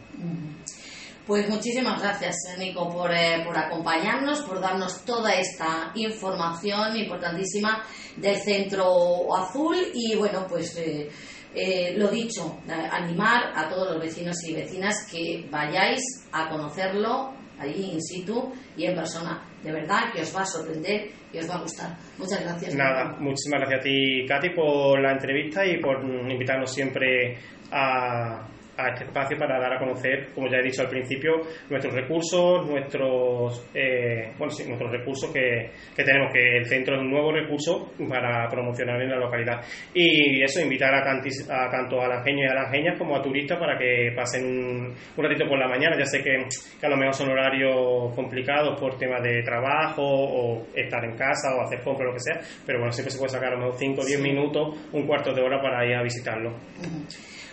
Pues 1.26 1.48
muchísimas 1.48 2.00
gracias, 2.00 2.36
Nico, 2.58 2.88
por, 2.88 3.12
eh, 3.12 3.42
por, 3.44 3.56
acompañarnos, 3.56 4.40
por 4.42 4.60
darnos 4.60 5.04
toda 5.04 5.34
esta 5.34 5.92
información 5.94 6.96
importantísima 6.96 7.84
del 8.16 8.36
Centro 8.36 9.34
Azul 9.36 9.76
y 9.94 10.16
bueno, 10.16 10.46
pues 10.48 10.76
eh, 10.76 11.08
eh, 11.54 11.94
lo 11.96 12.08
dicho, 12.08 12.58
animar 12.68 13.52
a 13.54 13.68
todos 13.68 13.92
los 13.92 14.02
vecinos 14.02 14.42
y 14.44 14.54
vecinas 14.54 15.06
que 15.10 15.46
vayáis 15.50 16.00
a 16.32 16.48
conocerlo 16.48 17.34
allí 17.60 17.92
in 17.92 18.02
situ 18.02 18.52
y 18.76 18.86
en 18.86 18.94
persona. 18.94 19.42
De 19.62 19.70
verdad 19.70 20.12
que 20.12 20.22
os 20.22 20.34
va 20.34 20.42
a 20.42 20.46
sorprender 20.46 21.10
y 21.32 21.38
os 21.38 21.48
va 21.48 21.56
a 21.56 21.60
gustar. 21.60 21.96
Muchas 22.18 22.42
gracias. 22.42 22.74
Nada, 22.74 23.16
muchísimas 23.20 23.60
gracias 23.60 23.80
a 23.80 23.82
ti, 23.82 24.26
Katy, 24.26 24.50
por 24.50 25.00
la 25.00 25.12
entrevista 25.12 25.66
y 25.66 25.78
por 25.80 26.02
invitarnos 26.02 26.72
siempre 26.72 27.38
a 27.70 28.48
a 28.84 28.88
este 28.90 29.04
espacio 29.04 29.38
para 29.38 29.58
dar 29.58 29.72
a 29.74 29.78
conocer, 29.78 30.28
como 30.34 30.48
ya 30.48 30.58
he 30.58 30.62
dicho 30.62 30.82
al 30.82 30.88
principio, 30.88 31.40
nuestros 31.68 31.94
recursos, 31.94 32.66
nuestros 32.66 33.70
eh, 33.74 34.32
bueno, 34.38 34.52
sí, 34.52 34.64
nuestros 34.66 34.90
recursos 34.90 35.32
que, 35.32 35.70
que, 35.94 36.04
tenemos, 36.04 36.32
que 36.32 36.58
el 36.58 36.66
centro 36.66 36.96
es 36.96 37.00
un 37.02 37.10
nuevo 37.10 37.32
recurso 37.32 37.92
para 38.08 38.48
promocionar 38.48 39.00
en 39.00 39.10
la 39.10 39.18
localidad. 39.18 39.60
Y 39.94 40.42
eso, 40.42 40.60
invitar 40.60 40.94
a, 40.94 41.00
a 41.00 41.70
tanto 41.70 42.00
a 42.00 42.08
las 42.08 42.24
geñas 42.24 42.52
y 42.72 42.88
a 42.88 42.94
como 42.96 43.16
a 43.16 43.22
turistas 43.22 43.58
para 43.58 43.78
que 43.78 44.12
pasen 44.14 44.44
un, 44.44 44.94
ratito 45.16 45.46
por 45.48 45.58
la 45.58 45.68
mañana. 45.68 45.96
Ya 45.98 46.04
sé 46.04 46.22
que, 46.22 46.36
a 46.36 46.88
lo 46.88 46.96
mejor 46.96 47.14
son 47.14 47.30
horarios 47.30 48.14
complicados 48.14 48.78
por 48.80 48.96
temas 48.98 49.22
de 49.22 49.42
trabajo 49.42 50.02
o 50.02 50.66
estar 50.74 51.04
en 51.04 51.16
casa 51.16 51.48
o 51.56 51.62
hacer 51.62 51.80
compras, 51.82 52.08
lo 52.08 52.14
que 52.14 52.20
sea, 52.20 52.40
pero 52.66 52.78
bueno, 52.78 52.92
siempre 52.92 53.10
se 53.10 53.18
puede 53.18 53.30
sacar 53.30 53.52
a 53.52 53.56
lo 53.56 53.64
mejor 53.64 53.78
5 53.78 54.00
o 54.00 54.04
10 54.04 54.20
minutos, 54.20 54.78
un 54.92 55.06
cuarto 55.06 55.32
de 55.32 55.42
hora 55.42 55.60
para 55.60 55.86
ir 55.86 55.94
a 55.94 56.02
visitarlo. 56.02 56.54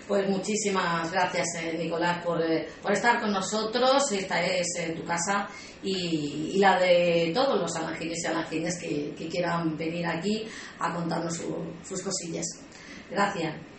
Pues 0.08 0.30
muchísimas 0.30 1.12
gracias, 1.12 1.45
eh, 1.60 1.78
Nicolás, 1.78 2.24
por, 2.24 2.41
eh, 2.41 2.66
por, 2.82 2.93
estar 2.93 3.20
con 3.20 3.34
nosotros. 3.34 4.10
Esta 4.14 4.41
es 4.41 4.68
eh, 4.80 4.93
tu 4.95 5.03
casa 5.03 5.49
y, 5.84 6.58
la 6.60 6.80
de 6.80 7.32
todos 7.34 7.60
los 7.60 7.76
alangines 7.76 8.24
y 8.24 8.28
alangines 8.28 8.80
que, 8.80 9.28
quieran 9.30 9.76
venir 9.76 10.08
aquí 10.08 10.47
a 10.80 10.93
contarnos 10.93 11.41
sus 11.84 12.01
cosillas. 12.01 12.45
Gracias. 13.12 13.76